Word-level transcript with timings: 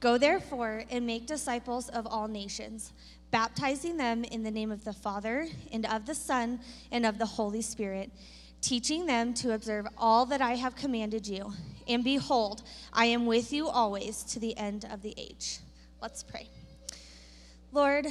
Go 0.00 0.18
therefore 0.18 0.84
and 0.90 1.06
make 1.06 1.26
disciples 1.26 1.88
of 1.88 2.06
all 2.06 2.28
nations, 2.28 2.92
baptizing 3.30 3.96
them 3.96 4.24
in 4.24 4.42
the 4.42 4.50
name 4.50 4.70
of 4.70 4.84
the 4.84 4.92
Father, 4.92 5.48
and 5.72 5.86
of 5.86 6.06
the 6.06 6.14
Son, 6.14 6.60
and 6.92 7.06
of 7.06 7.18
the 7.18 7.26
Holy 7.26 7.62
Spirit, 7.62 8.10
teaching 8.60 9.06
them 9.06 9.32
to 9.34 9.54
observe 9.54 9.86
all 9.96 10.26
that 10.26 10.42
I 10.42 10.56
have 10.56 10.76
commanded 10.76 11.26
you. 11.26 11.52
And 11.88 12.04
behold, 12.04 12.62
I 12.92 13.06
am 13.06 13.26
with 13.26 13.52
you 13.52 13.68
always 13.68 14.22
to 14.24 14.38
the 14.38 14.56
end 14.56 14.84
of 14.90 15.02
the 15.02 15.14
age. 15.16 15.60
Let's 16.02 16.22
pray. 16.22 16.48
Lord, 17.72 18.06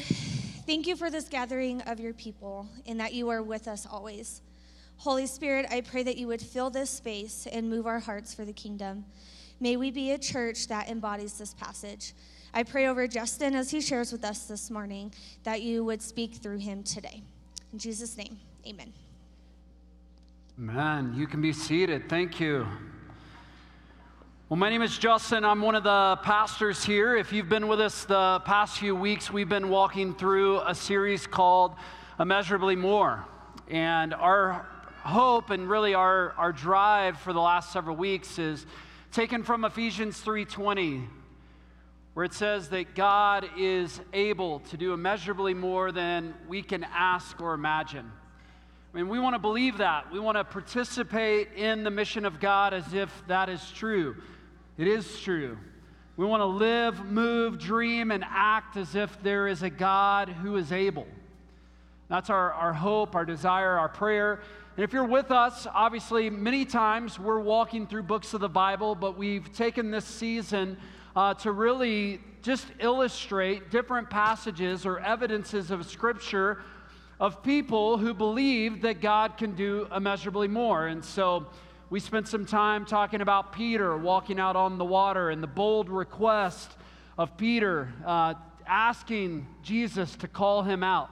thank 0.65 0.87
you 0.87 0.95
for 0.95 1.09
this 1.09 1.29
gathering 1.29 1.81
of 1.83 1.99
your 1.99 2.13
people 2.13 2.67
and 2.87 2.99
that 2.99 3.13
you 3.13 3.29
are 3.29 3.43
with 3.43 3.67
us 3.67 3.85
always. 3.89 4.41
Holy 4.97 5.27
Spirit, 5.27 5.67
I 5.69 5.81
pray 5.81 6.03
that 6.03 6.17
you 6.17 6.27
would 6.27 6.41
fill 6.41 6.69
this 6.69 6.89
space 6.89 7.47
and 7.51 7.69
move 7.69 7.85
our 7.85 7.99
hearts 7.99 8.33
for 8.33 8.45
the 8.45 8.53
kingdom. 8.53 9.05
May 9.59 9.77
we 9.77 9.89
be 9.89 10.11
a 10.11 10.17
church 10.17 10.67
that 10.67 10.89
embodies 10.89 11.37
this 11.37 11.53
passage. 11.53 12.13
I 12.53 12.63
pray 12.63 12.87
over 12.87 13.07
Justin 13.07 13.55
as 13.55 13.71
he 13.71 13.79
shares 13.79 14.11
with 14.11 14.23
us 14.25 14.47
this 14.47 14.69
morning 14.69 15.13
that 15.43 15.61
you 15.61 15.83
would 15.85 16.01
speak 16.01 16.35
through 16.35 16.57
him 16.57 16.83
today. 16.83 17.21
In 17.71 17.79
Jesus' 17.79 18.17
name, 18.17 18.37
amen. 18.67 18.91
Man, 20.57 21.13
you 21.17 21.27
can 21.27 21.41
be 21.41 21.53
seated. 21.53 22.09
Thank 22.09 22.39
you. 22.39 22.65
Well, 24.47 24.57
my 24.57 24.69
name 24.69 24.81
is 24.81 24.97
Justin. 24.97 25.43
I'm 25.43 25.61
one 25.61 25.75
of 25.75 25.83
the 25.83 26.19
pastors 26.21 26.83
here. 26.83 27.15
If 27.17 27.33
you've 27.33 27.49
been 27.49 27.67
with 27.67 27.81
us 27.81 28.05
the 28.05 28.41
past 28.45 28.77
few 28.77 28.95
weeks, 28.95 29.31
we've 29.31 29.49
been 29.49 29.69
walking 29.69 30.13
through 30.13 30.61
a 30.61 30.75
series 30.75 31.25
called 31.25 31.75
Immeasurably 32.19 32.75
More. 32.75 33.25
And 33.69 34.13
our 34.13 34.67
hope 35.03 35.49
and 35.49 35.69
really 35.69 35.93
our, 35.93 36.33
our 36.37 36.51
drive 36.51 37.19
for 37.19 37.33
the 37.33 37.39
last 37.39 37.73
several 37.73 37.95
weeks 37.95 38.37
is 38.37 38.65
taken 39.15 39.43
from 39.43 39.63
Ephesians 39.63 40.19
3:20 40.19 41.07
where 42.15 42.25
it 42.25 42.33
says 42.33 42.67
that 42.67 42.95
God 42.95 43.49
is 43.57 44.01
able 44.11 44.59
to 44.59 44.75
do 44.75 44.91
immeasurably 44.91 45.53
more 45.53 45.93
than 45.93 46.33
we 46.49 46.61
can 46.61 46.83
ask 46.83 47.39
or 47.39 47.53
imagine. 47.53 48.11
I 48.93 48.97
mean, 48.97 49.07
we 49.07 49.19
want 49.19 49.33
to 49.33 49.39
believe 49.39 49.77
that. 49.77 50.11
We 50.11 50.19
want 50.19 50.37
to 50.37 50.43
participate 50.43 51.53
in 51.53 51.85
the 51.85 51.91
mission 51.91 52.25
of 52.25 52.41
God 52.41 52.73
as 52.73 52.93
if 52.93 53.09
that 53.27 53.47
is 53.47 53.71
true. 53.71 54.17
It 54.77 54.87
is 54.87 55.21
true. 55.21 55.57
We 56.17 56.25
want 56.25 56.41
to 56.41 56.45
live, 56.45 57.05
move, 57.05 57.57
dream, 57.57 58.11
and 58.11 58.23
act 58.27 58.75
as 58.75 58.95
if 58.95 59.23
there 59.23 59.47
is 59.47 59.63
a 59.63 59.69
God 59.69 60.27
who 60.27 60.57
is 60.57 60.73
able. 60.73 61.07
That's 62.09 62.29
our, 62.29 62.51
our 62.51 62.73
hope, 62.73 63.15
our 63.15 63.25
desire, 63.25 63.77
our 63.79 63.89
prayer. 63.89 64.41
And 64.75 64.83
if 64.83 64.91
you're 64.91 65.05
with 65.05 65.31
us, 65.31 65.67
obviously, 65.73 66.29
many 66.29 66.65
times 66.65 67.17
we're 67.17 67.39
walking 67.39 67.87
through 67.87 68.03
books 68.03 68.33
of 68.33 68.41
the 68.41 68.49
Bible, 68.49 68.93
but 68.93 69.17
we've 69.17 69.53
taken 69.53 69.89
this 69.89 70.03
season 70.03 70.75
uh, 71.15 71.33
to 71.35 71.53
really 71.53 72.19
just 72.41 72.67
illustrate 72.79 73.71
different 73.71 74.09
passages 74.09 74.85
or 74.85 74.99
evidences 74.99 75.71
of 75.71 75.85
Scripture 75.85 76.61
of 77.21 77.41
people 77.41 77.97
who 77.97 78.13
believe 78.13 78.81
that 78.81 78.99
God 78.99 79.37
can 79.37 79.55
do 79.55 79.87
immeasurably 79.95 80.49
more. 80.49 80.87
And 80.87 81.05
so 81.05 81.47
we 81.89 82.01
spent 82.01 82.27
some 82.27 82.45
time 82.45 82.85
talking 82.85 83.21
about 83.21 83.53
Peter 83.53 83.95
walking 83.95 84.41
out 84.41 84.57
on 84.57 84.77
the 84.77 84.83
water 84.83 85.29
and 85.29 85.41
the 85.41 85.47
bold 85.47 85.89
request 85.89 86.69
of 87.17 87.37
Peter 87.37 87.93
uh, 88.05 88.33
asking 88.67 89.47
Jesus 89.63 90.17
to 90.17 90.27
call 90.27 90.63
him 90.63 90.83
out. 90.83 91.09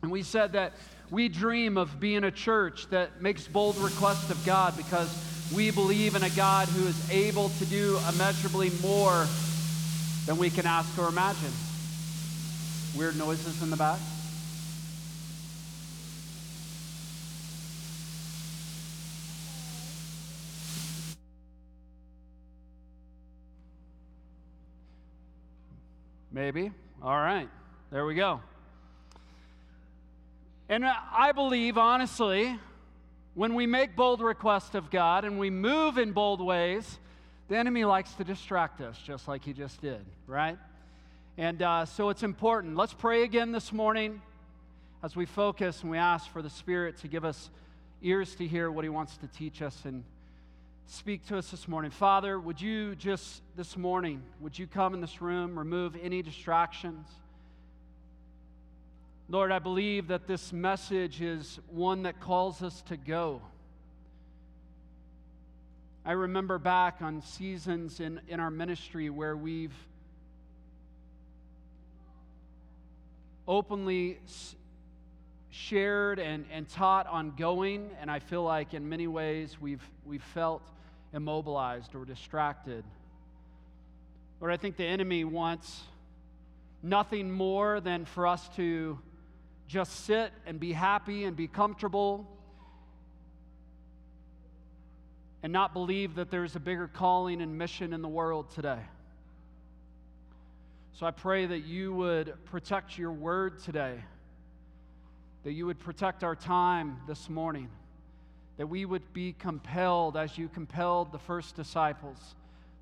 And 0.00 0.10
we 0.10 0.22
said 0.22 0.52
that 0.52 0.72
we 1.10 1.28
dream 1.28 1.78
of 1.78 1.98
being 1.98 2.24
a 2.24 2.30
church 2.30 2.86
that 2.90 3.22
makes 3.22 3.46
bold 3.48 3.76
requests 3.78 4.30
of 4.30 4.44
God 4.44 4.76
because 4.76 5.08
we 5.54 5.70
believe 5.70 6.14
in 6.14 6.22
a 6.22 6.30
God 6.30 6.68
who 6.68 6.86
is 6.86 7.10
able 7.10 7.48
to 7.50 7.64
do 7.66 7.98
immeasurably 8.12 8.70
more 8.82 9.26
than 10.26 10.36
we 10.36 10.50
can 10.50 10.66
ask 10.66 10.98
or 10.98 11.08
imagine. 11.08 11.52
Weird 12.96 13.16
noises 13.16 13.62
in 13.62 13.70
the 13.70 13.76
back. 13.76 13.98
Maybe. 26.30 26.70
All 27.02 27.16
right. 27.16 27.48
There 27.90 28.04
we 28.04 28.14
go. 28.14 28.40
And 30.70 30.84
I 30.84 31.32
believe, 31.32 31.78
honestly, 31.78 32.58
when 33.34 33.54
we 33.54 33.66
make 33.66 33.96
bold 33.96 34.20
requests 34.20 34.74
of 34.74 34.90
God 34.90 35.24
and 35.24 35.38
we 35.38 35.48
move 35.48 35.96
in 35.96 36.12
bold 36.12 36.42
ways, 36.42 36.98
the 37.48 37.56
enemy 37.56 37.86
likes 37.86 38.12
to 38.14 38.24
distract 38.24 38.82
us, 38.82 38.98
just 38.98 39.26
like 39.26 39.44
he 39.44 39.54
just 39.54 39.80
did, 39.80 40.04
right? 40.26 40.58
And 41.38 41.62
uh, 41.62 41.86
so 41.86 42.10
it's 42.10 42.22
important. 42.22 42.76
Let's 42.76 42.92
pray 42.92 43.22
again 43.22 43.50
this 43.50 43.72
morning 43.72 44.20
as 45.02 45.16
we 45.16 45.24
focus 45.24 45.80
and 45.80 45.90
we 45.90 45.96
ask 45.96 46.30
for 46.30 46.42
the 46.42 46.50
Spirit 46.50 46.98
to 46.98 47.08
give 47.08 47.24
us 47.24 47.48
ears 48.02 48.34
to 48.34 48.46
hear 48.46 48.70
what 48.70 48.84
he 48.84 48.90
wants 48.90 49.16
to 49.18 49.26
teach 49.28 49.62
us 49.62 49.86
and 49.86 50.04
speak 50.86 51.26
to 51.28 51.38
us 51.38 51.50
this 51.50 51.66
morning. 51.66 51.90
Father, 51.90 52.38
would 52.38 52.60
you 52.60 52.94
just 52.94 53.40
this 53.56 53.74
morning, 53.74 54.22
would 54.40 54.58
you 54.58 54.66
come 54.66 54.92
in 54.92 55.00
this 55.00 55.22
room, 55.22 55.58
remove 55.58 55.96
any 56.02 56.20
distractions? 56.20 57.08
Lord, 59.30 59.52
I 59.52 59.58
believe 59.58 60.08
that 60.08 60.26
this 60.26 60.54
message 60.54 61.20
is 61.20 61.60
one 61.68 62.04
that 62.04 62.18
calls 62.18 62.62
us 62.62 62.80
to 62.88 62.96
go. 62.96 63.42
I 66.02 66.12
remember 66.12 66.58
back 66.58 67.02
on 67.02 67.20
seasons 67.20 68.00
in, 68.00 68.22
in 68.28 68.40
our 68.40 68.50
ministry 68.50 69.10
where 69.10 69.36
we've 69.36 69.74
openly 73.46 74.18
shared 75.50 76.18
and, 76.18 76.46
and 76.50 76.66
taught 76.66 77.06
on 77.06 77.32
going, 77.36 77.90
and 78.00 78.10
I 78.10 78.20
feel 78.20 78.44
like 78.44 78.72
in 78.72 78.88
many 78.88 79.08
ways 79.08 79.60
we've, 79.60 79.86
we've 80.06 80.22
felt 80.22 80.62
immobilized 81.12 81.94
or 81.94 82.06
distracted. 82.06 82.82
Lord, 84.40 84.54
I 84.54 84.56
think 84.56 84.78
the 84.78 84.86
enemy 84.86 85.24
wants 85.24 85.82
nothing 86.82 87.30
more 87.30 87.80
than 87.80 88.06
for 88.06 88.26
us 88.26 88.48
to 88.56 88.98
just 89.68 90.06
sit 90.06 90.32
and 90.46 90.58
be 90.58 90.72
happy 90.72 91.24
and 91.24 91.36
be 91.36 91.46
comfortable 91.46 92.26
and 95.42 95.52
not 95.52 95.74
believe 95.74 96.16
that 96.16 96.30
there's 96.30 96.56
a 96.56 96.60
bigger 96.60 96.88
calling 96.88 97.42
and 97.42 97.56
mission 97.56 97.92
in 97.92 98.02
the 98.02 98.08
world 98.08 98.50
today. 98.50 98.80
So 100.94 101.06
I 101.06 101.10
pray 101.12 101.46
that 101.46 101.60
you 101.60 101.92
would 101.92 102.34
protect 102.46 102.98
your 102.98 103.12
word 103.12 103.60
today, 103.60 104.02
that 105.44 105.52
you 105.52 105.66
would 105.66 105.78
protect 105.78 106.24
our 106.24 106.34
time 106.34 106.96
this 107.06 107.28
morning, 107.28 107.68
that 108.56 108.66
we 108.66 108.84
would 108.84 109.12
be 109.12 109.32
compelled, 109.38 110.16
as 110.16 110.36
you 110.36 110.48
compelled 110.48 111.12
the 111.12 111.18
first 111.18 111.54
disciples, 111.54 112.34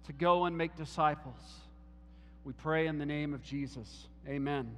to 0.07 0.13
go 0.13 0.45
and 0.47 0.57
make 0.57 0.77
disciples. 0.77 1.35
We 2.45 2.53
pray 2.55 2.87
in 2.87 2.99
the 2.99 3.07
name 3.07 3.35
of 3.35 3.43
Jesus. 3.43 4.07
Amen. 4.27 4.77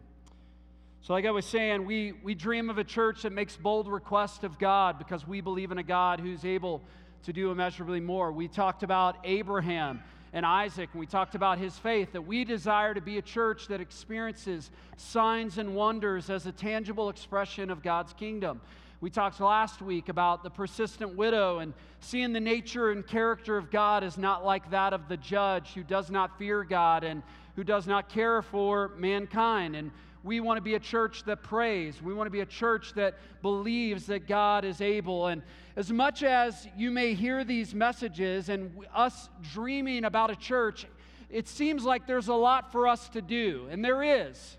So, 1.00 1.12
like 1.12 1.24
I 1.24 1.30
was 1.30 1.46
saying, 1.46 1.86
we, 1.86 2.12
we 2.22 2.34
dream 2.34 2.68
of 2.70 2.78
a 2.78 2.84
church 2.84 3.22
that 3.22 3.32
makes 3.32 3.56
bold 3.56 3.88
requests 3.88 4.44
of 4.44 4.58
God 4.58 4.98
because 4.98 5.26
we 5.26 5.40
believe 5.40 5.70
in 5.70 5.78
a 5.78 5.82
God 5.82 6.20
who's 6.20 6.44
able 6.44 6.82
to 7.22 7.32
do 7.32 7.50
immeasurably 7.50 8.00
more. 8.00 8.32
We 8.32 8.48
talked 8.48 8.82
about 8.82 9.16
Abraham 9.24 10.02
and 10.32 10.44
Isaac, 10.44 10.90
and 10.92 11.00
we 11.00 11.06
talked 11.06 11.34
about 11.34 11.58
his 11.58 11.78
faith, 11.78 12.12
that 12.12 12.22
we 12.22 12.44
desire 12.44 12.94
to 12.94 13.00
be 13.00 13.16
a 13.18 13.22
church 13.22 13.68
that 13.68 13.80
experiences 13.80 14.70
signs 14.96 15.56
and 15.56 15.74
wonders 15.74 16.30
as 16.30 16.46
a 16.46 16.52
tangible 16.52 17.08
expression 17.08 17.70
of 17.70 17.82
God's 17.82 18.12
kingdom. 18.12 18.60
We 19.00 19.10
talked 19.10 19.40
last 19.40 19.80
week 19.80 20.08
about 20.08 20.42
the 20.42 20.50
persistent 20.50 21.16
widow 21.16 21.60
and 21.60 21.72
seeing 22.00 22.32
the 22.32 22.40
nature 22.40 22.90
and 22.90 23.06
character 23.06 23.56
of 23.56 23.70
God 23.70 24.02
is 24.02 24.18
not 24.18 24.44
like 24.44 24.70
that 24.72 24.92
of 24.92 25.08
the 25.08 25.16
judge 25.16 25.72
who 25.74 25.84
does 25.84 26.10
not 26.10 26.36
fear 26.36 26.64
God 26.64 27.04
and 27.04 27.22
who 27.54 27.62
does 27.62 27.86
not 27.86 28.08
care 28.08 28.42
for 28.42 28.88
mankind. 28.96 29.76
And 29.76 29.92
we 30.28 30.40
want 30.40 30.58
to 30.58 30.62
be 30.62 30.74
a 30.74 30.78
church 30.78 31.24
that 31.24 31.42
prays. 31.42 32.02
We 32.02 32.12
want 32.12 32.26
to 32.26 32.30
be 32.30 32.40
a 32.40 32.46
church 32.46 32.92
that 32.96 33.14
believes 33.40 34.04
that 34.08 34.28
God 34.28 34.66
is 34.66 34.82
able. 34.82 35.28
And 35.28 35.40
as 35.74 35.90
much 35.90 36.22
as 36.22 36.68
you 36.76 36.90
may 36.90 37.14
hear 37.14 37.44
these 37.44 37.74
messages 37.74 38.50
and 38.50 38.70
us 38.94 39.30
dreaming 39.54 40.04
about 40.04 40.30
a 40.30 40.36
church, 40.36 40.84
it 41.30 41.48
seems 41.48 41.82
like 41.82 42.06
there's 42.06 42.28
a 42.28 42.34
lot 42.34 42.72
for 42.72 42.86
us 42.86 43.08
to 43.08 43.22
do. 43.22 43.68
And 43.70 43.82
there 43.82 44.02
is. 44.02 44.58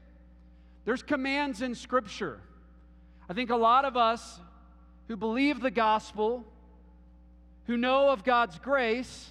There's 0.86 1.04
commands 1.04 1.62
in 1.62 1.76
Scripture. 1.76 2.40
I 3.30 3.34
think 3.34 3.52
a 3.52 3.56
lot 3.56 3.86
of 3.86 3.96
us 3.96 4.40
who 5.08 5.18
believe 5.18 5.62
the 5.62 5.70
gospel, 5.70 6.44
who 7.68 7.78
know 7.78 8.10
of 8.10 8.24
God's 8.24 8.58
grace, 8.58 9.30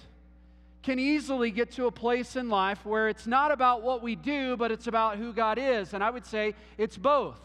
can 0.81 0.99
easily 0.99 1.51
get 1.51 1.71
to 1.71 1.87
a 1.87 1.91
place 1.91 2.35
in 2.35 2.49
life 2.49 2.85
where 2.85 3.09
it's 3.09 3.27
not 3.27 3.51
about 3.51 3.83
what 3.83 4.01
we 4.01 4.15
do, 4.15 4.55
but 4.55 4.71
it's 4.71 4.87
about 4.87 5.17
who 5.17 5.33
God 5.33 5.57
is. 5.57 5.93
And 5.93 6.03
I 6.03 6.09
would 6.09 6.25
say 6.25 6.55
it's 6.77 6.97
both. 6.97 7.39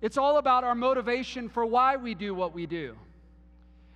It's 0.00 0.16
all 0.16 0.38
about 0.38 0.64
our 0.64 0.74
motivation 0.74 1.48
for 1.48 1.64
why 1.64 1.96
we 1.96 2.14
do 2.14 2.34
what 2.34 2.54
we 2.54 2.66
do. 2.66 2.96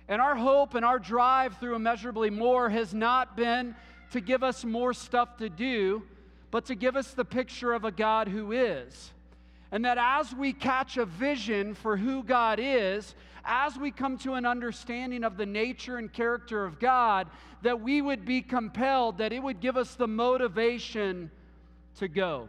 And 0.07 0.21
our 0.21 0.35
hope 0.35 0.75
and 0.75 0.85
our 0.85 0.99
drive 0.99 1.57
through 1.57 1.75
immeasurably 1.75 2.29
more 2.29 2.69
has 2.69 2.93
not 2.93 3.35
been 3.35 3.75
to 4.11 4.21
give 4.21 4.43
us 4.43 4.63
more 4.63 4.93
stuff 4.93 5.37
to 5.37 5.49
do, 5.49 6.03
but 6.51 6.65
to 6.65 6.75
give 6.75 6.95
us 6.95 7.11
the 7.11 7.25
picture 7.25 7.73
of 7.73 7.85
a 7.85 7.91
God 7.91 8.27
who 8.27 8.51
is. 8.51 9.11
And 9.71 9.83
that 9.83 9.97
as 9.99 10.33
we 10.33 10.53
catch 10.53 10.97
a 10.97 11.05
vision 11.05 11.73
for 11.73 11.97
who 11.97 12.23
God 12.23 12.59
is, 12.61 13.15
as 13.45 13.77
we 13.77 13.91
come 13.91 14.17
to 14.19 14.33
an 14.33 14.45
understanding 14.45 15.23
of 15.23 15.37
the 15.37 15.45
nature 15.45 15.97
and 15.97 16.11
character 16.11 16.65
of 16.65 16.79
God, 16.79 17.27
that 17.61 17.81
we 17.81 18.01
would 18.01 18.25
be 18.25 18.41
compelled, 18.41 19.19
that 19.19 19.33
it 19.33 19.41
would 19.41 19.59
give 19.59 19.77
us 19.77 19.95
the 19.95 20.07
motivation 20.07 21.31
to 21.97 22.07
go. 22.07 22.47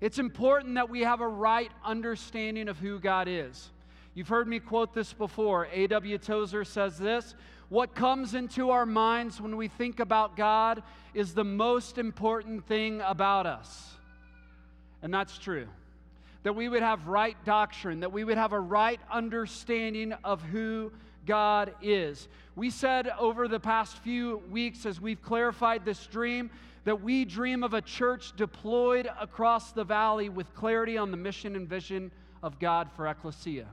It's 0.00 0.18
important 0.18 0.76
that 0.76 0.88
we 0.88 1.00
have 1.00 1.20
a 1.20 1.28
right 1.28 1.70
understanding 1.84 2.68
of 2.68 2.78
who 2.78 2.98
God 2.98 3.28
is. 3.28 3.70
You've 4.14 4.28
heard 4.28 4.48
me 4.48 4.58
quote 4.58 4.94
this 4.94 5.12
before. 5.12 5.68
A.W. 5.72 6.18
Tozer 6.18 6.64
says 6.64 6.98
this 6.98 7.34
What 7.68 7.94
comes 7.94 8.34
into 8.34 8.70
our 8.70 8.86
minds 8.86 9.40
when 9.40 9.56
we 9.56 9.68
think 9.68 10.00
about 10.00 10.36
God 10.36 10.82
is 11.14 11.34
the 11.34 11.44
most 11.44 11.98
important 11.98 12.66
thing 12.66 13.00
about 13.02 13.46
us. 13.46 13.94
And 15.02 15.12
that's 15.12 15.38
true. 15.38 15.68
That 16.42 16.54
we 16.54 16.68
would 16.68 16.82
have 16.82 17.06
right 17.06 17.36
doctrine, 17.44 18.00
that 18.00 18.12
we 18.12 18.24
would 18.24 18.38
have 18.38 18.52
a 18.52 18.60
right 18.60 19.00
understanding 19.10 20.12
of 20.24 20.42
who 20.42 20.90
God 21.26 21.74
is. 21.82 22.28
We 22.56 22.70
said 22.70 23.08
over 23.18 23.46
the 23.46 23.60
past 23.60 23.98
few 23.98 24.38
weeks, 24.50 24.86
as 24.86 25.00
we've 25.00 25.22
clarified 25.22 25.84
this 25.84 26.06
dream, 26.06 26.50
that 26.84 27.02
we 27.02 27.24
dream 27.24 27.62
of 27.62 27.74
a 27.74 27.82
church 27.82 28.34
deployed 28.36 29.08
across 29.20 29.72
the 29.72 29.84
valley 29.84 30.28
with 30.28 30.54
clarity 30.54 30.96
on 30.96 31.10
the 31.10 31.16
mission 31.16 31.56
and 31.56 31.68
vision 31.68 32.10
of 32.42 32.58
God 32.58 32.90
for 32.96 33.06
Ecclesia. 33.06 33.66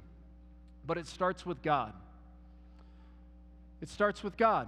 But 0.85 0.97
it 0.97 1.07
starts 1.07 1.45
with 1.45 1.61
God. 1.61 1.93
It 3.81 3.89
starts 3.89 4.23
with 4.23 4.35
God. 4.35 4.67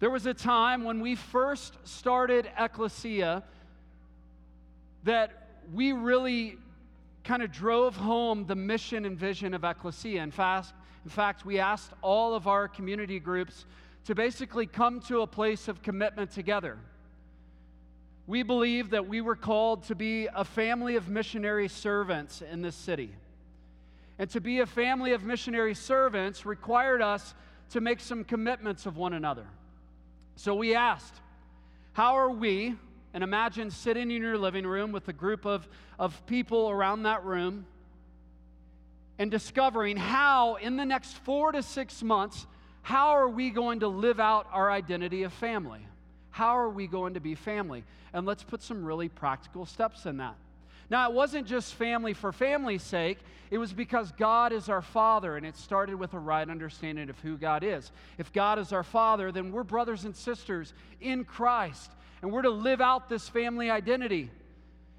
There 0.00 0.10
was 0.10 0.26
a 0.26 0.34
time 0.34 0.84
when 0.84 1.00
we 1.00 1.14
first 1.14 1.76
started 1.84 2.50
Ecclesia 2.58 3.42
that 5.04 5.48
we 5.72 5.92
really 5.92 6.56
kind 7.24 7.42
of 7.42 7.52
drove 7.52 7.96
home 7.96 8.46
the 8.46 8.54
mission 8.54 9.04
and 9.04 9.16
vision 9.16 9.54
of 9.54 9.64
Ecclesia. 9.64 10.22
In 10.22 10.30
fact, 10.30 10.72
in 11.04 11.10
fact, 11.10 11.44
we 11.44 11.58
asked 11.58 11.92
all 12.00 12.34
of 12.34 12.46
our 12.46 12.68
community 12.68 13.18
groups 13.18 13.64
to 14.04 14.14
basically 14.14 14.66
come 14.66 15.00
to 15.00 15.20
a 15.22 15.26
place 15.26 15.68
of 15.68 15.82
commitment 15.82 16.30
together. 16.30 16.78
We 18.26 18.42
believe 18.42 18.90
that 18.90 19.08
we 19.08 19.20
were 19.20 19.36
called 19.36 19.84
to 19.84 19.94
be 19.94 20.28
a 20.32 20.44
family 20.44 20.96
of 20.96 21.08
missionary 21.08 21.68
servants 21.68 22.42
in 22.42 22.62
this 22.62 22.76
city. 22.76 23.14
And 24.18 24.30
to 24.30 24.40
be 24.40 24.60
a 24.60 24.66
family 24.66 25.12
of 25.12 25.24
missionary 25.24 25.74
servants 25.74 26.46
required 26.46 27.02
us 27.02 27.34
to 27.70 27.80
make 27.80 28.00
some 28.00 28.22
commitments 28.22 28.86
of 28.86 28.96
one 28.96 29.12
another. 29.12 29.46
So 30.36 30.54
we 30.54 30.74
asked, 30.74 31.14
How 31.92 32.16
are 32.16 32.30
we? 32.30 32.76
And 33.14 33.22
imagine 33.22 33.70
sitting 33.70 34.10
in 34.10 34.22
your 34.22 34.38
living 34.38 34.66
room 34.66 34.92
with 34.92 35.06
a 35.08 35.12
group 35.12 35.44
of, 35.44 35.68
of 35.98 36.24
people 36.26 36.70
around 36.70 37.02
that 37.02 37.24
room 37.24 37.66
and 39.18 39.30
discovering 39.30 39.96
how, 39.96 40.56
in 40.56 40.76
the 40.76 40.84
next 40.84 41.12
four 41.18 41.52
to 41.52 41.62
six 41.62 42.02
months, 42.02 42.46
how 42.82 43.10
are 43.10 43.28
we 43.28 43.50
going 43.50 43.80
to 43.80 43.88
live 43.88 44.18
out 44.18 44.46
our 44.50 44.70
identity 44.70 45.22
of 45.22 45.32
family? 45.32 45.86
How 46.30 46.56
are 46.56 46.70
we 46.70 46.86
going 46.86 47.14
to 47.14 47.20
be 47.20 47.34
family? 47.34 47.84
And 48.12 48.26
let's 48.26 48.42
put 48.42 48.62
some 48.62 48.84
really 48.84 49.08
practical 49.08 49.66
steps 49.66 50.06
in 50.06 50.16
that. 50.16 50.36
Now, 50.90 51.08
it 51.08 51.14
wasn't 51.14 51.46
just 51.46 51.74
family 51.74 52.12
for 52.12 52.32
family's 52.32 52.82
sake, 52.82 53.18
it 53.50 53.58
was 53.58 53.72
because 53.72 54.12
God 54.12 54.52
is 54.52 54.68
our 54.68 54.82
Father, 54.82 55.36
and 55.36 55.46
it 55.46 55.56
started 55.56 55.96
with 55.96 56.14
a 56.14 56.18
right 56.18 56.48
understanding 56.48 57.08
of 57.08 57.18
who 57.20 57.36
God 57.36 57.62
is. 57.62 57.92
If 58.18 58.32
God 58.32 58.58
is 58.58 58.72
our 58.72 58.82
Father, 58.82 59.30
then 59.30 59.52
we're 59.52 59.62
brothers 59.62 60.04
and 60.04 60.16
sisters 60.16 60.74
in 61.00 61.24
Christ, 61.24 61.92
and 62.22 62.32
we're 62.32 62.42
to 62.42 62.50
live 62.50 62.80
out 62.80 63.08
this 63.08 63.28
family 63.28 63.68
identity. 63.68 64.30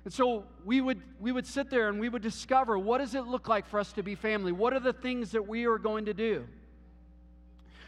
And 0.03 0.13
so 0.13 0.43
we 0.65 0.81
would, 0.81 1.01
we 1.19 1.31
would 1.31 1.47
sit 1.47 1.69
there 1.69 1.87
and 1.87 1.99
we 1.99 2.09
would 2.09 2.21
discover 2.21 2.77
what 2.77 2.97
does 2.97 3.15
it 3.15 3.25
look 3.25 3.47
like 3.47 3.65
for 3.65 3.79
us 3.79 3.93
to 3.93 4.03
be 4.03 4.15
family? 4.15 4.51
What 4.51 4.73
are 4.73 4.81
the 4.81 4.93
things 4.93 5.31
that 5.31 5.47
we 5.47 5.65
are 5.65 5.77
going 5.77 6.05
to 6.05 6.13
do? 6.13 6.45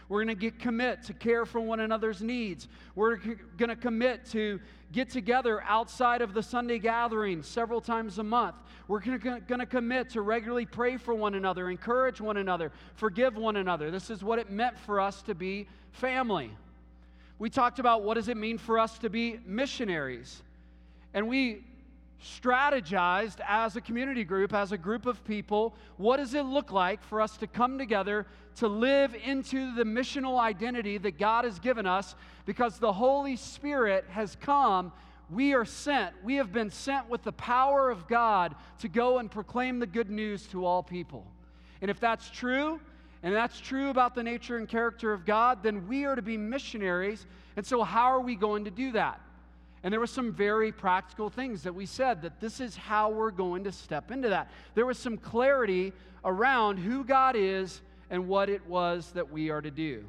We're 0.07 0.23
going 0.23 0.35
to 0.37 0.39
get 0.39 0.59
commit 0.59 1.03
to 1.03 1.13
care 1.13 1.45
for 1.45 1.59
one 1.59 1.79
another's 1.79 2.21
needs. 2.21 2.67
We're 2.93 3.17
going 3.17 3.69
to 3.69 3.75
commit 3.75 4.25
to 4.27 4.61
get 4.91 5.09
together 5.09 5.63
outside 5.63 6.21
of 6.21 6.33
the 6.33 6.43
Sunday 6.43 6.77
gathering 6.77 7.41
several 7.41 7.81
times 7.81 8.19
a 8.19 8.23
month. 8.23 8.55
We're 8.87 8.99
going 8.99 9.19
to 9.19 9.65
commit 9.65 10.11
to 10.11 10.21
regularly 10.21 10.67
pray 10.67 10.97
for 10.97 11.15
one 11.15 11.33
another, 11.33 11.71
encourage 11.71 12.21
one 12.21 12.37
another, 12.37 12.71
forgive 12.93 13.35
one 13.35 13.55
another. 13.55 13.89
This 13.89 14.11
is 14.11 14.23
what 14.23 14.37
it 14.37 14.51
meant 14.51 14.77
for 14.77 15.01
us 15.01 15.23
to 15.23 15.33
be 15.33 15.67
family. 15.91 16.51
We 17.37 17.49
talked 17.49 17.79
about 17.79 18.03
what 18.03 18.13
does 18.13 18.27
it 18.27 18.37
mean 18.37 18.57
for 18.57 18.79
us 18.79 18.97
to 18.99 19.09
be 19.09 19.39
missionaries. 19.45 20.41
And 21.13 21.27
we 21.27 21.63
strategized 22.23 23.37
as 23.47 23.75
a 23.75 23.81
community 23.81 24.23
group, 24.23 24.53
as 24.53 24.71
a 24.71 24.77
group 24.77 25.05
of 25.05 25.23
people, 25.25 25.75
what 25.97 26.17
does 26.17 26.33
it 26.33 26.43
look 26.43 26.71
like 26.71 27.03
for 27.03 27.21
us 27.21 27.37
to 27.37 27.47
come 27.47 27.77
together 27.77 28.25
to 28.55 28.67
live 28.67 29.15
into 29.15 29.75
the 29.75 29.83
missional 29.83 30.39
identity 30.39 30.97
that 30.97 31.17
God 31.17 31.45
has 31.45 31.59
given 31.59 31.85
us 31.85 32.15
because 32.45 32.79
the 32.79 32.93
Holy 32.93 33.35
Spirit 33.35 34.05
has 34.09 34.35
come. 34.39 34.91
We 35.29 35.53
are 35.53 35.65
sent. 35.65 36.13
We 36.23 36.35
have 36.35 36.53
been 36.53 36.69
sent 36.69 37.09
with 37.09 37.23
the 37.23 37.33
power 37.33 37.89
of 37.89 38.07
God 38.07 38.55
to 38.79 38.87
go 38.87 39.17
and 39.17 39.29
proclaim 39.29 39.79
the 39.79 39.87
good 39.87 40.09
news 40.09 40.47
to 40.47 40.65
all 40.65 40.83
people. 40.83 41.25
And 41.81 41.91
if 41.91 41.99
that's 41.99 42.29
true, 42.29 42.79
and 43.25 43.35
that's 43.35 43.59
true 43.59 43.89
about 43.89 44.13
the 44.13 44.21
nature 44.21 44.55
and 44.55 44.69
character 44.69 45.11
of 45.11 45.25
God, 45.25 45.63
then 45.63 45.87
we 45.87 46.05
are 46.05 46.15
to 46.15 46.21
be 46.21 46.37
missionaries. 46.37 47.25
And 47.57 47.65
so, 47.65 47.81
how 47.81 48.05
are 48.05 48.19
we 48.19 48.35
going 48.35 48.65
to 48.65 48.71
do 48.71 48.91
that? 48.91 49.19
And 49.81 49.91
there 49.91 49.99
were 49.99 50.05
some 50.05 50.31
very 50.31 50.71
practical 50.71 51.31
things 51.31 51.63
that 51.63 51.73
we 51.73 51.87
said 51.87 52.21
that 52.21 52.39
this 52.39 52.59
is 52.59 52.75
how 52.75 53.09
we're 53.09 53.31
going 53.31 53.63
to 53.63 53.71
step 53.71 54.11
into 54.11 54.29
that. 54.29 54.51
There 54.75 54.85
was 54.85 54.99
some 54.99 55.17
clarity 55.17 55.91
around 56.23 56.77
who 56.77 57.03
God 57.03 57.35
is 57.35 57.81
and 58.11 58.27
what 58.27 58.47
it 58.47 58.63
was 58.67 59.09
that 59.13 59.31
we 59.31 59.49
are 59.49 59.61
to 59.61 59.71
do. 59.71 60.05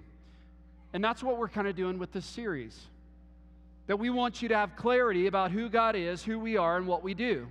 And 0.93 1.03
that's 1.03 1.23
what 1.23 1.39
we're 1.39 1.49
kind 1.49 1.67
of 1.67 1.75
doing 1.75 1.99
with 1.99 2.13
this 2.13 2.27
series. 2.27 2.79
That 3.87 3.99
we 3.99 4.11
want 4.11 4.43
you 4.43 4.49
to 4.49 4.57
have 4.59 4.77
clarity 4.77 5.27
about 5.27 5.53
who 5.53 5.71
God 5.71 5.97
is, 5.97 6.23
who 6.23 6.39
we 6.39 6.59
are, 6.59 6.77
and 6.77 6.87
what 6.87 7.03
we 7.03 7.15
do. 7.15 7.49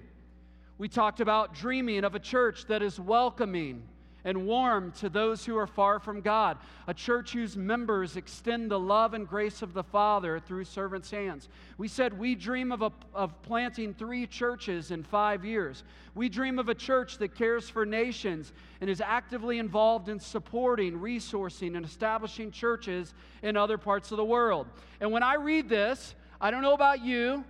We 0.77 0.89
talked 0.89 1.21
about 1.21 1.55
dreaming 1.55 2.03
of 2.03 2.13
a 2.13 2.19
church 2.19 2.65
that 2.67 2.83
is 2.83 2.99
welcoming 2.99 3.81
and 4.25 4.47
warm 4.47 4.91
to 4.93 5.07
those 5.07 5.45
who 5.45 5.55
are 5.55 5.67
far 5.67 5.99
from 5.99 6.19
God, 6.19 6.57
a 6.87 6.93
church 6.93 7.31
whose 7.31 7.55
members 7.55 8.17
extend 8.17 8.71
the 8.71 8.79
love 8.79 9.13
and 9.13 9.27
grace 9.27 9.61
of 9.61 9.73
the 9.73 9.83
Father 9.83 10.39
through 10.39 10.65
servants' 10.65 11.11
hands. 11.11 11.47
We 11.77 11.87
said 11.87 12.17
we 12.17 12.33
dream 12.33 12.71
of, 12.71 12.81
a, 12.81 12.91
of 13.13 13.39
planting 13.43 13.93
three 13.93 14.25
churches 14.25 14.89
in 14.89 15.03
five 15.03 15.45
years. 15.45 15.83
We 16.15 16.27
dream 16.27 16.57
of 16.57 16.69
a 16.69 16.75
church 16.75 17.19
that 17.19 17.35
cares 17.35 17.69
for 17.69 17.85
nations 17.85 18.51
and 18.81 18.89
is 18.89 18.99
actively 18.99 19.59
involved 19.59 20.09
in 20.09 20.19
supporting, 20.19 20.99
resourcing, 20.99 21.77
and 21.77 21.85
establishing 21.85 22.49
churches 22.49 23.13
in 23.43 23.55
other 23.55 23.77
parts 23.77 24.09
of 24.09 24.17
the 24.17 24.25
world. 24.25 24.65
And 24.99 25.11
when 25.11 25.21
I 25.21 25.35
read 25.35 25.69
this, 25.69 26.15
I 26.41 26.49
don't 26.49 26.63
know 26.63 26.73
about 26.73 27.03
you, 27.05 27.45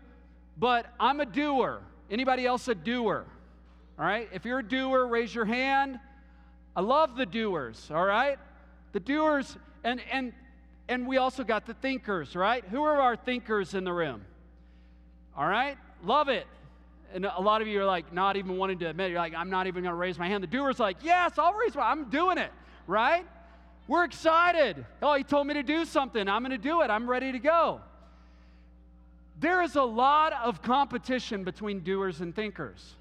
but 0.57 0.87
I'm 0.99 1.21
a 1.21 1.25
doer. 1.25 1.79
Anybody 2.11 2.45
else 2.45 2.67
a 2.67 2.75
doer? 2.75 3.25
All 3.97 4.05
right? 4.05 4.27
If 4.33 4.43
you're 4.43 4.59
a 4.59 4.67
doer, 4.67 5.07
raise 5.07 5.33
your 5.33 5.45
hand. 5.45 5.99
I 6.75 6.81
love 6.81 7.15
the 7.15 7.25
doers, 7.25 7.89
all 7.93 8.05
right? 8.05 8.37
The 8.91 8.99
doers, 8.99 9.57
and, 9.83 10.01
and, 10.11 10.33
and 10.89 11.07
we 11.07 11.17
also 11.17 11.43
got 11.43 11.65
the 11.65 11.73
thinkers, 11.75 12.35
right? 12.35 12.63
Who 12.65 12.83
are 12.83 13.01
our 13.01 13.15
thinkers 13.15 13.73
in 13.73 13.83
the 13.83 13.93
room? 13.93 14.25
All 15.37 15.47
right? 15.47 15.77
Love 16.03 16.29
it. 16.29 16.47
And 17.13 17.25
a 17.25 17.41
lot 17.41 17.61
of 17.61 17.67
you 17.67 17.79
are 17.81 17.85
like 17.85 18.11
not 18.11 18.35
even 18.35 18.57
wanting 18.57 18.79
to 18.79 18.85
admit, 18.85 19.11
you're 19.11 19.19
like, 19.19 19.33
I'm 19.33 19.49
not 19.49 19.67
even 19.67 19.83
going 19.83 19.93
to 19.93 19.97
raise 19.97 20.19
my 20.19 20.27
hand. 20.27 20.43
The 20.43 20.47
doer's 20.47 20.79
like, 20.79 20.97
yes, 21.01 21.33
I'll 21.37 21.53
raise 21.53 21.75
my 21.75 21.83
I'm 21.83 22.09
doing 22.09 22.37
it, 22.37 22.51
right? 22.87 23.25
We're 23.87 24.03
excited. 24.03 24.85
Oh, 25.01 25.13
he 25.13 25.23
told 25.23 25.47
me 25.47 25.53
to 25.53 25.63
do 25.63 25.85
something. 25.85 26.27
I'm 26.27 26.41
going 26.41 26.51
to 26.51 26.57
do 26.57 26.81
it. 26.81 26.89
I'm 26.89 27.09
ready 27.09 27.31
to 27.31 27.39
go. 27.39 27.81
There 29.39 29.61
is 29.61 29.75
a 29.75 29.83
lot 29.83 30.33
of 30.33 30.61
competition 30.61 31.43
between 31.43 31.81
doers 31.81 32.21
and 32.21 32.35
thinkers. 32.35 32.95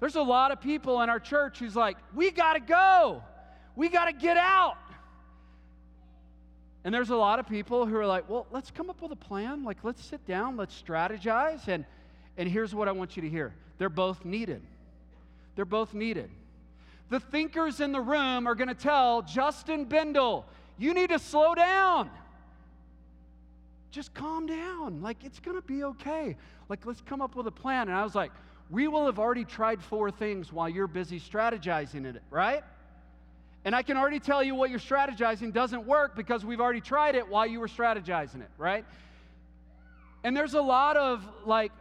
There's 0.00 0.16
a 0.16 0.22
lot 0.22 0.50
of 0.50 0.60
people 0.60 1.02
in 1.02 1.10
our 1.10 1.20
church 1.20 1.58
who's 1.58 1.76
like, 1.76 1.98
we 2.14 2.30
got 2.30 2.54
to 2.54 2.60
go. 2.60 3.22
We 3.76 3.88
got 3.88 4.06
to 4.06 4.12
get 4.12 4.36
out. 4.38 4.76
And 6.84 6.94
there's 6.94 7.10
a 7.10 7.16
lot 7.16 7.38
of 7.38 7.46
people 7.46 7.84
who 7.84 7.94
are 7.96 8.06
like, 8.06 8.28
well, 8.28 8.46
let's 8.50 8.70
come 8.70 8.88
up 8.88 9.02
with 9.02 9.12
a 9.12 9.16
plan. 9.16 9.64
Like, 9.64 9.78
let's 9.82 10.02
sit 10.02 10.26
down, 10.26 10.56
let's 10.56 10.82
strategize. 10.82 11.68
And, 11.68 11.84
and 12.38 12.48
here's 12.48 12.74
what 12.74 12.88
I 12.88 12.92
want 12.92 13.16
you 13.16 13.22
to 13.22 13.28
hear 13.28 13.54
they're 13.78 13.90
both 13.90 14.24
needed. 14.24 14.62
They're 15.56 15.64
both 15.66 15.92
needed. 15.92 16.30
The 17.10 17.20
thinkers 17.20 17.80
in 17.80 17.92
the 17.92 18.00
room 18.00 18.46
are 18.46 18.54
going 18.54 18.68
to 18.68 18.74
tell 18.74 19.20
Justin 19.22 19.84
Bendel, 19.84 20.46
you 20.78 20.94
need 20.94 21.10
to 21.10 21.18
slow 21.18 21.54
down. 21.54 22.08
Just 23.90 24.14
calm 24.14 24.46
down. 24.46 25.02
Like, 25.02 25.24
it's 25.24 25.40
going 25.40 25.60
to 25.60 25.66
be 25.66 25.84
okay. 25.84 26.36
Like, 26.68 26.86
let's 26.86 27.02
come 27.02 27.20
up 27.20 27.34
with 27.34 27.46
a 27.46 27.50
plan. 27.50 27.88
And 27.88 27.96
I 27.96 28.04
was 28.04 28.14
like, 28.14 28.30
we 28.70 28.86
will 28.86 29.06
have 29.06 29.18
already 29.18 29.44
tried 29.44 29.82
four 29.82 30.10
things 30.10 30.52
while 30.52 30.68
you're 30.68 30.86
busy 30.86 31.18
strategizing 31.18 32.04
it, 32.06 32.22
right? 32.30 32.62
And 33.64 33.74
I 33.74 33.82
can 33.82 33.96
already 33.96 34.20
tell 34.20 34.42
you 34.42 34.54
what 34.54 34.70
you're 34.70 34.78
strategizing 34.78 35.52
doesn't 35.52 35.86
work 35.86 36.16
because 36.16 36.44
we've 36.44 36.60
already 36.60 36.80
tried 36.80 37.14
it 37.14 37.28
while 37.28 37.46
you 37.46 37.60
were 37.60 37.68
strategizing 37.68 38.40
it, 38.40 38.50
right? 38.56 38.84
And 40.22 40.36
there's 40.36 40.54
a 40.54 40.62
lot 40.62 40.96
of 40.96 41.26
like, 41.44 41.72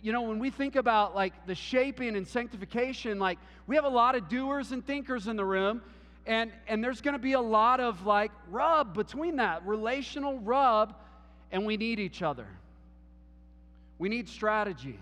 you 0.00 0.12
know, 0.12 0.22
when 0.22 0.38
we 0.38 0.50
think 0.50 0.76
about 0.76 1.14
like 1.14 1.46
the 1.46 1.54
shaping 1.54 2.16
and 2.16 2.26
sanctification, 2.26 3.18
like 3.18 3.38
we 3.66 3.74
have 3.74 3.84
a 3.84 3.90
lot 3.90 4.14
of 4.14 4.28
doers 4.28 4.72
and 4.72 4.86
thinkers 4.86 5.26
in 5.26 5.36
the 5.36 5.44
room. 5.44 5.82
And, 6.24 6.50
and 6.66 6.82
there's 6.82 7.00
going 7.00 7.14
to 7.14 7.20
be 7.20 7.32
a 7.32 7.40
lot 7.40 7.80
of 7.80 8.06
like 8.06 8.32
rub 8.50 8.94
between 8.94 9.36
that, 9.36 9.66
relational 9.66 10.38
rub, 10.38 10.94
and 11.52 11.66
we 11.66 11.76
need 11.76 12.00
each 12.00 12.22
other. 12.22 12.46
We 13.98 14.08
need 14.08 14.28
strategy. 14.28 14.98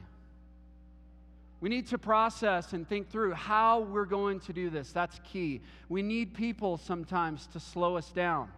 We 1.65 1.71
need 1.71 1.87
to 1.87 1.99
process 1.99 2.75
and 2.75 2.87
think 2.87 3.09
through 3.09 3.33
how 3.33 3.81
we're 3.81 4.05
going 4.05 4.39
to 4.41 4.53
do 4.53 4.69
this. 4.69 4.93
That's 4.93 5.19
key. 5.25 5.63
We 5.89 6.03
need 6.03 6.35
people 6.35 6.77
sometimes 6.77 7.47
to 7.55 7.59
slow 7.59 7.97
us 7.97 8.11
down, 8.11 8.51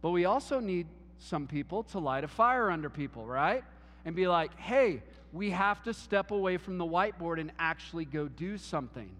but 0.00 0.10
we 0.10 0.26
also 0.26 0.60
need 0.60 0.86
some 1.18 1.48
people 1.48 1.82
to 1.82 1.98
light 1.98 2.22
a 2.22 2.28
fire 2.28 2.70
under 2.70 2.88
people, 2.88 3.26
right? 3.26 3.64
And 4.04 4.14
be 4.14 4.28
like, 4.28 4.56
hey, 4.60 5.02
we 5.32 5.50
have 5.50 5.82
to 5.82 5.92
step 5.92 6.30
away 6.30 6.56
from 6.56 6.78
the 6.78 6.84
whiteboard 6.84 7.40
and 7.40 7.50
actually 7.58 8.04
go 8.04 8.28
do 8.28 8.56
something. 8.58 9.10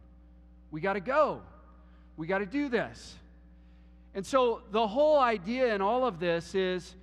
We 0.70 0.80
got 0.80 0.92
to 0.92 1.00
go. 1.00 1.42
We 2.16 2.28
got 2.28 2.38
to 2.38 2.46
do 2.46 2.68
this. 2.68 3.16
And 4.14 4.24
so 4.24 4.62
the 4.70 4.86
whole 4.86 5.18
idea 5.18 5.74
in 5.74 5.82
all 5.82 6.06
of 6.06 6.20
this 6.20 6.54
is 6.54 6.94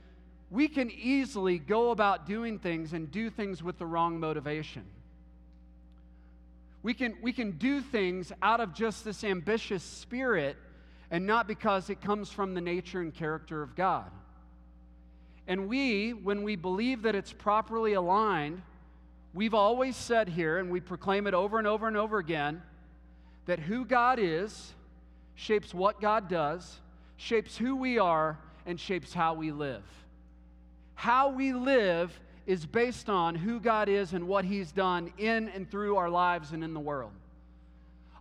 we 0.52 0.70
can 0.70 0.90
easily 0.90 1.60
go 1.60 1.92
about 1.92 2.26
doing 2.26 2.60
things 2.60 2.94
and 2.94 3.12
do 3.12 3.30
things 3.30 3.62
with 3.62 3.78
the 3.78 3.86
wrong 3.86 4.22
motivation. 4.22 4.86
We 6.84 6.94
can, 6.94 7.18
we 7.22 7.34
can 7.34 7.52
do 7.52 7.82
things 7.82 8.32
out 8.42 8.60
of 8.60 8.74
just 8.74 9.04
this 9.04 9.24
ambitious 9.24 9.84
spirit 9.84 10.58
and 11.10 11.26
not 11.26 11.48
because 11.48 11.90
it 11.90 12.02
comes 12.02 12.30
from 12.30 12.54
the 12.54 12.62
nature 12.62 13.02
and 13.02 13.14
character 13.14 13.62
of 13.62 13.76
God. 13.76 14.12
And 15.48 15.68
we, 15.68 16.12
when 16.12 16.44
we 16.44 16.56
believe 16.56 17.04
that 17.04 17.16
it's 17.16 17.32
properly 17.32 17.94
aligned, 17.94 18.62
we've 19.34 19.54
always 19.54 19.96
said 19.96 20.28
here, 20.28 20.58
and 20.58 20.70
we 20.70 20.82
proclaim 20.82 21.26
it 21.26 21.34
over 21.34 21.58
and 21.58 21.68
over 21.68 21.88
and 21.88 21.96
over 21.96 22.18
again, 22.18 22.62
that 23.46 23.60
who 23.60 23.86
God 23.86 24.20
is 24.20 24.74
shapes 25.36 25.74
what 25.74 26.02
God 26.02 26.28
does, 26.28 26.80
shapes 27.16 27.56
who 27.56 27.76
we 27.76 27.98
are, 27.98 28.38
and 28.66 28.78
shapes 28.78 29.14
how 29.14 29.34
we 29.34 29.52
live. 29.52 29.84
How 30.96 31.30
we 31.30 31.54
live 31.54 32.20
is 32.48 32.66
based 32.66 33.10
on 33.10 33.36
who 33.36 33.60
God 33.60 33.90
is 33.90 34.14
and 34.14 34.28
what 34.28 34.46
He's 34.46 34.72
done 34.72 35.12
in 35.18 35.50
and 35.50 35.70
through 35.70 35.98
our 35.98 36.10
lives 36.10 36.54
and 36.54 36.64
in 36.64 36.74
the 36.74 36.80
world. 36.80 37.12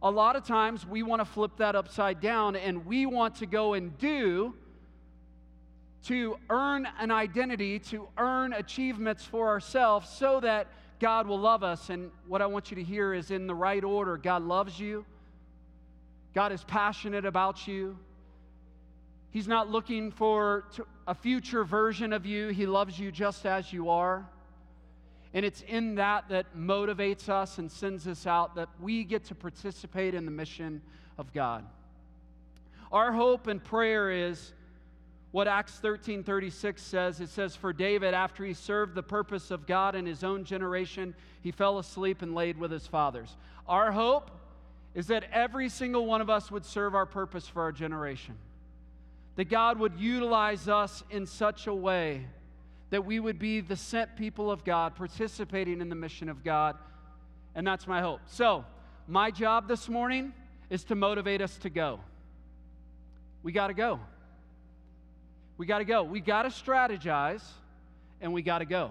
A 0.03 0.11
lot 0.11 0.37
of 0.37 0.45
times 0.45 0.85
we 0.85 1.03
want 1.03 1.21
to 1.21 1.25
flip 1.25 1.53
that 1.57 1.75
upside 1.75 2.21
down 2.21 2.57
and 2.57 2.85
we 2.85 3.07
want 3.07 3.37
to 3.37 3.47
go 3.47 3.75
and 3.75 3.97
do 3.99 4.53
to 6.05 6.37
earn 6.51 6.87
an 6.99 7.11
identity, 7.11 7.79
to 7.79 8.07
earn 8.19 8.53
achievements 8.53 9.25
for 9.25 9.49
ourselves 9.49 10.09
so 10.09 10.41
that 10.41 10.67
God 11.01 11.27
will 11.27 11.41
love 11.41 11.63
us. 11.63 11.89
And 11.89 12.11
what 12.27 12.43
I 12.43 12.47
want 12.47 12.71
you 12.71 12.77
to 12.77 12.83
hear 12.83 13.15
is 13.15 13.31
in 13.31 13.47
the 13.47 13.55
right 13.55 13.83
order 13.83 14.17
God 14.17 14.43
loves 14.43 14.79
you, 14.79 15.05
God 16.35 16.53
is 16.53 16.63
passionate 16.65 17.25
about 17.25 17.67
you. 17.67 17.97
He's 19.37 19.47
not 19.47 19.71
looking 19.71 20.13
for 20.13 20.65
a 21.07 21.15
future 21.15 21.63
version 21.63 22.15
of 22.15 22.25
you. 22.25 22.49
He 22.49 22.65
loves 22.65 22.99
you 22.99 23.13
just 23.13 23.45
as 23.45 23.71
you 23.71 23.91
are. 23.91 24.27
And 25.35 25.45
it's 25.45 25.61
in 25.69 25.97
that 25.97 26.31
that 26.31 26.57
motivates 26.57 27.29
us 27.29 27.59
and 27.59 27.71
sends 27.71 28.09
us 28.09 28.27
out 28.27 28.55
that 28.55 28.71
we 28.81 29.05
get 29.05 29.25
to 29.25 29.35
participate 29.35 30.15
in 30.15 30.25
the 30.25 30.31
mission 30.31 30.81
of 31.19 31.35
God. 31.35 31.67
Our 32.91 33.13
hope 33.13 33.47
and 33.47 33.63
prayer 33.63 34.11
is 34.11 34.55
what 35.33 35.49
Acts 35.49 35.79
13:36 35.83 36.83
says. 36.83 37.21
It 37.21 37.29
says 37.29 37.55
for 37.55 37.75
David 37.75 38.15
after 38.15 38.43
he 38.43 38.55
served 38.55 38.95
the 38.95 39.03
purpose 39.03 39.51
of 39.51 39.67
God 39.67 39.95
in 39.95 40.07
his 40.07 40.25
own 40.25 40.45
generation, 40.45 41.15
he 41.43 41.51
fell 41.51 41.79
asleep 41.79 42.23
and 42.23 42.35
laid 42.35 42.57
with 42.57 42.71
his 42.71 42.87
fathers. 42.87 43.37
Our 43.69 43.93
hope 43.93 44.31
is 44.95 45.09
that 45.09 45.25
every 45.31 45.69
single 45.69 46.07
one 46.07 46.23
of 46.23 46.31
us 46.31 46.51
would 46.51 46.65
serve 46.65 46.95
our 46.95 47.05
purpose 47.05 47.47
for 47.47 47.61
our 47.61 47.73
generation 47.73 48.39
that 49.37 49.51
God 49.51 49.79
would 49.79 49.99
utilize 49.99 50.69
us 50.69 51.05
in 51.11 51.27
such 51.27 51.67
a 51.67 51.75
way 51.75 52.27
that 52.91 53.05
we 53.05 53.21
would 53.21 53.39
be 53.39 53.61
the 53.61 53.77
sent 53.77 54.17
people 54.17 54.51
of 54.51 54.65
God, 54.65 54.95
participating 54.95 55.81
in 55.81 55.89
the 55.89 55.95
mission 55.95 56.29
of 56.29 56.45
God. 56.45 56.77
And 57.55 57.67
that's 57.67 57.87
my 57.87 58.01
hope. 58.01 58.21
So, 58.27 58.65
my 59.09 59.31
job 59.31 59.69
this 59.69 59.89
morning 59.89 60.33
is 60.71 60.85
to 60.85 60.95
motivate 60.95 61.41
us 61.41 61.57
to 61.59 61.71
go. 61.71 62.01
We 63.43 63.53
got 63.53 63.69
to 63.69 63.75
go. 63.75 64.01
We 65.59 65.67
got 65.67 65.79
to 65.79 65.85
go. 65.85 66.03
We 66.03 66.21
got 66.21 66.43
to 66.43 66.49
strategize 66.49 67.43
and 68.21 68.33
we 68.33 68.43
got 68.43 68.59
to 68.59 68.65
go. 68.65 68.91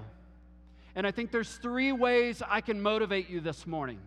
And 0.96 1.06
I 1.06 1.12
think 1.12 1.32
there's 1.32 1.56
three 1.56 1.92
ways 1.92 2.42
I 2.48 2.62
can 2.62 2.82
motivate 2.82 3.30
you 3.30 3.42
this 3.42 3.68
morning. 3.68 4.00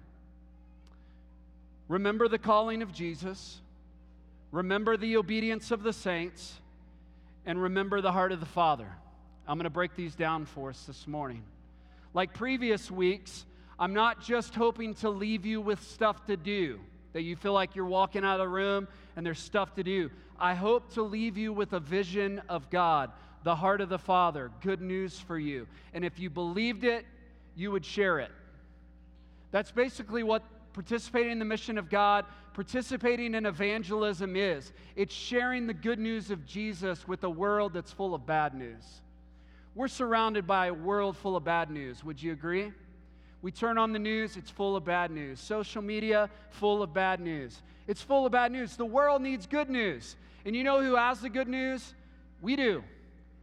Remember 1.88 2.28
the 2.28 2.38
calling 2.38 2.82
of 2.82 2.92
Jesus 2.92 3.60
remember 4.50 4.96
the 4.96 5.16
obedience 5.16 5.70
of 5.70 5.82
the 5.82 5.92
saints, 5.92 6.60
and 7.46 7.62
remember 7.62 8.00
the 8.00 8.12
heart 8.12 8.32
of 8.32 8.40
the 8.40 8.46
Father. 8.46 8.88
I'm 9.46 9.56
going 9.56 9.64
to 9.64 9.70
break 9.70 9.96
these 9.96 10.14
down 10.14 10.44
for 10.44 10.68
us 10.68 10.84
this 10.84 11.06
morning. 11.06 11.42
Like 12.12 12.34
previous 12.34 12.90
weeks, 12.90 13.46
I'm 13.78 13.94
not 13.94 14.22
just 14.22 14.54
hoping 14.54 14.94
to 14.96 15.08
leave 15.08 15.46
you 15.46 15.60
with 15.60 15.82
stuff 15.82 16.26
to 16.26 16.36
do, 16.36 16.80
that 17.14 17.22
you 17.22 17.36
feel 17.36 17.54
like 17.54 17.74
you're 17.74 17.86
walking 17.86 18.24
out 18.24 18.40
of 18.40 18.46
the 18.46 18.48
room 18.48 18.88
and 19.16 19.24
there's 19.24 19.38
stuff 19.38 19.74
to 19.76 19.82
do. 19.82 20.10
I 20.38 20.54
hope 20.54 20.92
to 20.94 21.02
leave 21.02 21.38
you 21.38 21.52
with 21.52 21.72
a 21.72 21.80
vision 21.80 22.42
of 22.48 22.68
God, 22.70 23.10
the 23.44 23.56
heart 23.56 23.80
of 23.80 23.88
the 23.88 23.98
Father, 23.98 24.50
good 24.60 24.80
news 24.80 25.18
for 25.18 25.38
you. 25.38 25.66
And 25.94 26.04
if 26.04 26.18
you 26.18 26.28
believed 26.28 26.84
it, 26.84 27.06
you 27.56 27.70
would 27.70 27.84
share 27.84 28.18
it. 28.18 28.30
That's 29.50 29.70
basically 29.70 30.22
what 30.22 30.42
participating 30.74 31.32
in 31.32 31.38
the 31.38 31.44
mission 31.44 31.78
of 31.78 31.88
God, 31.88 32.24
participating 32.58 33.36
in 33.36 33.46
evangelism 33.46 34.34
is. 34.34 34.72
It's 34.96 35.14
sharing 35.14 35.68
the 35.68 35.72
good 35.72 36.00
news 36.00 36.32
of 36.32 36.44
Jesus 36.44 37.06
with 37.06 37.22
a 37.22 37.30
world 37.30 37.72
that's 37.72 37.92
full 37.92 38.16
of 38.16 38.26
bad 38.26 38.52
news. 38.52 38.82
We're 39.76 39.86
surrounded 39.86 40.44
by 40.44 40.66
a 40.66 40.74
world 40.74 41.16
full 41.16 41.36
of 41.36 41.44
bad 41.44 41.70
news. 41.70 42.02
Would 42.02 42.20
you 42.20 42.32
agree? 42.32 42.72
We 43.42 43.52
turn 43.52 43.78
on 43.78 43.92
the 43.92 44.00
news, 44.00 44.36
it's 44.36 44.50
full 44.50 44.74
of 44.74 44.84
bad 44.84 45.12
news. 45.12 45.38
Social 45.38 45.82
media, 45.82 46.28
full 46.50 46.82
of 46.82 46.92
bad 46.92 47.20
news. 47.20 47.62
It's 47.86 48.02
full 48.02 48.26
of 48.26 48.32
bad 48.32 48.50
news. 48.50 48.74
The 48.74 48.84
world 48.84 49.22
needs 49.22 49.46
good 49.46 49.70
news. 49.70 50.16
And 50.44 50.56
you 50.56 50.64
know 50.64 50.82
who 50.82 50.96
has 50.96 51.20
the 51.20 51.30
good 51.30 51.46
news? 51.46 51.94
We 52.42 52.56
do. 52.56 52.82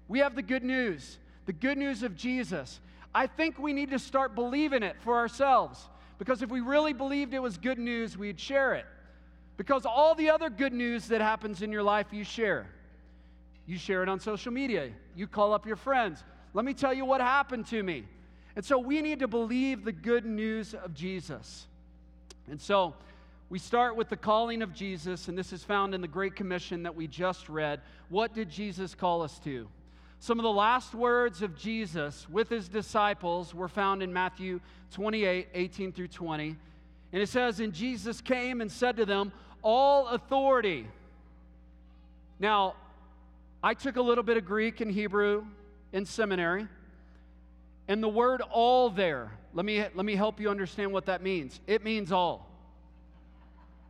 We 0.09 0.19
have 0.19 0.35
the 0.35 0.41
good 0.41 0.65
news, 0.65 1.19
the 1.45 1.53
good 1.53 1.77
news 1.77 2.03
of 2.03 2.17
Jesus. 2.17 2.81
I 3.13 3.27
think 3.27 3.59
we 3.59 3.71
need 3.71 3.91
to 3.91 3.99
start 3.99 4.35
believing 4.35 4.83
it 4.83 4.97
for 5.05 5.15
ourselves. 5.15 5.87
Because 6.17 6.41
if 6.41 6.49
we 6.49 6.59
really 6.59 6.91
believed 6.91 7.33
it 7.33 7.41
was 7.41 7.57
good 7.57 7.79
news, 7.79 8.17
we'd 8.17 8.41
share 8.41 8.73
it. 8.73 8.85
Because 9.57 9.85
all 9.85 10.15
the 10.15 10.29
other 10.29 10.49
good 10.49 10.73
news 10.73 11.07
that 11.07 11.21
happens 11.21 11.61
in 11.61 11.71
your 11.71 11.83
life, 11.83 12.07
you 12.11 12.23
share. 12.23 12.67
You 13.65 13.77
share 13.77 14.03
it 14.03 14.09
on 14.09 14.19
social 14.19 14.51
media. 14.51 14.89
You 15.15 15.27
call 15.27 15.53
up 15.53 15.65
your 15.65 15.75
friends. 15.77 16.23
Let 16.53 16.65
me 16.65 16.73
tell 16.73 16.93
you 16.93 17.05
what 17.05 17.21
happened 17.21 17.65
to 17.67 17.81
me. 17.81 18.05
And 18.55 18.63
so 18.63 18.77
we 18.77 19.01
need 19.01 19.19
to 19.19 19.27
believe 19.27 19.83
the 19.83 19.91
good 19.91 20.25
news 20.25 20.73
of 20.73 20.93
Jesus. 20.93 21.67
And 22.49 22.61
so 22.61 22.95
we 23.49 23.59
start 23.59 23.95
with 23.95 24.09
the 24.09 24.17
calling 24.17 24.61
of 24.61 24.73
Jesus, 24.73 25.27
and 25.27 25.37
this 25.37 25.51
is 25.53 25.63
found 25.63 25.93
in 25.93 26.01
the 26.01 26.07
Great 26.07 26.35
Commission 26.35 26.83
that 26.83 26.95
we 26.95 27.07
just 27.07 27.49
read. 27.49 27.81
What 28.09 28.33
did 28.33 28.49
Jesus 28.49 28.95
call 28.95 29.21
us 29.21 29.39
to? 29.39 29.67
Some 30.19 30.39
of 30.39 30.43
the 30.43 30.51
last 30.51 30.95
words 30.95 31.41
of 31.41 31.55
Jesus 31.55 32.27
with 32.29 32.49
his 32.49 32.67
disciples 32.67 33.53
were 33.53 33.67
found 33.67 34.01
in 34.01 34.11
Matthew 34.11 34.59
28 34.91 35.49
18 35.53 35.91
through 35.91 36.07
20. 36.07 36.55
And 37.13 37.21
it 37.21 37.29
says, 37.29 37.59
And 37.59 37.73
Jesus 37.73 38.21
came 38.21 38.61
and 38.61 38.71
said 38.71 38.97
to 38.97 39.05
them, 39.05 39.31
All 39.65 40.09
authority. 40.09 40.87
Now, 42.39 42.75
I 43.63 43.73
took 43.73 43.95
a 43.95 44.01
little 44.01 44.23
bit 44.23 44.37
of 44.37 44.45
Greek 44.45 44.79
and 44.79 44.91
Hebrew 44.91 45.43
in 45.91 46.05
seminary. 46.05 46.67
And 47.87 48.03
the 48.03 48.07
word 48.07 48.41
all 48.51 48.91
there, 48.91 49.31
let 49.55 49.65
me, 49.65 49.83
let 49.95 50.05
me 50.05 50.15
help 50.15 50.39
you 50.39 50.51
understand 50.51 50.93
what 50.93 51.07
that 51.07 51.23
means. 51.23 51.59
It 51.65 51.83
means 51.83 52.11
all. 52.11 52.47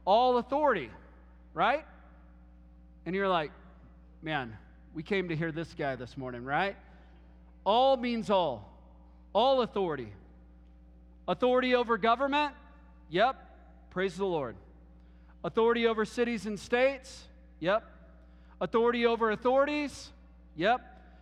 All 0.05 0.37
authority, 0.37 0.89
right? 1.53 1.83
And 3.05 3.13
you're 3.13 3.27
like, 3.27 3.51
man, 4.21 4.57
we 4.93 5.03
came 5.03 5.27
to 5.27 5.35
hear 5.35 5.51
this 5.51 5.73
guy 5.73 5.97
this 5.97 6.15
morning, 6.15 6.45
right? 6.45 6.77
All 7.65 7.97
means 7.97 8.29
all, 8.29 8.71
all 9.33 9.61
authority. 9.61 10.13
Authority 11.27 11.75
over 11.75 11.97
government? 11.97 12.53
Yep. 13.09 13.35
Praise 13.89 14.15
the 14.15 14.25
Lord. 14.25 14.55
Authority 15.45 15.85
over 15.85 16.05
cities 16.05 16.47
and 16.47 16.59
states? 16.59 17.25
Yep. 17.59 17.83
Authority 18.59 19.05
over 19.05 19.29
authorities? 19.29 20.09
Yep. 20.55 20.81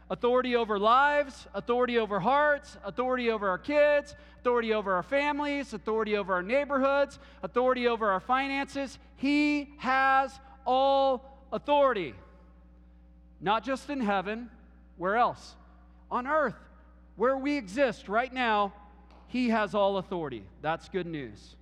Authority 0.09 0.55
over 0.55 0.79
lives, 0.79 1.45
authority 1.53 1.97
over 1.97 2.21
hearts, 2.21 2.77
authority 2.85 3.29
over 3.29 3.49
our 3.49 3.57
kids, 3.57 4.15
authority 4.39 4.73
over 4.73 4.93
our 4.93 5.03
families, 5.03 5.73
authority 5.73 6.15
over 6.15 6.33
our 6.33 6.41
neighborhoods, 6.41 7.19
authority 7.43 7.85
over 7.85 8.11
our 8.11 8.21
finances. 8.21 8.97
He 9.17 9.73
has 9.79 10.31
all 10.65 11.37
authority. 11.51 12.15
Not 13.41 13.65
just 13.65 13.89
in 13.89 13.99
heaven, 13.99 14.49
where 14.95 15.17
else? 15.17 15.57
On 16.09 16.27
earth, 16.27 16.55
where 17.17 17.35
we 17.35 17.57
exist 17.57 18.07
right 18.07 18.31
now, 18.31 18.71
He 19.27 19.49
has 19.49 19.75
all 19.75 19.97
authority. 19.97 20.43
That's 20.61 20.87
good 20.87 21.07
news. 21.07 21.57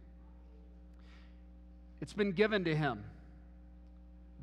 It's 2.01 2.13
been 2.13 2.31
given 2.31 2.65
to 2.65 2.75
Him. 2.75 3.03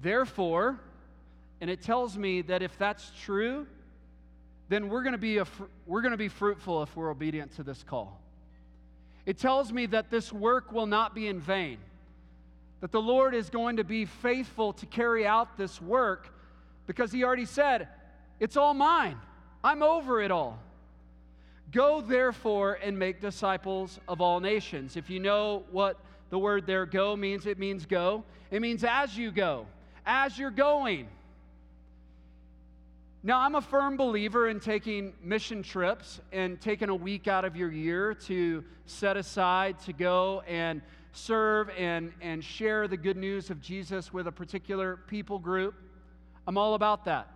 Therefore, 0.00 0.78
and 1.60 1.68
it 1.68 1.82
tells 1.82 2.16
me 2.16 2.42
that 2.42 2.62
if 2.62 2.78
that's 2.78 3.10
true, 3.22 3.66
then 4.68 4.88
we're 4.88 5.02
going 5.02 5.12
to 5.12 5.18
be 5.18 5.38
a, 5.38 5.46
we're 5.86 6.02
going 6.02 6.12
to 6.12 6.18
be 6.18 6.28
fruitful 6.28 6.82
if 6.82 6.94
we're 6.94 7.10
obedient 7.10 7.54
to 7.56 7.62
this 7.62 7.82
call. 7.82 8.20
It 9.26 9.38
tells 9.38 9.72
me 9.72 9.86
that 9.86 10.10
this 10.10 10.32
work 10.32 10.72
will 10.72 10.86
not 10.86 11.14
be 11.14 11.26
in 11.26 11.40
vain. 11.40 11.78
That 12.80 12.92
the 12.92 13.02
Lord 13.02 13.34
is 13.34 13.50
going 13.50 13.76
to 13.76 13.84
be 13.84 14.04
faithful 14.04 14.72
to 14.74 14.86
carry 14.86 15.26
out 15.26 15.56
this 15.58 15.82
work 15.82 16.32
because 16.86 17.10
he 17.10 17.24
already 17.24 17.44
said, 17.44 17.88
"It's 18.38 18.56
all 18.56 18.72
mine. 18.72 19.18
I'm 19.64 19.82
over 19.82 20.22
it 20.22 20.30
all." 20.30 20.60
Go 21.72 22.00
therefore 22.00 22.78
and 22.82 22.98
make 22.98 23.20
disciples 23.20 23.98
of 24.06 24.20
all 24.20 24.40
nations. 24.40 24.96
If 24.96 25.10
you 25.10 25.18
know 25.18 25.64
what 25.70 25.98
the 26.30 26.38
word 26.38 26.66
there 26.66 26.86
go 26.86 27.16
means, 27.16 27.46
it 27.46 27.58
means 27.58 27.86
go. 27.86 28.24
It 28.50 28.60
means 28.60 28.84
as 28.84 29.16
you 29.16 29.30
go, 29.30 29.66
as 30.04 30.38
you're 30.38 30.50
going. 30.50 31.08
Now, 33.22 33.40
I'm 33.40 33.56
a 33.56 33.60
firm 33.60 33.96
believer 33.96 34.48
in 34.48 34.60
taking 34.60 35.12
mission 35.22 35.62
trips 35.62 36.20
and 36.32 36.60
taking 36.60 36.88
a 36.88 36.94
week 36.94 37.26
out 37.26 37.44
of 37.44 37.56
your 37.56 37.70
year 37.70 38.14
to 38.14 38.64
set 38.86 39.16
aside 39.16 39.80
to 39.80 39.92
go 39.92 40.42
and 40.46 40.80
serve 41.12 41.68
and, 41.76 42.12
and 42.20 42.42
share 42.44 42.86
the 42.86 42.96
good 42.96 43.16
news 43.16 43.50
of 43.50 43.60
Jesus 43.60 44.12
with 44.12 44.28
a 44.28 44.32
particular 44.32 44.96
people 45.08 45.38
group. 45.38 45.74
I'm 46.46 46.56
all 46.56 46.74
about 46.74 47.04
that. 47.06 47.28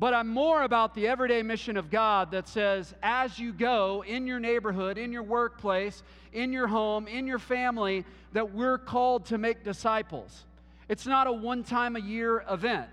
But 0.00 0.14
I'm 0.14 0.28
more 0.28 0.62
about 0.62 0.94
the 0.94 1.08
everyday 1.08 1.42
mission 1.42 1.76
of 1.76 1.90
God 1.90 2.30
that 2.30 2.48
says, 2.48 2.94
as 3.02 3.38
you 3.38 3.52
go 3.52 4.02
in 4.02 4.26
your 4.26 4.40
neighborhood, 4.40 4.96
in 4.96 5.12
your 5.12 5.22
workplace, 5.22 6.02
in 6.32 6.54
your 6.54 6.66
home, 6.66 7.06
in 7.06 7.26
your 7.26 7.38
family, 7.38 8.06
that 8.32 8.54
we're 8.54 8.78
called 8.78 9.26
to 9.26 9.36
make 9.36 9.62
disciples. 9.62 10.46
It's 10.88 11.06
not 11.06 11.26
a 11.26 11.32
one 11.32 11.64
time 11.64 11.96
a 11.96 12.00
year 12.00 12.42
event. 12.50 12.88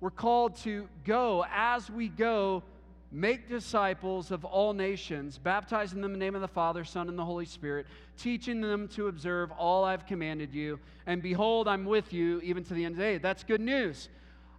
We're 0.00 0.10
called 0.10 0.56
to 0.56 0.86
go 1.06 1.46
as 1.50 1.88
we 1.88 2.08
go, 2.08 2.62
make 3.10 3.48
disciples 3.48 4.30
of 4.30 4.44
all 4.44 4.74
nations, 4.74 5.38
baptizing 5.38 6.02
them 6.02 6.12
in 6.12 6.18
the 6.18 6.24
name 6.24 6.34
of 6.34 6.42
the 6.42 6.48
Father, 6.48 6.84
Son, 6.84 7.08
and 7.08 7.18
the 7.18 7.24
Holy 7.24 7.46
Spirit, 7.46 7.86
teaching 8.18 8.60
them 8.60 8.88
to 8.88 9.08
observe 9.08 9.50
all 9.52 9.84
I've 9.84 10.04
commanded 10.04 10.52
you. 10.52 10.78
And 11.06 11.22
behold, 11.22 11.66
I'm 11.66 11.86
with 11.86 12.12
you 12.12 12.42
even 12.42 12.62
to 12.64 12.74
the 12.74 12.84
end 12.84 12.92
of 12.92 12.98
the 12.98 13.04
day. 13.04 13.16
That's 13.16 13.42
good 13.42 13.62
news. 13.62 14.10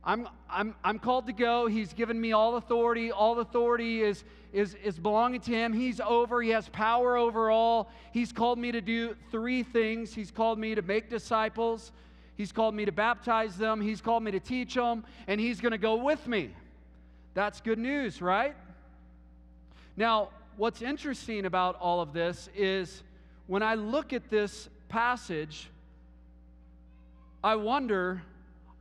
I'm, 0.07 0.29
I'm, 0.49 0.73
I'm 0.85 0.99
called 0.99 1.27
to 1.27 1.33
go. 1.33 1.67
He's 1.67 1.91
given 1.91 2.19
me 2.19 2.31
all 2.31 2.55
authority. 2.55 3.11
All 3.11 3.41
authority 3.41 4.01
is, 4.01 4.23
is, 4.53 4.73
is 4.75 4.97
belonging 4.97 5.41
to 5.41 5.51
Him. 5.51 5.73
He's 5.73 5.99
over. 5.99 6.41
He 6.41 6.49
has 6.51 6.69
power 6.69 7.17
over 7.17 7.51
all. 7.51 7.91
He's 8.13 8.31
called 8.31 8.57
me 8.57 8.71
to 8.71 8.79
do 8.79 9.17
three 9.31 9.63
things. 9.63 10.13
He's 10.13 10.31
called 10.31 10.59
me 10.59 10.75
to 10.75 10.81
make 10.81 11.09
disciples, 11.09 11.91
He's 12.37 12.53
called 12.53 12.73
me 12.73 12.85
to 12.85 12.91
baptize 12.91 13.57
them, 13.57 13.81
He's 13.81 13.99
called 13.99 14.23
me 14.23 14.31
to 14.31 14.39
teach 14.39 14.75
them, 14.75 15.03
and 15.27 15.41
He's 15.41 15.59
going 15.59 15.73
to 15.73 15.77
go 15.77 15.95
with 15.95 16.25
me. 16.25 16.51
That's 17.33 17.59
good 17.59 17.79
news, 17.79 18.21
right? 18.21 18.55
Now, 19.97 20.29
what's 20.55 20.81
interesting 20.81 21.45
about 21.45 21.75
all 21.81 21.99
of 21.99 22.13
this 22.13 22.49
is 22.55 23.03
when 23.47 23.61
I 23.61 23.75
look 23.75 24.13
at 24.13 24.29
this 24.29 24.69
passage, 24.87 25.69
I 27.43 27.55
wonder 27.55 28.21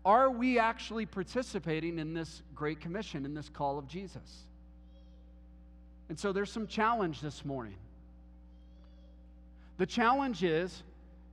are 0.06 0.30
we 0.30 0.56
actually 0.60 1.04
participating 1.04 1.98
in 1.98 2.14
this 2.14 2.42
great 2.54 2.80
commission, 2.80 3.24
in 3.24 3.34
this 3.34 3.48
call 3.48 3.76
of 3.76 3.88
Jesus? 3.88 4.46
And 6.08 6.16
so 6.16 6.32
there's 6.32 6.50
some 6.50 6.68
challenge 6.68 7.20
this 7.20 7.44
morning. 7.44 7.74
The 9.78 9.86
challenge 9.86 10.44
is 10.44 10.84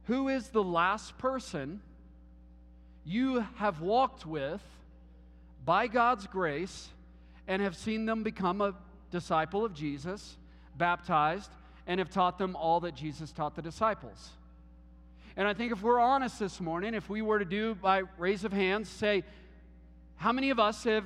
who 0.06 0.28
is 0.28 0.50
the 0.50 0.64
last 0.64 1.20
person 1.20 1.82
you 3.06 3.46
have 3.58 3.80
walked 3.80 4.26
with 4.26 4.62
by 5.64 5.86
God's 5.86 6.26
grace 6.26 6.90
and 7.48 7.62
have 7.62 7.78
seen 7.78 8.08
them 8.08 8.24
become 8.24 8.60
a 8.60 8.74
disciple 9.12 9.64
of 9.64 9.76
Jesus, 9.76 10.36
baptized, 10.80 11.52
and 11.86 12.00
have 12.00 12.10
taught 12.10 12.40
them 12.40 12.56
all 12.56 12.80
that 12.80 12.96
Jesus 12.96 13.32
taught 13.32 13.56
the 13.56 13.62
disciples. 13.62 14.32
And 15.36 15.48
I 15.48 15.54
think 15.54 15.72
if 15.72 15.82
we're 15.82 16.00
honest 16.00 16.40
this 16.40 16.62
morning, 16.62 16.94
if 16.94 17.10
we 17.10 17.22
were 17.22 17.40
to 17.40 17.46
do 17.46 17.76
by 17.76 18.04
raise 18.18 18.44
of 18.44 18.54
hands, 18.54 18.88
say, 18.88 19.24
how 20.16 20.32
many 20.32 20.52
of 20.52 20.60
us 20.60 20.84
have 20.84 21.06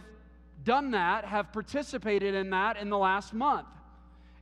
done 0.64 0.92
that, 0.92 1.24
have 1.26 1.54
participated 1.54 2.36
in 2.36 2.50
that 2.50 2.78
in 2.78 2.90
the 2.90 2.98
last 2.98 3.34
month, 3.34 3.68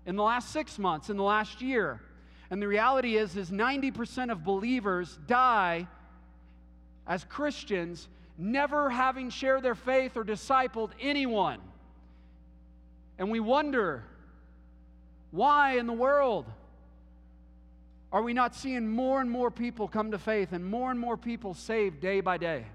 in 0.05 0.15
the 0.15 0.23
last 0.23 0.51
six 0.51 0.79
months, 0.79 1.09
in 1.09 1.17
the 1.17 1.23
last 1.23 1.61
year? 1.61 2.01
And 2.49 2.61
the 2.61 2.67
reality 2.67 3.15
is, 3.17 3.37
is 3.37 3.51
90% 3.51 4.31
of 4.31 4.43
believers 4.43 5.19
die 5.27 5.87
as 7.07 7.23
Christians 7.23 8.07
never 8.37 8.89
having 8.89 9.29
shared 9.29 9.63
their 9.63 9.75
faith 9.75 10.17
or 10.17 10.23
discipled 10.23 10.91
anyone. 10.99 11.59
And 13.17 13.31
we 13.31 13.39
wonder, 13.39 14.03
why 15.31 15.77
in 15.77 15.87
the 15.87 15.93
world 15.93 16.45
are 18.15 18.21
we 18.21 18.31
not 18.31 18.55
seeing 18.55 18.87
more 18.87 19.19
and 19.19 19.29
more 19.29 19.51
people 19.51 19.89
come 19.89 20.11
to 20.11 20.17
faith 20.17 20.53
and 20.53 20.65
more 20.65 20.89
and 20.89 20.97
more 20.97 21.17
people 21.17 21.53
saved 21.53 21.99
day 21.99 22.21
by 22.21 22.37
day? 22.37 22.65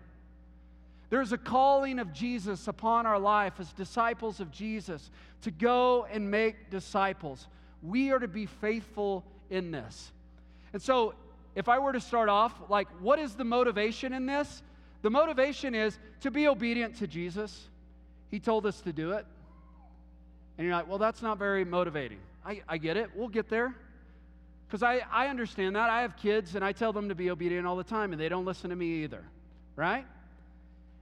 There's 1.08 1.32
a 1.32 1.38
calling 1.38 1.98
of 1.98 2.12
Jesus 2.12 2.68
upon 2.68 3.06
our 3.06 3.18
life 3.18 3.54
as 3.58 3.72
disciples 3.72 4.40
of 4.40 4.50
Jesus 4.50 5.10
to 5.40 5.50
go 5.50 6.06
and 6.12 6.30
make 6.30 6.68
disciples. 6.68 7.48
We 7.82 8.10
are 8.10 8.18
to 8.18 8.28
be 8.28 8.44
faithful 8.44 9.24
in 9.48 9.70
this. 9.70 10.12
And 10.74 10.82
so 10.82 11.14
if 11.54 11.70
I 11.70 11.78
were 11.78 11.94
to 11.94 12.02
start 12.02 12.28
off, 12.28 12.52
like, 12.68 12.88
what 13.00 13.18
is 13.18 13.34
the 13.34 13.44
motivation 13.44 14.12
in 14.12 14.26
this? 14.26 14.62
The 15.00 15.08
motivation 15.08 15.74
is 15.74 15.98
to 16.20 16.30
be 16.30 16.48
obedient 16.48 16.96
to 16.96 17.06
Jesus. 17.06 17.70
He 18.30 18.40
told 18.40 18.66
us 18.66 18.82
to 18.82 18.92
do 18.92 19.12
it. 19.12 19.24
And 20.58 20.66
you're 20.66 20.76
like, 20.76 20.86
well, 20.86 20.98
that's 20.98 21.22
not 21.22 21.38
very 21.38 21.64
motivating. 21.64 22.18
I, 22.44 22.60
I 22.68 22.76
get 22.76 22.98
it. 22.98 23.08
We'll 23.16 23.28
get 23.28 23.48
there. 23.48 23.74
Because 24.70 24.84
I, 24.84 25.00
I 25.10 25.26
understand 25.26 25.74
that. 25.74 25.90
I 25.90 26.02
have 26.02 26.16
kids 26.16 26.54
and 26.54 26.64
I 26.64 26.70
tell 26.70 26.92
them 26.92 27.08
to 27.08 27.16
be 27.16 27.28
obedient 27.28 27.66
all 27.66 27.74
the 27.74 27.82
time 27.82 28.12
and 28.12 28.20
they 28.20 28.28
don't 28.28 28.44
listen 28.44 28.70
to 28.70 28.76
me 28.76 29.02
either. 29.02 29.24
Right? 29.74 30.06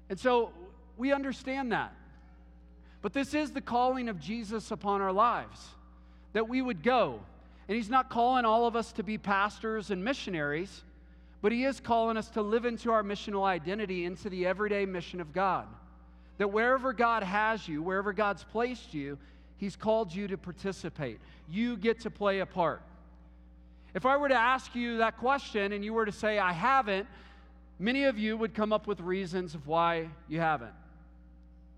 And 0.08 0.18
so 0.18 0.52
we 0.96 1.12
understand 1.12 1.72
that. 1.72 1.92
But 3.02 3.12
this 3.12 3.34
is 3.34 3.52
the 3.52 3.60
calling 3.60 4.08
of 4.08 4.18
Jesus 4.18 4.70
upon 4.70 5.02
our 5.02 5.12
lives 5.12 5.60
that 6.32 6.48
we 6.48 6.62
would 6.62 6.82
go 6.82 7.20
and 7.68 7.76
He's 7.76 7.90
not 7.90 8.08
calling 8.08 8.46
all 8.46 8.66
of 8.66 8.74
us 8.74 8.92
to 8.92 9.02
be 9.02 9.18
pastors 9.18 9.90
and 9.90 10.02
missionaries, 10.02 10.82
but 11.42 11.52
He 11.52 11.64
is 11.64 11.78
calling 11.78 12.16
us 12.16 12.30
to 12.30 12.42
live 12.42 12.64
into 12.64 12.90
our 12.90 13.02
missional 13.02 13.44
identity, 13.44 14.06
into 14.06 14.30
the 14.30 14.46
everyday 14.46 14.86
mission 14.86 15.20
of 15.20 15.34
God. 15.34 15.66
That 16.38 16.50
wherever 16.50 16.94
God 16.94 17.22
has 17.22 17.68
you, 17.68 17.82
wherever 17.82 18.14
God's 18.14 18.44
placed 18.44 18.94
you, 18.94 19.18
He's 19.58 19.76
called 19.76 20.14
you 20.14 20.28
to 20.28 20.38
participate. 20.38 21.20
You 21.50 21.76
get 21.76 22.00
to 22.00 22.10
play 22.10 22.40
a 22.40 22.46
part. 22.46 22.80
If 23.98 24.06
I 24.06 24.16
were 24.16 24.28
to 24.28 24.34
ask 24.36 24.76
you 24.76 24.98
that 24.98 25.18
question 25.18 25.72
and 25.72 25.84
you 25.84 25.92
were 25.92 26.06
to 26.06 26.12
say, 26.12 26.38
I 26.38 26.52
haven't, 26.52 27.08
many 27.80 28.04
of 28.04 28.16
you 28.16 28.36
would 28.36 28.54
come 28.54 28.72
up 28.72 28.86
with 28.86 29.00
reasons 29.00 29.56
of 29.56 29.66
why 29.66 30.08
you 30.28 30.38
haven't. 30.38 30.70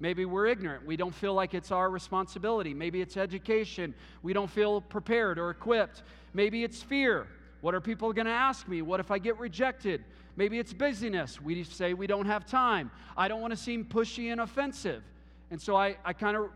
Maybe 0.00 0.26
we're 0.26 0.44
ignorant. 0.44 0.84
We 0.84 0.98
don't 0.98 1.14
feel 1.14 1.32
like 1.32 1.54
it's 1.54 1.72
our 1.72 1.88
responsibility. 1.88 2.74
Maybe 2.74 3.00
it's 3.00 3.16
education. 3.16 3.94
We 4.22 4.34
don't 4.34 4.50
feel 4.50 4.82
prepared 4.82 5.38
or 5.38 5.48
equipped. 5.48 6.02
Maybe 6.34 6.62
it's 6.62 6.82
fear. 6.82 7.26
What 7.62 7.74
are 7.74 7.80
people 7.80 8.12
going 8.12 8.26
to 8.26 8.32
ask 8.32 8.68
me? 8.68 8.82
What 8.82 9.00
if 9.00 9.10
I 9.10 9.18
get 9.18 9.38
rejected? 9.38 10.04
Maybe 10.36 10.58
it's 10.58 10.74
busyness. 10.74 11.40
We 11.40 11.64
say 11.64 11.94
we 11.94 12.06
don't 12.06 12.26
have 12.26 12.44
time. 12.44 12.90
I 13.16 13.28
don't 13.28 13.40
want 13.40 13.52
to 13.52 13.56
seem 13.56 13.82
pushy 13.82 14.30
and 14.30 14.42
offensive. 14.42 15.02
And 15.50 15.58
so 15.58 15.74
I, 15.74 15.96
I 16.04 16.12
kind 16.12 16.36
of 16.36 16.50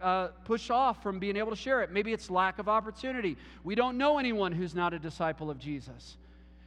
uh, 0.00 0.28
push 0.44 0.70
off 0.70 1.02
from 1.02 1.18
being 1.18 1.36
able 1.36 1.50
to 1.50 1.56
share 1.56 1.82
it. 1.82 1.90
Maybe 1.90 2.12
it's 2.12 2.30
lack 2.30 2.58
of 2.58 2.68
opportunity. 2.68 3.36
We 3.64 3.74
don't 3.74 3.98
know 3.98 4.18
anyone 4.18 4.52
who's 4.52 4.74
not 4.74 4.94
a 4.94 4.98
disciple 4.98 5.50
of 5.50 5.58
Jesus. 5.58 6.16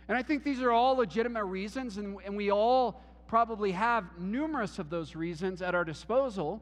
And 0.07 0.17
I 0.17 0.21
think 0.21 0.43
these 0.43 0.61
are 0.61 0.71
all 0.71 0.95
legitimate 0.95 1.45
reasons, 1.45 1.97
and, 1.97 2.17
and 2.25 2.35
we 2.35 2.51
all 2.51 3.01
probably 3.27 3.71
have 3.71 4.05
numerous 4.19 4.79
of 4.79 4.89
those 4.89 5.15
reasons 5.15 5.61
at 5.61 5.73
our 5.73 5.85
disposal, 5.85 6.61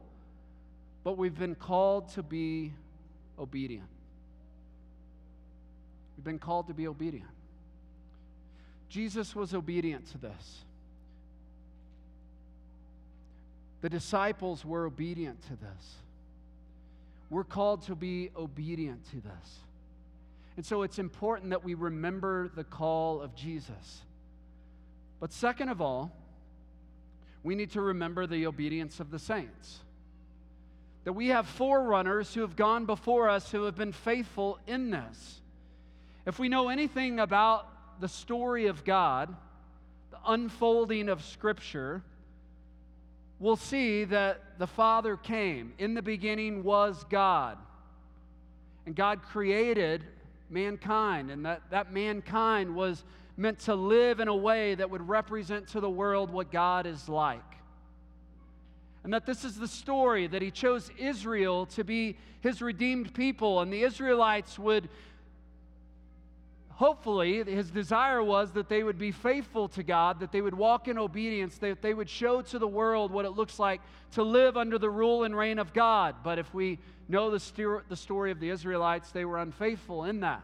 but 1.03 1.17
we've 1.17 1.37
been 1.37 1.55
called 1.55 2.09
to 2.09 2.23
be 2.23 2.71
obedient. 3.37 3.89
We've 6.15 6.23
been 6.23 6.39
called 6.39 6.67
to 6.67 6.73
be 6.73 6.87
obedient. 6.87 7.29
Jesus 8.89 9.35
was 9.35 9.53
obedient 9.53 10.05
to 10.11 10.17
this. 10.17 10.59
The 13.81 13.89
disciples 13.89 14.63
were 14.63 14.85
obedient 14.85 15.41
to 15.43 15.55
this. 15.55 15.95
We're 17.31 17.45
called 17.45 17.83
to 17.83 17.95
be 17.95 18.29
obedient 18.35 19.09
to 19.11 19.15
this. 19.15 19.59
And 20.57 20.65
so 20.65 20.83
it's 20.83 20.99
important 20.99 21.51
that 21.51 21.63
we 21.63 21.75
remember 21.75 22.49
the 22.49 22.65
call 22.65 23.21
of 23.21 23.33
Jesus. 23.35 24.01
But 25.21 25.31
second 25.31 25.69
of 25.69 25.79
all, 25.79 26.11
we 27.41 27.55
need 27.55 27.71
to 27.71 27.81
remember 27.81 28.27
the 28.27 28.47
obedience 28.47 28.99
of 28.99 29.11
the 29.11 29.17
saints. 29.17 29.79
That 31.05 31.13
we 31.13 31.29
have 31.29 31.47
forerunners 31.47 32.33
who 32.33 32.41
have 32.41 32.57
gone 32.57 32.85
before 32.85 33.29
us 33.29 33.49
who 33.49 33.63
have 33.63 33.75
been 33.75 33.93
faithful 33.93 34.59
in 34.67 34.91
this. 34.91 35.41
If 36.25 36.37
we 36.37 36.49
know 36.49 36.67
anything 36.67 37.21
about 37.21 37.65
the 38.01 38.09
story 38.09 38.67
of 38.67 38.83
God, 38.83 39.33
the 40.11 40.19
unfolding 40.27 41.07
of 41.07 41.23
Scripture, 41.23 42.03
we'll 43.41 43.57
see 43.57 44.05
that 44.05 44.59
the 44.59 44.67
Father 44.67 45.17
came. 45.17 45.73
In 45.79 45.95
the 45.95 46.01
beginning 46.01 46.63
was 46.63 47.03
God. 47.09 47.57
And 48.85 48.95
God 48.95 49.23
created 49.23 50.05
mankind, 50.49 51.31
and 51.31 51.45
that, 51.45 51.61
that 51.71 51.91
mankind 51.91 52.75
was 52.75 53.03
meant 53.37 53.59
to 53.59 53.73
live 53.73 54.19
in 54.19 54.27
a 54.27 54.35
way 54.35 54.75
that 54.75 54.89
would 54.89 55.07
represent 55.07 55.67
to 55.69 55.79
the 55.79 55.89
world 55.89 56.31
what 56.31 56.51
God 56.51 56.85
is 56.85 57.09
like. 57.09 57.41
And 59.03 59.13
that 59.13 59.25
this 59.25 59.43
is 59.43 59.55
the 59.55 59.67
story 59.67 60.27
that 60.27 60.41
He 60.41 60.51
chose 60.51 60.91
Israel 60.97 61.65
to 61.67 61.83
be 61.83 62.17
His 62.41 62.61
redeemed 62.61 63.13
people, 63.13 63.61
and 63.61 63.73
the 63.73 63.81
Israelites 63.81 64.59
would 64.59 64.89
hopefully, 66.75 67.43
his 67.43 67.71
desire 67.71 68.23
was 68.23 68.51
that 68.51 68.69
they 68.69 68.83
would 68.83 68.97
be 68.97 69.11
faithful 69.11 69.67
to 69.69 69.83
God, 69.83 70.19
that 70.19 70.31
they 70.31 70.41
would 70.41 70.53
walk 70.53 70.87
in 70.87 70.97
obedience, 70.97 71.57
that 71.59 71.81
they 71.81 71.93
would 71.93 72.09
show 72.09 72.41
to 72.41 72.59
the 72.59 72.67
world 72.67 73.11
what 73.11 73.25
it 73.25 73.31
looks 73.31 73.59
like 73.59 73.81
to 74.11 74.23
live 74.23 74.57
under 74.57 74.77
the 74.77 74.89
rule 74.89 75.23
and 75.23 75.35
reign 75.35 75.59
of 75.59 75.73
God. 75.73 76.15
But 76.23 76.39
if 76.39 76.53
we 76.53 76.79
know 77.07 77.29
the, 77.29 77.81
the 77.89 77.95
story 77.95 78.31
of 78.31 78.39
the 78.39 78.49
Israelites, 78.49 79.11
they 79.11 79.25
were 79.25 79.39
unfaithful 79.39 80.05
in 80.05 80.21
that. 80.21 80.43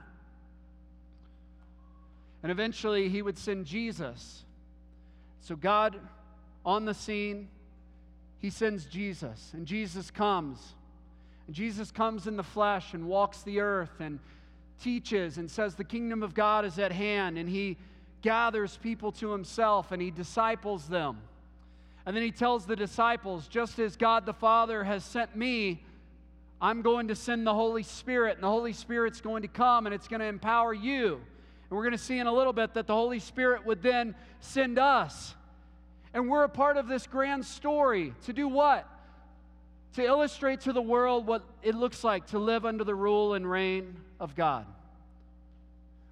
And 2.43 2.51
eventually, 2.51 3.09
he 3.09 3.21
would 3.21 3.37
send 3.37 3.65
Jesus. 3.65 4.43
So, 5.41 5.55
God 5.55 5.99
on 6.65 6.85
the 6.85 6.93
scene, 6.93 7.47
he 8.39 8.49
sends 8.49 8.85
Jesus, 8.85 9.51
and 9.53 9.65
Jesus 9.65 10.11
comes. 10.11 10.73
And 11.47 11.55
Jesus 11.55 11.91
comes 11.91 12.27
in 12.27 12.35
the 12.35 12.43
flesh 12.43 12.93
and 12.93 13.07
walks 13.07 13.41
the 13.41 13.61
earth 13.61 13.99
and 13.99 14.19
teaches 14.81 15.37
and 15.37 15.49
says 15.49 15.75
the 15.75 15.83
kingdom 15.83 16.23
of 16.23 16.33
God 16.33 16.65
is 16.65 16.79
at 16.79 16.91
hand, 16.91 17.37
and 17.37 17.49
he 17.49 17.77
gathers 18.21 18.77
people 18.81 19.11
to 19.13 19.31
himself 19.31 19.91
and 19.91 20.01
he 20.01 20.11
disciples 20.11 20.87
them. 20.87 21.17
And 22.05 22.15
then 22.15 22.23
he 22.23 22.31
tells 22.31 22.65
the 22.65 22.75
disciples, 22.75 23.47
just 23.47 23.79
as 23.79 23.95
God 23.97 24.25
the 24.25 24.33
Father 24.33 24.83
has 24.83 25.03
sent 25.03 25.35
me, 25.35 25.83
I'm 26.59 26.81
going 26.81 27.09
to 27.09 27.15
send 27.15 27.45
the 27.45 27.53
Holy 27.53 27.83
Spirit, 27.83 28.35
and 28.35 28.43
the 28.43 28.49
Holy 28.49 28.73
Spirit's 28.73 29.21
going 29.21 29.43
to 29.43 29.47
come 29.47 29.85
and 29.85 29.93
it's 29.93 30.07
going 30.07 30.21
to 30.21 30.25
empower 30.25 30.73
you. 30.73 31.15
And 31.69 31.77
we're 31.77 31.83
going 31.83 31.91
to 31.91 31.97
see 31.97 32.17
in 32.17 32.27
a 32.27 32.33
little 32.33 32.53
bit 32.53 32.73
that 32.75 32.87
the 32.87 32.93
Holy 32.93 33.19
Spirit 33.19 33.65
would 33.65 33.83
then 33.83 34.15
send 34.39 34.79
us. 34.79 35.35
And 36.13 36.29
we're 36.29 36.45
a 36.45 36.49
part 36.49 36.77
of 36.77 36.87
this 36.87 37.05
grand 37.05 37.45
story 37.45 38.13
to 38.25 38.33
do 38.33 38.47
what? 38.47 38.87
To 39.93 40.03
illustrate 40.03 40.61
to 40.61 40.73
the 40.73 40.81
world 40.81 41.25
what 41.25 41.43
it 41.63 41.75
looks 41.75 42.03
like 42.03 42.27
to 42.27 42.39
live 42.39 42.65
under 42.65 42.83
the 42.83 42.95
rule 42.95 43.33
and 43.33 43.49
reign 43.49 43.95
of 44.19 44.35
God. 44.35 44.65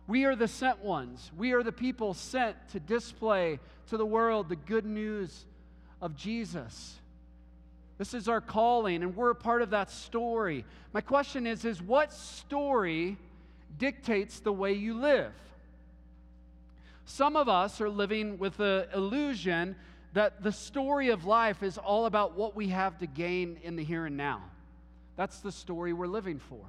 We 0.08 0.26
are 0.26 0.36
the 0.36 0.48
sent 0.48 0.84
ones. 0.84 1.32
We 1.38 1.54
are 1.54 1.64
the 1.64 1.72
people 1.72 2.14
sent 2.14 2.56
to 2.70 2.80
display 2.80 3.60
to 3.90 3.98
the 3.98 4.06
world 4.06 4.50
the 4.50 4.56
good 4.56 4.86
news 4.86 5.46
of 6.02 6.16
Jesus. 6.16 6.96
This 7.98 8.14
is 8.14 8.28
our 8.28 8.42
calling, 8.42 9.04
and 9.04 9.16
we're 9.16 9.32
a 9.32 9.36
part 9.36 9.62
of 9.62 9.70
that 9.70 9.90
story. 9.90 10.66
My 10.94 11.02
question 11.02 11.48
is, 11.48 11.64
is 11.64 11.82
what 11.82 12.12
story 12.12 13.18
dictates 13.78 14.40
the 14.40 14.52
way 14.52 14.74
you 14.74 14.94
live? 14.96 15.32
Some 17.06 17.36
of 17.36 17.48
us 17.48 17.80
are 17.80 17.90
living 17.90 18.38
with 18.38 18.58
the 18.58 18.88
illusion 18.94 19.76
that 20.16 20.42
the 20.42 20.52
story 20.52 21.10
of 21.10 21.26
life 21.26 21.62
is 21.62 21.78
all 21.78 22.06
about 22.06 22.38
what 22.38 22.56
we 22.56 22.70
have 22.70 22.98
to 22.98 23.06
gain 23.06 23.60
in 23.64 23.76
the 23.76 23.84
here 23.84 24.06
and 24.06 24.16
now. 24.16 24.42
That's 25.18 25.42
the 25.42 25.52
story 25.52 25.92
we're 25.92 26.08
living 26.08 26.40
for. 26.40 26.62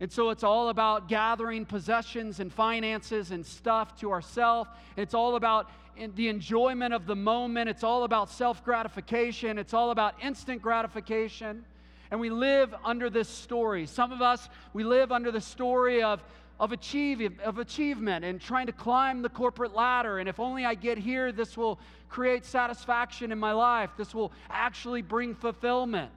And 0.00 0.10
so 0.10 0.30
it's 0.30 0.42
all 0.42 0.68
about 0.68 1.08
gathering 1.08 1.64
possessions 1.64 2.40
and 2.40 2.52
finances 2.52 3.30
and 3.30 3.46
stuff 3.46 3.98
to 4.00 4.10
ourselves. 4.10 4.68
It's 4.96 5.14
all 5.14 5.36
about 5.36 5.70
the 6.16 6.26
enjoyment 6.28 6.92
of 6.92 7.06
the 7.06 7.14
moment. 7.14 7.70
It's 7.70 7.84
all 7.84 8.02
about 8.02 8.30
self 8.30 8.64
gratification. 8.64 9.56
It's 9.56 9.72
all 9.72 9.92
about 9.92 10.14
instant 10.20 10.62
gratification. 10.62 11.64
And 12.10 12.18
we 12.18 12.30
live 12.30 12.74
under 12.84 13.08
this 13.08 13.28
story. 13.28 13.86
Some 13.86 14.10
of 14.10 14.20
us, 14.20 14.48
we 14.72 14.82
live 14.82 15.12
under 15.12 15.30
the 15.30 15.40
story 15.40 16.02
of, 16.02 16.20
of, 16.58 16.72
achieve, 16.72 17.38
of 17.40 17.58
achievement 17.58 18.24
and 18.24 18.40
trying 18.40 18.66
to 18.66 18.72
climb 18.72 19.22
the 19.22 19.28
corporate 19.28 19.74
ladder. 19.74 20.18
And 20.18 20.28
if 20.28 20.40
only 20.40 20.64
I 20.64 20.74
get 20.74 20.98
here, 20.98 21.32
this 21.32 21.56
will 21.56 21.78
create 22.08 22.44
satisfaction 22.44 23.32
in 23.32 23.38
my 23.38 23.52
life. 23.52 23.90
This 23.96 24.14
will 24.14 24.32
actually 24.48 25.02
bring 25.02 25.34
fulfillment. 25.34 26.10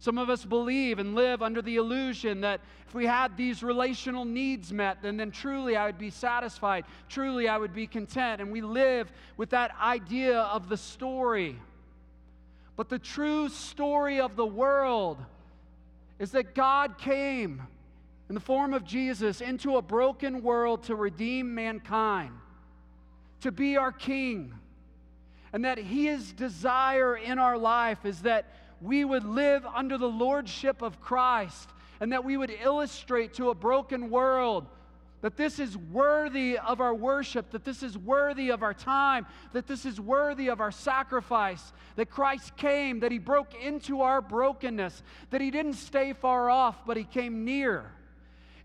Some 0.00 0.18
of 0.18 0.30
us 0.30 0.44
believe 0.44 0.98
and 0.98 1.14
live 1.14 1.42
under 1.42 1.60
the 1.60 1.76
illusion 1.76 2.42
that 2.42 2.60
if 2.86 2.94
we 2.94 3.04
had 3.04 3.36
these 3.36 3.62
relational 3.62 4.24
needs 4.24 4.72
met, 4.72 5.02
then, 5.02 5.16
then 5.16 5.30
truly 5.30 5.76
I 5.76 5.86
would 5.86 5.98
be 5.98 6.10
satisfied. 6.10 6.84
Truly 7.08 7.48
I 7.48 7.58
would 7.58 7.74
be 7.74 7.86
content. 7.86 8.40
And 8.40 8.52
we 8.52 8.60
live 8.60 9.10
with 9.36 9.50
that 9.50 9.72
idea 9.80 10.40
of 10.40 10.68
the 10.68 10.76
story. 10.76 11.56
But 12.76 12.88
the 12.88 12.98
true 12.98 13.48
story 13.48 14.20
of 14.20 14.36
the 14.36 14.46
world 14.46 15.18
is 16.18 16.30
that 16.32 16.54
God 16.54 16.96
came 16.98 17.62
in 18.28 18.34
the 18.34 18.40
form 18.40 18.74
of 18.74 18.84
Jesus 18.84 19.40
into 19.40 19.76
a 19.76 19.82
broken 19.82 20.42
world 20.42 20.84
to 20.84 20.94
redeem 20.94 21.54
mankind, 21.54 22.32
to 23.40 23.50
be 23.50 23.76
our 23.76 23.92
King. 23.92 24.52
And 25.52 25.64
that 25.64 25.78
His 25.78 26.32
desire 26.32 27.16
in 27.16 27.38
our 27.38 27.56
life 27.56 28.04
is 28.04 28.22
that 28.22 28.46
we 28.82 29.04
would 29.04 29.24
live 29.24 29.64
under 29.66 29.96
the 29.96 30.08
lordship 30.08 30.82
of 30.82 31.00
Christ 31.00 31.70
and 32.00 32.12
that 32.12 32.24
we 32.24 32.36
would 32.36 32.52
illustrate 32.62 33.34
to 33.34 33.50
a 33.50 33.54
broken 33.54 34.10
world 34.10 34.66
that 35.20 35.36
this 35.36 35.58
is 35.58 35.76
worthy 35.76 36.58
of 36.58 36.80
our 36.80 36.94
worship, 36.94 37.50
that 37.50 37.64
this 37.64 37.82
is 37.82 37.98
worthy 37.98 38.50
of 38.50 38.62
our 38.62 38.74
time, 38.74 39.26
that 39.52 39.66
this 39.66 39.84
is 39.84 40.00
worthy 40.00 40.48
of 40.48 40.60
our 40.60 40.70
sacrifice, 40.70 41.72
that 41.96 42.08
Christ 42.08 42.56
came, 42.56 43.00
that 43.00 43.10
He 43.10 43.18
broke 43.18 43.54
into 43.54 44.02
our 44.02 44.20
brokenness, 44.20 45.02
that 45.30 45.40
He 45.40 45.50
didn't 45.50 45.74
stay 45.74 46.12
far 46.12 46.48
off, 46.48 46.86
but 46.86 46.96
He 46.96 47.04
came 47.04 47.44
near. 47.44 47.90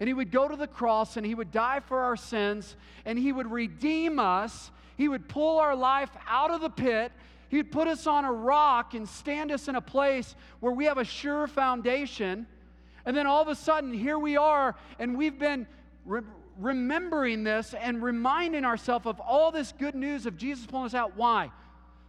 And 0.03 0.07
He 0.09 0.13
would 0.13 0.31
go 0.31 0.49
to 0.49 0.57
the 0.57 0.67
cross 0.67 1.15
and 1.15 1.25
He 1.25 1.33
would 1.33 1.51
die 1.51 1.79
for 1.79 2.01
our 2.01 2.17
sins 2.17 2.75
and 3.05 3.17
He 3.17 3.31
would 3.31 3.49
redeem 3.49 4.19
us. 4.19 4.69
He 4.97 5.07
would 5.07 5.29
pull 5.29 5.59
our 5.59 5.77
life 5.77 6.09
out 6.27 6.51
of 6.51 6.59
the 6.59 6.69
pit 6.69 7.13
He'd 7.53 7.71
put 7.71 7.87
us 7.87 8.07
on 8.07 8.25
a 8.25 8.33
rock 8.33 8.95
and 8.95 9.07
stand 9.07 9.51
us 9.51 9.67
in 9.67 9.75
a 9.75 9.81
place 9.81 10.35
where 10.59 10.71
we 10.71 10.85
have 10.85 10.97
a 10.97 11.03
sure 11.03 11.45
foundation. 11.45 12.47
And 13.05 13.15
then 13.15 13.27
all 13.27 13.43
of 13.43 13.47
a 13.47 13.53
sudden, 13.53 13.93
here 13.93 14.17
we 14.17 14.37
are, 14.37 14.75
and 14.97 15.15
we've 15.15 15.37
been 15.37 15.67
re- 16.03 16.23
remembering 16.57 17.43
this 17.43 17.75
and 17.75 18.01
reminding 18.01 18.65
ourselves 18.65 19.05
of 19.05 19.19
all 19.19 19.51
this 19.51 19.71
good 19.71 19.93
news 19.93 20.25
of 20.25 20.35
Jesus 20.35 20.65
pulling 20.65 20.87
us 20.87 20.95
out. 20.95 21.15
Why? 21.15 21.51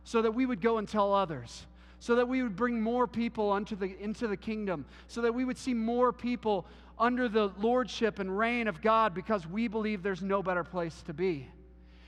So 0.04 0.22
that 0.22 0.32
we 0.32 0.46
would 0.46 0.62
go 0.62 0.78
and 0.78 0.88
tell 0.88 1.12
others. 1.12 1.66
So 2.00 2.14
that 2.14 2.26
we 2.26 2.42
would 2.42 2.56
bring 2.56 2.80
more 2.80 3.06
people 3.06 3.52
unto 3.52 3.76
the, 3.76 3.94
into 4.00 4.26
the 4.26 4.38
kingdom. 4.38 4.86
So 5.08 5.20
that 5.20 5.34
we 5.34 5.44
would 5.44 5.58
see 5.58 5.74
more 5.74 6.10
people 6.10 6.64
under 6.98 7.28
the 7.28 7.50
lordship 7.58 8.18
and 8.18 8.36
reign 8.38 8.68
of 8.68 8.80
God 8.80 9.14
because 9.14 9.46
we 9.46 9.68
believe 9.68 10.02
there's 10.02 10.22
no 10.22 10.42
better 10.42 10.64
place 10.64 11.02
to 11.06 11.12
be 11.12 11.48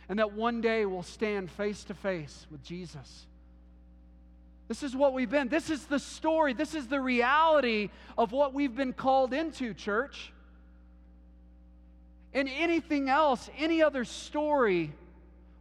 and 0.08 0.18
that 0.18 0.32
one 0.32 0.60
day 0.60 0.86
we'll 0.86 1.02
stand 1.02 1.50
face 1.50 1.84
to 1.84 1.94
face 1.94 2.46
with 2.50 2.62
Jesus. 2.62 3.26
This 4.68 4.82
is 4.82 4.96
what 4.96 5.12
we've 5.12 5.30
been. 5.30 5.48
This 5.48 5.70
is 5.70 5.86
the 5.86 5.98
story. 5.98 6.52
This 6.52 6.74
is 6.74 6.86
the 6.88 7.00
reality 7.00 7.90
of 8.18 8.32
what 8.32 8.52
we've 8.52 8.74
been 8.74 8.92
called 8.92 9.32
into, 9.32 9.74
church. 9.74 10.32
And 12.34 12.48
anything 12.48 13.08
else, 13.08 13.48
any 13.58 13.82
other 13.82 14.04
story, 14.04 14.92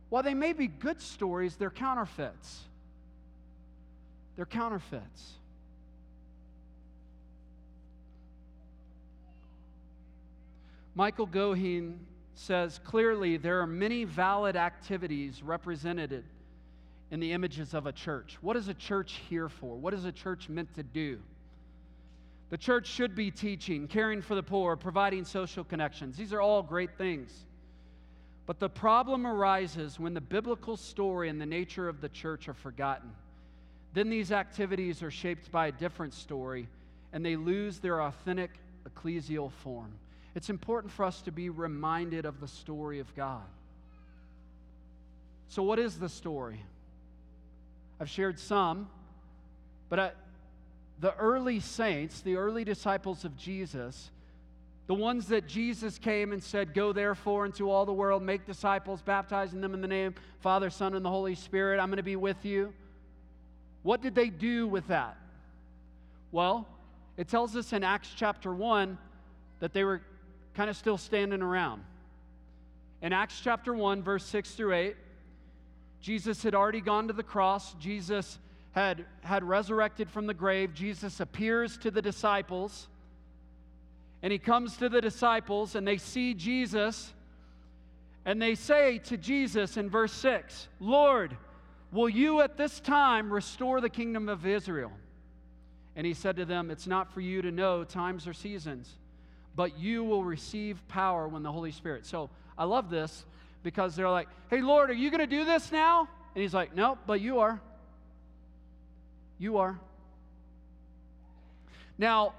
while 0.10 0.24
they 0.24 0.34
may 0.34 0.54
be 0.54 0.68
good 0.68 1.02
stories, 1.02 1.56
they're 1.56 1.70
counterfeits. 1.70 2.62
They're 4.36 4.46
counterfeits. 4.46 5.34
Michael 10.96 11.28
Goheen 11.28 11.98
says 12.36 12.80
clearly 12.86 13.36
there 13.36 13.60
are 13.60 13.68
many 13.68 14.06
valid 14.06 14.56
activities 14.56 15.44
represented 15.44 16.24
in 17.12 17.20
the 17.20 17.34
images 17.34 17.74
of 17.74 17.86
a 17.86 17.92
church. 17.92 18.38
What 18.42 18.56
is 18.56 18.70
a 18.70 18.74
church 18.74 19.22
here 19.30 19.50
for? 19.50 19.76
What 19.76 19.94
is 19.94 20.06
a 20.06 20.12
church 20.12 20.48
meant 20.48 20.74
to 20.76 20.84
do? 20.84 21.20
The 22.50 22.58
church 22.58 22.88
should 22.88 23.14
be 23.14 23.30
teaching, 23.30 23.88
caring 23.88 24.22
for 24.22 24.36
the 24.36 24.44
poor, 24.44 24.78
providing 24.78 25.26
social 25.26 25.66
connections. 25.66 26.16
These 26.16 26.32
are 26.32 26.42
all 26.42 26.64
great 26.64 26.98
things. 26.98 27.46
But 28.46 28.60
the 28.60 28.70
problem 28.70 29.28
arises 29.28 30.00
when 30.00 30.14
the 30.14 30.22
biblical 30.22 30.78
story 30.78 31.28
and 31.30 31.42
the 31.42 31.46
nature 31.46 31.90
of 31.90 32.00
the 32.00 32.10
church 32.10 32.48
are 32.48 32.54
forgotten. 32.54 33.12
Then 33.94 34.10
these 34.10 34.32
activities 34.32 35.04
are 35.04 35.12
shaped 35.12 35.52
by 35.52 35.68
a 35.68 35.72
different 35.72 36.14
story 36.14 36.70
and 37.12 37.26
they 37.26 37.36
lose 37.36 37.80
their 37.80 38.02
authentic 38.02 38.52
ecclesial 38.88 39.52
form. 39.52 39.92
It's 40.36 40.50
important 40.50 40.92
for 40.92 41.06
us 41.06 41.22
to 41.22 41.32
be 41.32 41.50
reminded 41.50 42.26
of 42.26 42.42
the 42.42 42.48
story 42.48 43.00
of 43.00 43.16
God. 43.16 43.44
So, 45.48 45.64
what 45.64 45.80
is 45.80 45.98
the 45.98 46.10
story? 46.10 46.62
I've 48.00 48.10
shared 48.10 48.38
some, 48.38 48.90
but 49.88 50.00
I, 50.00 50.12
the 51.00 51.16
early 51.16 51.62
saints, 51.62 52.20
the 52.20 52.36
early 52.36 52.66
disciples 52.66 53.24
of 53.24 53.38
Jesus, 53.38 54.12
the 54.88 54.94
ones 54.94 55.28
that 55.28 55.48
Jesus 55.48 55.98
came 55.98 56.34
and 56.34 56.44
said, 56.44 56.74
Go 56.74 56.92
therefore 56.92 57.46
into 57.46 57.72
all 57.72 57.86
the 57.86 57.94
world, 57.94 58.22
make 58.22 58.46
disciples, 58.46 59.02
baptizing 59.02 59.62
them 59.62 59.74
in 59.74 59.82
the 59.82 59.88
name 59.88 60.16
Father, 60.42 60.70
Son, 60.70 60.94
and 60.94 61.06
the 61.06 61.10
Holy 61.10 61.36
Spirit. 61.36 61.80
I'm 61.80 61.88
going 61.88 61.98
to 61.98 62.04
be 62.04 62.18
with 62.18 62.44
you. 62.44 62.74
What 63.84 64.02
did 64.02 64.16
they 64.16 64.30
do 64.30 64.68
with 64.68 64.88
that? 64.88 65.16
Well, 66.32 66.68
it 67.18 67.30
tells 67.30 67.56
us 67.56 67.72
in 67.72 67.84
Acts 67.84 68.10
chapter 68.16 68.54
1 68.54 68.98
that 69.60 69.72
they 69.72 69.84
were 69.84 70.02
kind 70.56 70.70
of 70.70 70.78
still 70.78 70.98
standing 70.98 71.42
around. 71.42 71.84
In 73.02 73.14
Acts 73.14 73.40
chapter 73.44 73.74
1, 73.74 74.02
verse 74.02 74.26
6 74.26 74.52
through 74.52 74.74
8, 74.74 74.96
Jesus 76.02 76.42
had 76.42 76.56
already 76.56 76.82
gone 76.82 77.08
to 77.08 77.14
the 77.14 77.24
cross. 77.24 77.74
Jesus 77.76 78.40
had, 78.72 79.06
had 79.22 79.44
resurrected 79.44 80.10
from 80.10 80.28
the 80.28 80.34
grave. 80.34 80.74
Jesus 80.74 81.20
appears 81.20 81.78
to 81.80 81.92
the 81.92 82.02
disciples. 82.02 82.88
And 84.22 84.32
he 84.32 84.40
comes 84.40 84.78
to 84.78 84.90
the 84.90 85.02
disciples, 85.02 85.76
and 85.76 85.88
they 85.88 85.98
see 85.98 86.34
Jesus. 86.34 87.14
And 88.26 88.42
they 88.42 88.56
say 88.56 88.98
to 89.00 89.18
Jesus 89.18 89.78
in 89.78 89.90
verse 89.90 90.14
6 90.14 90.68
Lord, 90.80 91.38
will 91.92 92.10
you 92.10 92.42
at 92.42 92.58
this 92.58 92.80
time 92.80 93.32
restore 93.32 93.82
the 93.82 93.90
kingdom 93.90 94.30
of 94.30 94.46
Israel? 94.46 94.92
And 95.96 96.06
he 96.08 96.14
said 96.14 96.36
to 96.38 96.46
them, 96.46 96.72
It's 96.72 96.88
not 96.88 97.14
for 97.14 97.22
you 97.22 97.42
to 97.42 97.52
know 97.52 97.84
times 97.84 98.28
or 98.28 98.34
seasons, 98.34 98.92
but 99.56 99.80
you 99.80 100.04
will 100.04 100.24
receive 100.24 100.86
power 100.88 101.28
when 101.28 101.44
the 101.44 101.52
Holy 101.52 101.72
Spirit. 101.72 102.06
So 102.06 102.30
I 102.58 102.66
love 102.66 102.90
this 102.90 103.26
because 103.64 103.96
they're 103.96 104.10
like, 104.10 104.28
Hey, 104.50 104.62
Lord, 104.62 104.90
are 104.90 104.94
you 104.94 105.10
going 105.10 105.22
to 105.22 105.28
do 105.28 105.46
this 105.46 105.72
now? 105.72 106.08
And 106.34 106.42
he's 106.42 106.54
like, 106.54 106.76
Nope, 106.76 107.00
but 107.06 107.22
you 107.22 107.40
are. 107.40 107.62
You 109.38 109.58
are. 109.58 109.80
Now, 111.98 112.34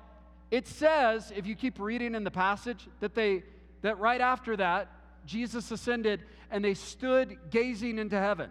it 0.51 0.67
says, 0.69 1.33
if 1.35 1.47
you 1.47 1.55
keep 1.55 1.81
reading 1.81 2.15
in 2.15 2.25
the 2.25 2.31
passage, 2.31 2.87
that 3.01 3.15
they 3.15 3.43
that 3.83 3.99
right 3.99 4.21
after 4.21 4.57
that, 4.57 4.89
Jesus 5.27 5.71
ascended 5.71 6.23
and 6.51 6.65
they 6.65 6.75
stood 6.75 7.37
gazing 7.51 7.99
into 7.99 8.19
heaven. 8.19 8.51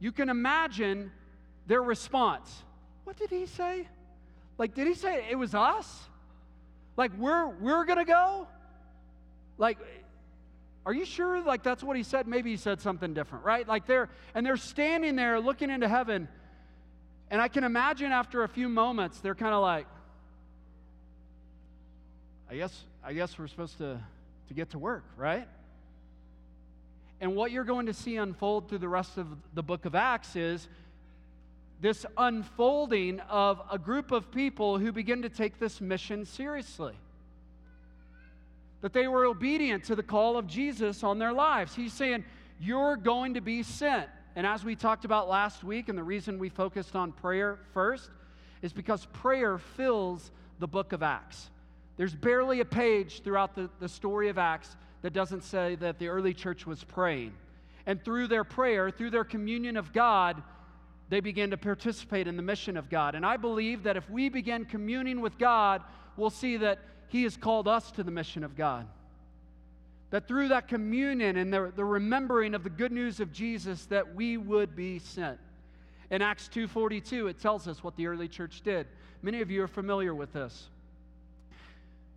You 0.00 0.12
can 0.12 0.28
imagine 0.28 1.10
their 1.66 1.82
response. 1.82 2.62
What 3.04 3.16
did 3.16 3.30
he 3.30 3.46
say? 3.46 3.88
Like, 4.56 4.74
did 4.74 4.86
he 4.86 4.94
say 4.94 5.26
it 5.30 5.36
was 5.36 5.54
us? 5.54 6.08
Like, 6.98 7.12
we're 7.16 7.46
we're 7.46 7.84
gonna 7.84 8.04
go? 8.04 8.48
Like, 9.56 9.78
are 10.84 10.92
you 10.92 11.04
sure? 11.04 11.40
Like, 11.40 11.62
that's 11.62 11.82
what 11.82 11.96
he 11.96 12.02
said? 12.02 12.26
Maybe 12.26 12.50
he 12.50 12.56
said 12.56 12.80
something 12.80 13.14
different, 13.14 13.44
right? 13.44 13.66
Like, 13.66 13.86
they're 13.86 14.10
and 14.34 14.44
they're 14.44 14.56
standing 14.56 15.14
there 15.14 15.38
looking 15.38 15.70
into 15.70 15.88
heaven, 15.88 16.26
and 17.30 17.40
I 17.40 17.46
can 17.46 17.62
imagine 17.62 18.10
after 18.10 18.42
a 18.42 18.48
few 18.48 18.68
moments, 18.68 19.20
they're 19.20 19.36
kind 19.36 19.54
of 19.54 19.62
like, 19.62 19.86
I 22.50 22.56
guess, 22.56 22.76
I 23.04 23.12
guess 23.12 23.38
we're 23.38 23.46
supposed 23.46 23.78
to, 23.78 24.00
to 24.48 24.54
get 24.54 24.70
to 24.70 24.78
work, 24.80 25.04
right? 25.16 25.46
And 27.20 27.36
what 27.36 27.52
you're 27.52 27.64
going 27.64 27.86
to 27.86 27.94
see 27.94 28.16
unfold 28.16 28.68
through 28.68 28.78
the 28.78 28.88
rest 28.88 29.18
of 29.18 29.28
the 29.54 29.62
book 29.62 29.84
of 29.84 29.94
Acts 29.94 30.34
is 30.34 30.68
this 31.80 32.04
unfolding 32.16 33.20
of 33.20 33.60
a 33.70 33.78
group 33.78 34.10
of 34.10 34.30
people 34.30 34.78
who 34.78 34.92
begin 34.92 35.22
to 35.22 35.28
take 35.28 35.58
this 35.58 35.80
mission 35.80 36.24
seriously. 36.24 36.94
That 38.80 38.92
they 38.92 39.08
were 39.08 39.24
obedient 39.24 39.84
to 39.84 39.96
the 39.96 40.02
call 40.02 40.36
of 40.36 40.46
Jesus 40.46 41.02
on 41.02 41.18
their 41.18 41.32
lives. 41.32 41.74
He's 41.74 41.92
saying, 41.92 42.24
You're 42.60 42.96
going 42.96 43.34
to 43.34 43.40
be 43.40 43.62
sent. 43.62 44.08
And 44.36 44.46
as 44.46 44.64
we 44.64 44.76
talked 44.76 45.04
about 45.04 45.28
last 45.28 45.64
week, 45.64 45.88
and 45.88 45.98
the 45.98 46.02
reason 46.02 46.38
we 46.38 46.48
focused 46.48 46.94
on 46.94 47.12
prayer 47.12 47.58
first 47.72 48.10
is 48.62 48.72
because 48.72 49.06
prayer 49.06 49.58
fills 49.58 50.30
the 50.58 50.68
book 50.68 50.92
of 50.92 51.02
Acts. 51.02 51.50
There's 51.96 52.14
barely 52.14 52.60
a 52.60 52.64
page 52.64 53.22
throughout 53.22 53.54
the, 53.54 53.68
the 53.80 53.88
story 53.88 54.28
of 54.28 54.38
Acts 54.38 54.76
that 55.02 55.12
doesn't 55.12 55.42
say 55.42 55.76
that 55.76 55.98
the 55.98 56.08
early 56.08 56.34
church 56.34 56.66
was 56.66 56.84
praying. 56.84 57.32
And 57.86 58.04
through 58.04 58.28
their 58.28 58.44
prayer, 58.44 58.90
through 58.90 59.10
their 59.10 59.24
communion 59.24 59.76
of 59.76 59.92
God, 59.92 60.42
they 61.08 61.20
begin 61.20 61.50
to 61.50 61.56
participate 61.56 62.26
in 62.26 62.36
the 62.36 62.42
mission 62.42 62.76
of 62.76 62.90
God. 62.90 63.14
And 63.14 63.24
I 63.24 63.36
believe 63.36 63.84
that 63.84 63.96
if 63.96 64.08
we 64.10 64.28
begin 64.28 64.64
communing 64.64 65.20
with 65.20 65.38
God, 65.38 65.82
we'll 66.16 66.30
see 66.30 66.58
that 66.58 66.78
He 67.08 67.22
has 67.22 67.36
called 67.36 67.66
us 67.66 67.90
to 67.92 68.02
the 68.02 68.10
mission 68.10 68.44
of 68.44 68.56
God. 68.56 68.86
That 70.10 70.26
through 70.26 70.48
that 70.48 70.68
communion 70.68 71.36
and 71.36 71.52
the, 71.52 71.72
the 71.74 71.84
remembering 71.84 72.54
of 72.54 72.64
the 72.64 72.70
good 72.70 72.92
news 72.92 73.20
of 73.20 73.32
Jesus, 73.32 73.86
that 73.86 74.14
we 74.14 74.36
would 74.36 74.76
be 74.76 74.98
sent. 74.98 75.38
In 76.10 76.22
Acts 76.22 76.48
2.42, 76.52 77.30
it 77.30 77.40
tells 77.40 77.68
us 77.68 77.84
what 77.84 77.96
the 77.96 78.06
early 78.06 78.28
church 78.28 78.62
did. 78.62 78.86
Many 79.20 79.40
of 79.42 79.50
you 79.50 79.62
are 79.62 79.68
familiar 79.68 80.14
with 80.14 80.32
this. 80.32 80.68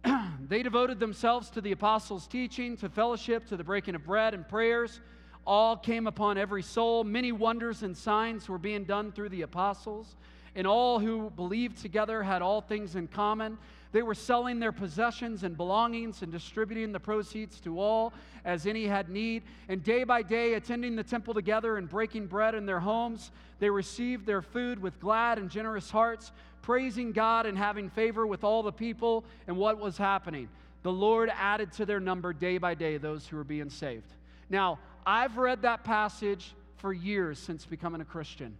they 0.47 0.63
devoted 0.63 0.99
themselves 0.99 1.49
to 1.51 1.61
the 1.61 1.73
apostles' 1.73 2.27
teaching, 2.27 2.77
to 2.77 2.89
fellowship, 2.89 3.47
to 3.47 3.57
the 3.57 3.63
breaking 3.63 3.95
of 3.95 4.05
bread 4.05 4.33
and 4.33 4.47
prayers. 4.47 5.01
All 5.45 5.75
came 5.75 6.07
upon 6.07 6.37
every 6.37 6.63
soul. 6.63 7.03
Many 7.03 7.31
wonders 7.31 7.83
and 7.83 7.97
signs 7.97 8.47
were 8.47 8.57
being 8.57 8.83
done 8.83 9.11
through 9.11 9.29
the 9.29 9.41
apostles. 9.41 10.15
And 10.55 10.67
all 10.67 10.99
who 10.99 11.29
believed 11.31 11.77
together 11.77 12.23
had 12.23 12.41
all 12.41 12.61
things 12.61 12.95
in 12.95 13.07
common. 13.07 13.57
They 13.91 14.03
were 14.03 14.15
selling 14.15 14.59
their 14.59 14.71
possessions 14.71 15.43
and 15.43 15.57
belongings 15.57 16.21
and 16.21 16.31
distributing 16.31 16.91
the 16.91 16.99
proceeds 16.99 17.59
to 17.61 17.79
all 17.79 18.13
as 18.45 18.65
any 18.65 18.85
had 18.85 19.09
need. 19.09 19.43
And 19.67 19.83
day 19.83 20.03
by 20.03 20.21
day, 20.21 20.53
attending 20.53 20.95
the 20.95 21.03
temple 21.03 21.33
together 21.33 21.77
and 21.77 21.89
breaking 21.89 22.27
bread 22.27 22.55
in 22.55 22.65
their 22.65 22.79
homes, 22.79 23.31
they 23.59 23.69
received 23.69 24.25
their 24.25 24.41
food 24.41 24.81
with 24.81 24.99
glad 24.99 25.37
and 25.37 25.49
generous 25.49 25.89
hearts, 25.89 26.31
praising 26.61 27.11
God 27.11 27.45
and 27.45 27.57
having 27.57 27.89
favor 27.89 28.25
with 28.25 28.43
all 28.43 28.63
the 28.63 28.71
people. 28.71 29.25
And 29.47 29.57
what 29.57 29.79
was 29.79 29.97
happening? 29.97 30.47
The 30.83 30.91
Lord 30.91 31.31
added 31.37 31.71
to 31.73 31.85
their 31.85 31.99
number 31.99 32.33
day 32.33 32.57
by 32.57 32.73
day 32.73 32.97
those 32.97 33.27
who 33.27 33.37
were 33.37 33.43
being 33.43 33.69
saved. 33.69 34.13
Now, 34.49 34.79
I've 35.05 35.37
read 35.37 35.63
that 35.63 35.83
passage 35.83 36.53
for 36.77 36.93
years 36.93 37.39
since 37.39 37.65
becoming 37.65 38.01
a 38.01 38.05
Christian, 38.05 38.55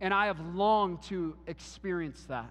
and 0.00 0.12
I 0.12 0.26
have 0.26 0.40
longed 0.54 1.02
to 1.04 1.36
experience 1.46 2.24
that. 2.28 2.50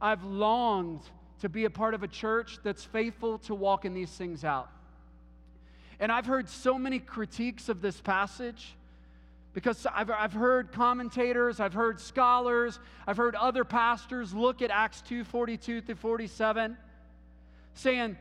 I've 0.00 0.24
longed 0.24 1.00
to 1.40 1.48
be 1.48 1.64
a 1.64 1.70
part 1.70 1.94
of 1.94 2.02
a 2.02 2.08
church 2.08 2.58
that's 2.62 2.84
faithful 2.84 3.38
to 3.38 3.54
walking 3.54 3.94
these 3.94 4.10
things 4.10 4.44
out. 4.44 4.70
And 6.00 6.10
I've 6.10 6.26
heard 6.26 6.48
so 6.48 6.78
many 6.78 6.98
critiques 6.98 7.68
of 7.68 7.80
this 7.80 8.00
passage 8.00 8.74
because 9.54 9.86
I've, 9.94 10.10
I've 10.10 10.32
heard 10.32 10.72
commentators, 10.72 11.60
I've 11.60 11.74
heard 11.74 12.00
scholars, 12.00 12.78
I've 13.06 13.16
heard 13.16 13.34
other 13.34 13.64
pastors 13.64 14.32
look 14.32 14.62
at 14.62 14.70
Acts 14.70 15.02
2 15.02 15.24
42 15.24 15.82
through 15.82 15.94
47 15.94 16.76
saying, 17.74 18.16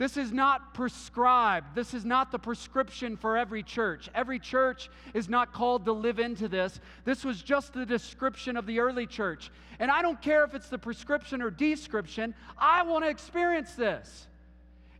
this 0.00 0.16
is 0.16 0.32
not 0.32 0.72
prescribed. 0.72 1.74
This 1.74 1.92
is 1.92 2.06
not 2.06 2.32
the 2.32 2.38
prescription 2.38 3.18
for 3.18 3.36
every 3.36 3.62
church. 3.62 4.08
Every 4.14 4.38
church 4.38 4.88
is 5.12 5.28
not 5.28 5.52
called 5.52 5.84
to 5.84 5.92
live 5.92 6.18
into 6.18 6.48
this. 6.48 6.80
This 7.04 7.22
was 7.22 7.42
just 7.42 7.74
the 7.74 7.84
description 7.84 8.56
of 8.56 8.64
the 8.64 8.80
early 8.80 9.06
church. 9.06 9.50
And 9.78 9.90
I 9.90 10.00
don't 10.00 10.22
care 10.22 10.42
if 10.44 10.54
it's 10.54 10.70
the 10.70 10.78
prescription 10.78 11.42
or 11.42 11.50
description, 11.50 12.34
I 12.56 12.82
want 12.82 13.04
to 13.04 13.10
experience 13.10 13.74
this. 13.74 14.26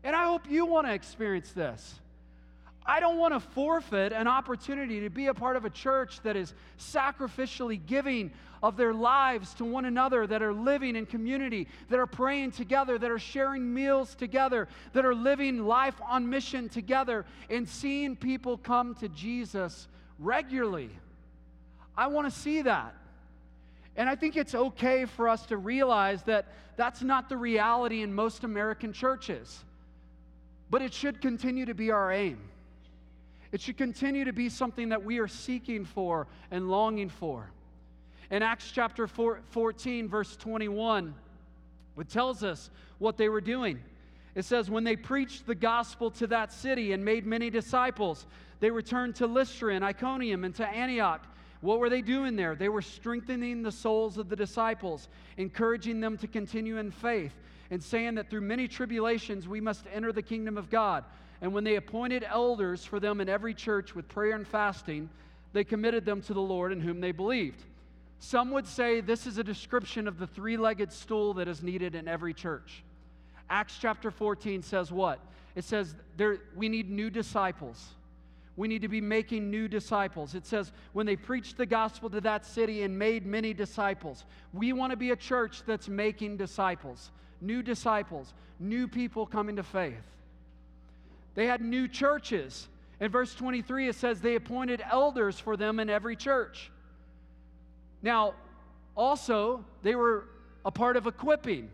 And 0.05 0.15
I 0.15 0.25
hope 0.25 0.43
you 0.51 0.67
want 0.67 0.87
to 0.87 0.93
experience 0.93 1.53
this. 1.53 1.99
I 2.91 2.99
don't 2.99 3.19
want 3.19 3.35
to 3.35 3.39
forfeit 3.39 4.13
an 4.13 4.27
opportunity 4.27 5.03
to 5.03 5.11
be 5.11 5.29
a 5.29 5.35
part 5.35 5.55
of 5.55 5.65
a 5.65 5.71
church 5.71 6.21
that 6.23 6.35
is 6.35 6.55
sacrificially 6.77 7.81
giving 7.87 8.33
of 8.65 8.77
their 8.77 8.93
lives 8.93 9.55
to 9.55 9.65
one 9.65 9.85
another, 9.85 10.27
that 10.27 10.43
are 10.43 10.53
living 10.53 10.97
in 10.97 11.07
community, 11.07 11.69
that 11.89 12.01
are 12.01 12.09
praying 12.09 12.51
together, 12.51 12.99
that 12.99 13.09
are 13.09 13.19
sharing 13.19 13.73
meals 13.73 14.17
together, 14.17 14.67
that 14.93 15.05
are 15.05 15.15
living 15.15 15.65
life 15.65 15.95
on 16.05 16.29
mission 16.29 16.69
together, 16.69 17.25
and 17.49 17.69
seeing 17.69 18.17
people 18.17 18.59
come 18.59 18.97
to 18.97 19.09
Jesus 19.11 19.87
regularly. 20.19 20.91
I 21.97 22.09
want 22.09 22.29
to 22.29 22.37
see 22.37 22.63
that. 22.63 22.93
And 23.95 24.09
I 24.09 24.17
think 24.17 24.37
it's 24.37 24.57
okay 24.57 25.05
for 25.05 25.29
us 25.29 25.47
to 25.47 25.59
realize 25.59 26.25
that 26.25 26.47
that's 26.77 27.03
not 27.03 27.29
the 27.29 27.37
reality 27.37 28.03
in 28.03 28.13
most 28.13 28.43
American 28.43 28.93
churches, 28.93 29.63
but 30.71 30.83
it 30.83 30.93
should 30.93 31.21
continue 31.21 31.67
to 31.67 31.75
be 31.75 31.93
our 31.93 32.11
aim. 32.11 32.50
It 33.53 33.61
should 33.61 33.77
continue 33.77 34.25
to 34.25 34.33
be 34.33 34.49
something 34.49 34.91
that 34.91 35.05
we 35.05 35.19
are 35.19 35.29
seeking 35.29 35.85
for 35.85 36.27
and 36.51 36.71
longing 36.71 37.09
for. 37.09 37.51
In 38.31 38.43
Acts 38.43 38.71
chapter 38.71 39.09
14, 39.09 40.09
verse 40.09 40.37
21, 40.37 41.15
it 41.99 42.09
tells 42.09 42.45
us 42.45 42.71
what 42.99 43.17
they 43.17 43.29
were 43.29 43.41
doing. 43.41 43.81
It 44.37 44.45
says, 44.45 44.71
When 44.71 44.85
they 44.85 44.95
preached 44.95 45.47
the 45.47 45.55
gospel 45.55 46.11
to 46.13 46.29
that 46.29 46.53
city 46.53 46.93
and 46.93 47.05
made 47.05 47.27
many 47.27 47.51
disciples, 47.51 48.27
they 48.61 48.71
returned 48.71 49.17
to 49.17 49.27
Lystra 49.27 49.75
and 49.75 49.85
Iconium 49.85 50.45
and 50.45 50.55
to 50.55 50.67
Antioch. 50.67 51.27
What 51.61 51.81
were 51.81 51.91
they 51.91 52.03
doing 52.03 52.37
there? 52.37 52.55
They 52.55 52.69
were 52.69 52.83
strengthening 52.83 53.63
the 53.63 53.73
souls 53.73 54.17
of 54.17 54.29
the 54.29 54.37
disciples, 54.37 55.09
encouraging 55.37 56.01
them 56.01 56.17
to 56.19 56.27
continue 56.27 56.79
in 56.79 56.91
faith 56.91 57.35
and 57.71 57.83
saying 57.83 58.17
that 58.17 58.31
through 58.31 58.41
many 58.43 58.67
tribulations 58.67 59.47
we 59.47 59.61
must 59.61 59.85
enter 59.93 60.13
the 60.13 60.23
kingdom 60.23 60.57
of 60.57 60.71
God. 60.71 61.05
And 61.41 61.55
when 61.55 61.65
they 61.65 61.77
appointed 61.77 62.25
elders 62.29 62.85
for 62.85 63.01
them 63.01 63.21
in 63.21 63.29
every 63.29 63.55
church 63.55 63.95
with 63.95 64.09
prayer 64.09 64.35
and 64.35 64.47
fasting, 64.47 65.09
they 65.53 65.65
committed 65.65 66.05
them 66.05 66.21
to 66.23 66.35
the 66.35 66.41
Lord 66.41 66.73
in 66.73 66.81
whom 66.81 67.01
they 67.01 67.13
believed. 67.13 67.63
Some 68.19 68.51
would 68.51 68.67
say 68.67 69.01
this 69.01 69.27
is 69.27 69.39
a 69.39 69.45
description 69.45 70.07
of 70.07 70.19
the 70.19 70.27
three 70.27 70.57
legged 70.57 70.93
stool 70.93 71.35
that 71.35 71.49
is 71.49 71.63
needed 71.63 71.95
in 71.95 72.07
every 72.07 72.35
church. 72.35 72.83
Acts 73.49 73.79
chapter 73.81 74.11
14 74.11 74.63
says 74.63 74.93
what? 74.93 75.19
It 75.55 75.65
says 75.65 75.95
there, 76.17 76.39
we 76.55 76.69
need 76.69 76.91
new 76.91 77.11
disciples. 77.11 77.95
We 78.57 78.69
need 78.69 78.83
to 78.83 78.89
be 78.89 79.01
making 79.01 79.51
new 79.51 79.69
disciples. 79.69 80.35
It 80.35 80.45
says, 80.45 80.71
when 80.93 81.07
they 81.07 81.17
preached 81.17 81.57
the 81.57 81.65
gospel 81.65 82.11
to 82.11 82.21
that 82.21 82.45
city 82.45 82.83
and 82.83 82.99
made 82.99 83.25
many 83.25 83.55
disciples. 83.55 84.27
We 84.53 84.75
want 84.75 84.91
to 84.91 84.97
be 84.97 85.13
a 85.13 85.17
church 85.17 85.63
that's 85.65 85.89
making 85.89 86.37
disciples, 86.37 87.11
new 87.41 87.63
disciples, 87.63 88.35
new 88.59 88.87
people 88.87 89.25
coming 89.25 89.57
to 89.57 89.63
faith. 89.63 90.05
They 91.35 91.47
had 91.47 91.61
new 91.61 91.89
churches. 91.89 92.69
In 93.01 93.11
verse 93.11 93.35
23, 93.35 93.89
it 93.89 93.95
says 93.95 94.21
they 94.21 94.35
appointed 94.35 94.83
elders 94.91 95.39
for 95.39 95.57
them 95.57 95.81
in 95.81 95.89
every 95.89 96.17
church. 96.17 96.71
Now, 98.03 98.35
also, 98.97 99.65
they 99.83 99.95
were 99.95 100.25
a 100.65 100.71
part 100.71 100.97
of 100.97 101.07
equipping. 101.07 101.71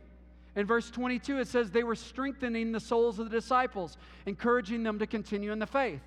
In 0.54 0.66
verse 0.66 0.90
22, 0.90 1.38
it 1.38 1.48
says 1.48 1.70
they 1.70 1.84
were 1.84 1.94
strengthening 1.94 2.72
the 2.72 2.80
souls 2.80 3.18
of 3.18 3.30
the 3.30 3.36
disciples, 3.36 3.96
encouraging 4.24 4.82
them 4.82 4.98
to 4.98 5.06
continue 5.06 5.52
in 5.52 5.58
the 5.58 5.66
faith. 5.66 6.00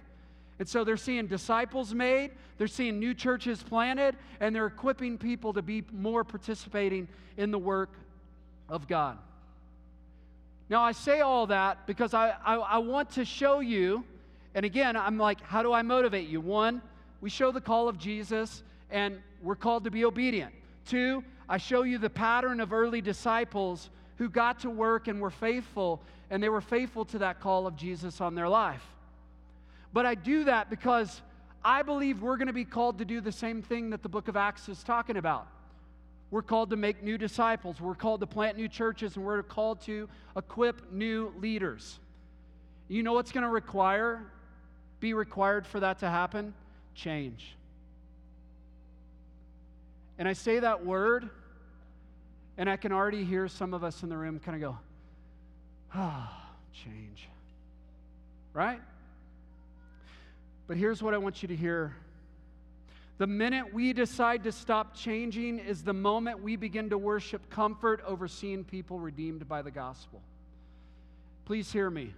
And 0.57 0.67
so 0.67 0.83
they're 0.83 0.97
seeing 0.97 1.27
disciples 1.27 1.93
made, 1.93 2.31
they're 2.57 2.67
seeing 2.67 2.99
new 2.99 3.13
churches 3.13 3.63
planted, 3.63 4.15
and 4.39 4.53
they're 4.53 4.67
equipping 4.67 5.17
people 5.17 5.53
to 5.53 5.61
be 5.61 5.83
more 5.91 6.23
participating 6.23 7.07
in 7.37 7.51
the 7.51 7.59
work 7.59 7.91
of 8.67 8.87
God. 8.87 9.17
Now, 10.69 10.83
I 10.83 10.91
say 10.91 11.21
all 11.21 11.47
that 11.47 11.87
because 11.87 12.13
I, 12.13 12.35
I, 12.45 12.55
I, 12.55 12.77
want 12.77 13.09
to 13.11 13.25
show 13.25 13.59
you, 13.59 14.03
and 14.53 14.63
again, 14.63 14.95
I'm 14.95 15.17
like, 15.17 15.41
how 15.41 15.63
do 15.63 15.73
I 15.73 15.81
motivate 15.81 16.29
you? 16.29 16.39
One, 16.41 16.81
we 17.21 17.29
show 17.31 17.51
the 17.51 17.61
call 17.61 17.89
of 17.89 17.97
Jesus, 17.97 18.61
and 18.91 19.19
we're 19.41 19.55
called 19.55 19.85
to 19.85 19.91
be 19.91 20.05
obedient. 20.05 20.53
Two, 20.85 21.23
I 21.47 21.57
show 21.57 21.81
you 21.81 21.97
the 21.97 22.09
pattern 22.09 22.59
of 22.59 22.71
early 22.71 23.01
disciples 23.01 23.89
who 24.17 24.29
got 24.29 24.59
to 24.59 24.69
work 24.69 25.07
and 25.07 25.19
were 25.19 25.31
faithful, 25.31 26.01
and 26.29 26.41
they 26.41 26.49
were 26.49 26.61
faithful 26.61 27.03
to 27.05 27.17
that 27.19 27.39
call 27.39 27.65
of 27.65 27.75
Jesus 27.75 28.21
on 28.21 28.35
their 28.35 28.47
life. 28.47 28.85
But 29.91 30.05
I 30.05 30.13
do 30.13 30.43
that 30.43 30.69
because 30.69 31.21
I 31.65 31.81
believe 31.81 32.21
we're 32.21 32.37
going 32.37 32.47
to 32.47 32.53
be 32.53 32.65
called 32.65 32.99
to 32.99 33.05
do 33.05 33.21
the 33.21 33.31
same 33.31 33.63
thing 33.63 33.89
that 33.89 34.03
the 34.03 34.09
book 34.09 34.27
of 34.27 34.37
Acts 34.37 34.69
is 34.69 34.83
talking 34.83 35.17
about. 35.17 35.47
We're 36.31 36.43
called 36.43 36.69
to 36.69 36.75
make 36.75 37.01
new 37.03 37.17
disciples, 37.17 37.81
we're 37.81 37.95
called 37.95 38.19
to 38.21 38.27
plant 38.27 38.57
new 38.57 38.67
churches, 38.67 39.15
and 39.15 39.25
we're 39.25 39.41
called 39.43 39.81
to 39.81 40.07
equip 40.35 40.91
new 40.91 41.33
leaders. 41.39 41.99
You 42.87 43.03
know 43.03 43.13
what's 43.13 43.31
going 43.31 43.43
to 43.43 43.49
require 43.49 44.31
be 44.99 45.13
required 45.13 45.65
for 45.65 45.79
that 45.79 45.99
to 45.99 46.09
happen? 46.09 46.53
Change. 46.93 47.55
And 50.17 50.27
I 50.27 50.33
say 50.33 50.59
that 50.59 50.85
word, 50.85 51.29
and 52.57 52.69
I 52.69 52.75
can 52.75 52.91
already 52.91 53.23
hear 53.23 53.47
some 53.47 53.73
of 53.73 53.83
us 53.83 54.03
in 54.03 54.09
the 54.09 54.17
room 54.17 54.39
kind 54.39 54.61
of 54.61 54.61
go, 54.61 54.77
ah, 55.93 56.51
change. 56.73 57.29
Right? 58.53 58.81
But 60.67 60.77
here's 60.77 61.01
what 61.01 61.13
I 61.13 61.17
want 61.17 61.41
you 61.41 61.47
to 61.47 61.55
hear. 61.55 61.95
The 63.19 63.27
minute 63.27 63.73
we 63.73 63.91
decide 63.91 64.45
to 64.45 64.51
stop 64.53 64.95
changing 64.95 65.59
is 65.59 65.83
the 65.83 65.93
moment 65.93 66.41
we 66.41 66.55
begin 66.55 66.89
to 66.89 66.97
worship 66.97 67.49
comfort 67.49 68.01
over 68.07 68.29
seeing 68.29 68.63
people 68.63 68.97
redeemed 68.97 69.45
by 69.45 69.61
the 69.61 69.71
gospel. 69.71 70.21
Please 71.43 71.69
hear 71.69 71.89
me. 71.89 72.13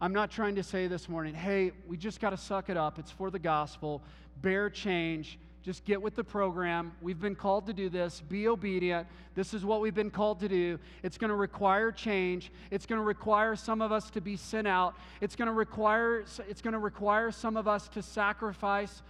I'm 0.00 0.14
not 0.14 0.30
trying 0.30 0.54
to 0.54 0.62
say 0.62 0.86
this 0.86 1.06
morning, 1.06 1.34
hey, 1.34 1.72
we 1.86 1.98
just 1.98 2.18
got 2.18 2.30
to 2.30 2.38
suck 2.38 2.70
it 2.70 2.78
up. 2.78 2.98
It's 2.98 3.10
for 3.10 3.30
the 3.30 3.38
gospel. 3.38 4.02
Bear 4.40 4.70
change. 4.70 5.38
Just 5.62 5.84
get 5.84 6.00
with 6.00 6.16
the 6.16 6.24
program. 6.24 6.92
We've 7.02 7.20
been 7.20 7.34
called 7.36 7.66
to 7.66 7.74
do 7.74 7.90
this. 7.90 8.22
Be 8.22 8.48
obedient. 8.48 9.06
This 9.34 9.52
is 9.52 9.66
what 9.66 9.82
we've 9.82 9.94
been 9.94 10.10
called 10.10 10.40
to 10.40 10.48
do. 10.48 10.78
It's 11.02 11.18
going 11.18 11.28
to 11.28 11.36
require 11.36 11.92
change. 11.92 12.50
It's 12.70 12.86
going 12.86 13.00
to 13.00 13.06
require 13.06 13.54
some 13.54 13.82
of 13.82 13.92
us 13.92 14.08
to 14.12 14.22
be 14.22 14.36
sent 14.36 14.66
out. 14.66 14.94
It's 15.20 15.36
going 15.36 15.48
to 15.48 15.52
require 15.52 16.24
it's 16.48 16.62
going 16.62 16.72
to 16.72 16.78
require 16.78 17.30
some 17.30 17.58
of 17.58 17.68
us 17.68 17.88
to 17.88 18.02
sacrifice 18.02 19.02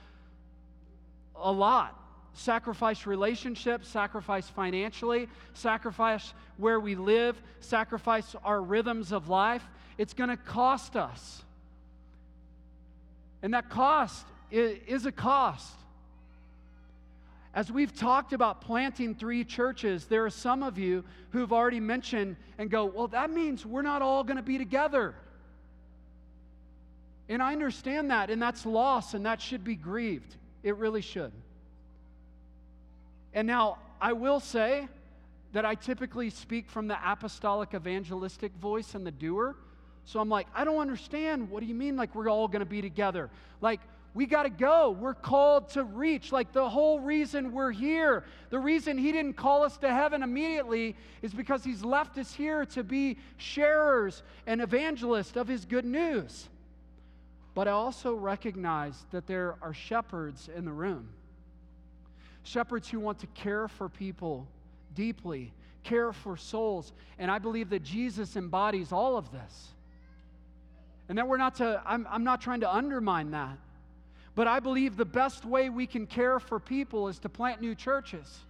a 1.37 1.53
lot. 1.53 2.01
Sacrifice 2.35 3.07
relationships, 3.07 3.89
sacrifice 3.89 4.49
financially, 4.49 5.29
sacrifice 5.53 6.35
where 6.57 6.81
we 6.81 6.97
live, 6.97 7.41
sacrifice 7.61 8.35
our 8.45 8.61
rhythms 8.61 9.13
of 9.13 9.29
life. 9.29 9.63
It's 9.99 10.15
going 10.15 10.31
to 10.31 10.37
cost 10.37 10.97
us. 10.97 11.43
And 13.43 13.55
that 13.55 13.69
cost 13.69 14.27
is 14.51 15.07
a 15.07 15.13
cost. 15.13 15.75
As 17.55 17.71
we've 17.71 17.95
talked 17.95 18.33
about 18.33 18.63
planting 18.63 19.15
three 19.15 19.45
churches, 19.45 20.07
there 20.07 20.25
are 20.25 20.31
some 20.31 20.65
of 20.65 20.77
you 20.77 21.05
who've 21.31 21.53
already 21.53 21.79
mentioned 21.79 22.37
and 22.59 22.69
go, 22.69 22.85
well, 22.85 23.07
that 23.09 23.31
means 23.31 23.65
we're 23.65 23.83
not 23.83 24.03
all 24.03 24.25
going 24.25 24.39
to 24.39 24.43
be 24.43 24.59
together. 24.59 25.15
And 27.29 27.41
I 27.41 27.53
understand 27.53 28.11
that, 28.11 28.29
and 28.29 28.43
that's 28.43 28.67
loss, 28.67 29.15
and 29.15 29.25
that 29.25 29.41
should 29.41 29.63
be 29.63 29.77
grieved. 29.77 30.35
It 30.65 30.77
really 30.77 31.03
should. 31.03 31.31
And 33.33 33.47
now, 33.47 33.79
I 34.01 34.15
will 34.15 34.41
say 34.41 34.89
that 35.53 35.65
I 35.65 35.77
typically 35.77 36.31
speak 36.31 36.69
from 36.69 36.89
the 36.89 36.99
apostolic 37.05 37.75
evangelistic 37.75 38.53
voice 38.57 38.97
and 38.97 39.07
the 39.07 39.13
doer. 39.13 39.55
So 40.07 40.19
I'm 40.19 40.29
like, 40.29 40.49
I 40.55 40.65
don't 40.65 40.81
understand. 40.81 41.51
What 41.51 41.61
do 41.61 41.67
you 41.67 41.75
mean, 41.75 41.97
like, 41.97 42.15
we're 42.15 42.29
all 42.29 42.49
going 42.49 42.61
to 42.61 42.67
be 42.67 42.83
together? 42.83 43.31
Like, 43.61 43.81
we 44.15 44.27
got 44.27 44.45
to 44.45 44.51
go. 44.51 44.91
We're 44.91 45.15
called 45.15 45.69
to 45.71 45.83
reach. 45.85 46.31
Like 46.31 46.53
the 46.53 46.69
whole 46.69 47.01
reason 47.01 47.53
we're 47.53 47.73
here, 47.73 48.25
the 48.51 48.61
reason 48.61 48.97
He 48.97 49.11
didn't 49.11 49.35
call 49.35 49.65
us 49.65 49.77
to 49.79 49.93
heaven 49.93 50.23
immediately 50.23 50.97
is 51.21 51.35
because 51.35 51.65
He's 51.65 51.83
left 51.83 52.17
us 52.17 52.33
here 52.33 52.65
to 52.67 52.85
be 52.85 53.19
sharers 53.37 54.23
and 54.47 54.63
evangelists 54.63 55.37
of 55.37 55.49
His 55.49 55.65
good 55.65 55.85
news. 55.85 56.49
But 57.55 57.69
I 57.69 57.71
also 57.71 58.15
recognize 58.15 59.07
that 59.13 59.27
there 59.27 59.57
are 59.63 59.73
shepherds 59.73 60.49
in 60.55 60.65
the 60.65 60.73
room. 60.73 61.09
Shepherds 62.43 62.89
who 62.89 63.01
want 63.01 63.21
to 63.21 63.27
care 63.29 63.69
for 63.69 63.89
people 63.89 64.49
deeply, 64.95 65.53
care 65.85 66.13
for 66.13 66.37
souls. 66.37 66.93
And 67.19 67.31
I 67.31 67.39
believe 67.39 67.71
that 67.71 67.83
Jesus 67.83 68.37
embodies 68.37 68.93
all 68.93 69.17
of 69.17 69.31
this. 69.31 69.69
And 71.09 71.19
that 71.19 71.29
we're 71.29 71.37
not 71.37 71.57
to, 71.57 71.81
I'm, 71.87 72.07
I'm 72.11 72.25
not 72.25 72.41
trying 72.41 72.61
to 72.61 72.75
undermine 72.75 73.31
that. 73.31 73.59
But 74.35 74.49
I 74.49 74.59
believe 74.59 74.97
the 74.97 75.05
best 75.05 75.45
way 75.45 75.71
we 75.71 75.87
can 75.87 76.07
care 76.07 76.41
for 76.41 76.59
people 76.59 77.09
is 77.09 77.21
to 77.21 77.29
plant 77.29 77.61
new 77.61 77.75
churches. 77.75 78.41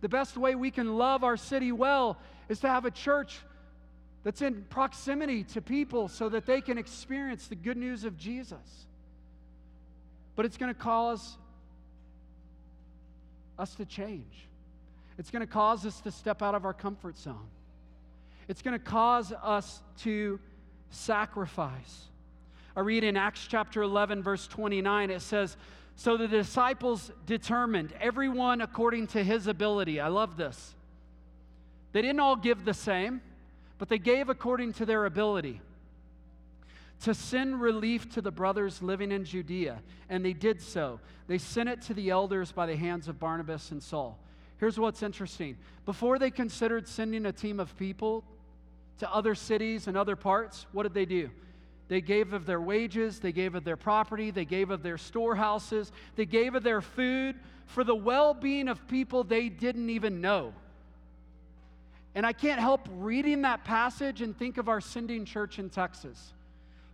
The 0.00 0.08
best 0.08 0.36
way 0.36 0.54
we 0.54 0.70
can 0.70 0.96
love 0.96 1.24
our 1.24 1.36
city 1.36 1.72
well 1.72 2.18
is 2.48 2.60
to 2.60 2.68
have 2.68 2.84
a 2.84 2.90
church 2.90 3.40
that's 4.24 4.40
in 4.40 4.64
proximity 4.70 5.44
to 5.44 5.60
people 5.60 6.08
so 6.08 6.30
that 6.30 6.46
they 6.46 6.62
can 6.62 6.78
experience 6.78 7.46
the 7.46 7.54
good 7.54 7.76
news 7.76 8.04
of 8.04 8.16
Jesus. 8.16 8.86
But 10.34 10.46
it's 10.46 10.56
going 10.56 10.74
to 10.74 10.80
cause 10.80 11.36
us 13.58 13.74
to 13.76 13.84
change. 13.84 14.48
It's 15.18 15.30
going 15.30 15.46
to 15.46 15.46
cause 15.46 15.86
us 15.86 16.00
to 16.00 16.10
step 16.10 16.42
out 16.42 16.54
of 16.54 16.64
our 16.64 16.72
comfort 16.72 17.18
zone. 17.18 17.48
It's 18.48 18.62
going 18.62 18.76
to 18.78 18.84
cause 18.84 19.32
us 19.42 19.82
to 20.00 20.40
sacrifice. 20.90 22.08
I 22.76 22.80
read 22.80 23.04
in 23.04 23.16
Acts 23.16 23.46
chapter 23.48 23.82
11, 23.82 24.22
verse 24.22 24.46
29, 24.48 25.10
it 25.10 25.20
says, 25.20 25.56
So 25.96 26.16
the 26.16 26.26
disciples 26.26 27.12
determined, 27.26 27.92
everyone 28.00 28.62
according 28.62 29.08
to 29.08 29.22
his 29.22 29.46
ability. 29.46 30.00
I 30.00 30.08
love 30.08 30.36
this. 30.36 30.74
They 31.92 32.02
didn't 32.02 32.20
all 32.20 32.36
give 32.36 32.64
the 32.64 32.74
same, 32.74 33.20
but 33.78 33.88
they 33.88 33.98
gave 33.98 34.28
according 34.28 34.72
to 34.74 34.86
their 34.86 35.04
ability 35.04 35.60
to 37.02 37.12
send 37.12 37.60
relief 37.60 38.08
to 38.10 38.22
the 38.22 38.30
brothers 38.30 38.80
living 38.80 39.12
in 39.12 39.24
Judea. 39.24 39.82
And 40.08 40.24
they 40.24 40.32
did 40.32 40.62
so. 40.62 41.00
They 41.26 41.38
sent 41.38 41.68
it 41.68 41.82
to 41.82 41.94
the 41.94 42.10
elders 42.10 42.52
by 42.52 42.66
the 42.66 42.76
hands 42.76 43.08
of 43.08 43.18
Barnabas 43.18 43.72
and 43.72 43.82
Saul. 43.82 44.18
Here's 44.58 44.78
what's 44.78 45.02
interesting. 45.02 45.56
Before 45.84 46.18
they 46.18 46.30
considered 46.30 46.88
sending 46.88 47.26
a 47.26 47.32
team 47.32 47.60
of 47.60 47.76
people 47.76 48.24
to 48.98 49.12
other 49.12 49.34
cities 49.34 49.86
and 49.86 49.96
other 49.96 50.16
parts, 50.16 50.66
what 50.72 50.84
did 50.84 50.94
they 50.94 51.04
do? 51.04 51.30
They 51.88 52.00
gave 52.00 52.32
of 52.32 52.46
their 52.46 52.60
wages, 52.60 53.20
they 53.20 53.32
gave 53.32 53.54
of 53.54 53.64
their 53.64 53.76
property, 53.76 54.30
they 54.30 54.46
gave 54.46 54.70
of 54.70 54.82
their 54.82 54.96
storehouses, 54.96 55.92
they 56.16 56.24
gave 56.24 56.54
of 56.54 56.62
their 56.62 56.80
food 56.80 57.36
for 57.66 57.84
the 57.84 57.94
well 57.94 58.32
being 58.32 58.68
of 58.68 58.88
people 58.88 59.24
they 59.24 59.50
didn't 59.50 59.90
even 59.90 60.20
know. 60.20 60.54
And 62.14 62.24
I 62.24 62.32
can't 62.32 62.60
help 62.60 62.88
reading 62.92 63.42
that 63.42 63.64
passage 63.64 64.22
and 64.22 64.36
think 64.36 64.56
of 64.56 64.68
our 64.68 64.80
sending 64.80 65.24
church 65.24 65.58
in 65.58 65.68
Texas. 65.68 66.32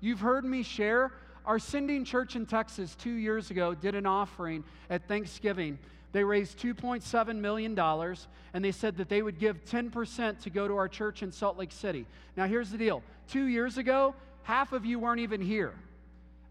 You've 0.01 0.21
heard 0.21 0.45
me 0.45 0.63
share. 0.63 1.13
Our 1.45 1.59
sending 1.59 2.05
church 2.05 2.37
in 2.37 2.47
Texas 2.47 2.95
two 2.95 3.13
years 3.13 3.51
ago 3.51 3.75
did 3.75 3.95
an 3.95 4.07
offering 4.07 4.65
at 4.89 5.07
Thanksgiving 5.09 5.79
They 6.13 6.25
raised 6.25 6.59
$2.7 6.59 7.37
million, 7.37 7.79
and 7.79 8.65
they 8.65 8.73
said 8.73 8.97
that 8.97 9.09
they 9.09 9.23
would 9.23 9.39
give 9.39 9.65
10% 9.65 10.41
to 10.41 10.51
go 10.51 10.67
to 10.67 10.77
our 10.77 10.89
church 10.89 11.23
in 11.23 11.31
Salt 11.31 11.57
Lake 11.57 11.73
City. 11.73 12.05
Now, 12.37 12.47
here's 12.47 12.71
the 12.71 12.79
deal 12.79 13.03
two 13.29 13.45
years 13.45 13.79
ago, 13.79 14.15
half 14.43 14.73
of 14.73 14.85
you 14.85 14.99
weren't 14.99 15.21
even 15.21 15.41
here, 15.41 15.73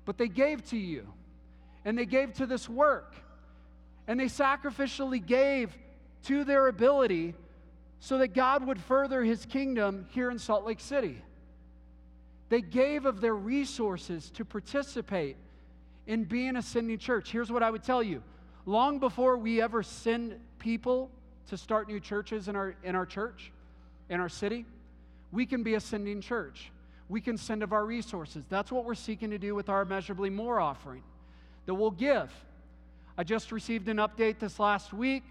but 0.05 0.17
they 0.17 0.29
gave 0.29 0.63
to 0.69 0.77
you, 0.77 1.05
and 1.83 1.97
they 1.97 2.05
gave 2.05 2.33
to 2.35 2.45
this 2.45 2.69
work, 2.69 3.15
and 4.07 4.17
they 4.19 4.27
sacrificially 4.27 5.25
gave 5.25 5.75
to 6.23 6.45
their 6.45 6.67
ability 6.67 7.33
so 7.99 8.17
that 8.17 8.33
God 8.33 8.65
would 8.65 8.79
further 8.79 9.23
his 9.23 9.45
kingdom 9.45 10.07
here 10.11 10.31
in 10.31 10.39
Salt 10.39 10.65
Lake 10.65 10.79
City. 10.79 11.21
They 12.49 12.61
gave 12.61 13.05
of 13.05 13.21
their 13.21 13.35
resources 13.35 14.29
to 14.31 14.45
participate 14.45 15.35
in 16.07 16.23
being 16.23 16.55
a 16.55 16.61
sending 16.61 16.97
church. 16.97 17.31
Here's 17.31 17.51
what 17.51 17.61
I 17.61 17.69
would 17.69 17.83
tell 17.83 18.01
you 18.01 18.23
long 18.65 18.99
before 18.99 19.37
we 19.37 19.61
ever 19.61 19.83
send 19.83 20.39
people 20.59 21.09
to 21.47 21.57
start 21.57 21.87
new 21.87 21.99
churches 21.99 22.47
in 22.47 22.55
our, 22.55 22.75
in 22.83 22.95
our 22.95 23.05
church, 23.05 23.51
in 24.09 24.19
our 24.19 24.29
city, 24.29 24.65
we 25.31 25.45
can 25.45 25.63
be 25.63 25.75
a 25.75 25.79
sending 25.79 26.21
church. 26.21 26.71
We 27.09 27.21
can 27.21 27.37
send 27.37 27.63
of 27.63 27.73
our 27.73 27.85
resources. 27.85 28.43
That's 28.49 28.71
what 28.71 28.85
we're 28.85 28.95
seeking 28.95 29.31
to 29.31 29.39
do 29.39 29.55
with 29.55 29.69
our 29.69 29.83
Measurably 29.85 30.29
More 30.29 30.59
offering 30.59 31.03
that 31.65 31.73
we'll 31.73 31.91
give. 31.91 32.31
I 33.17 33.23
just 33.23 33.51
received 33.51 33.89
an 33.89 33.97
update 33.97 34.39
this 34.39 34.59
last 34.59 34.93
week. 34.93 35.23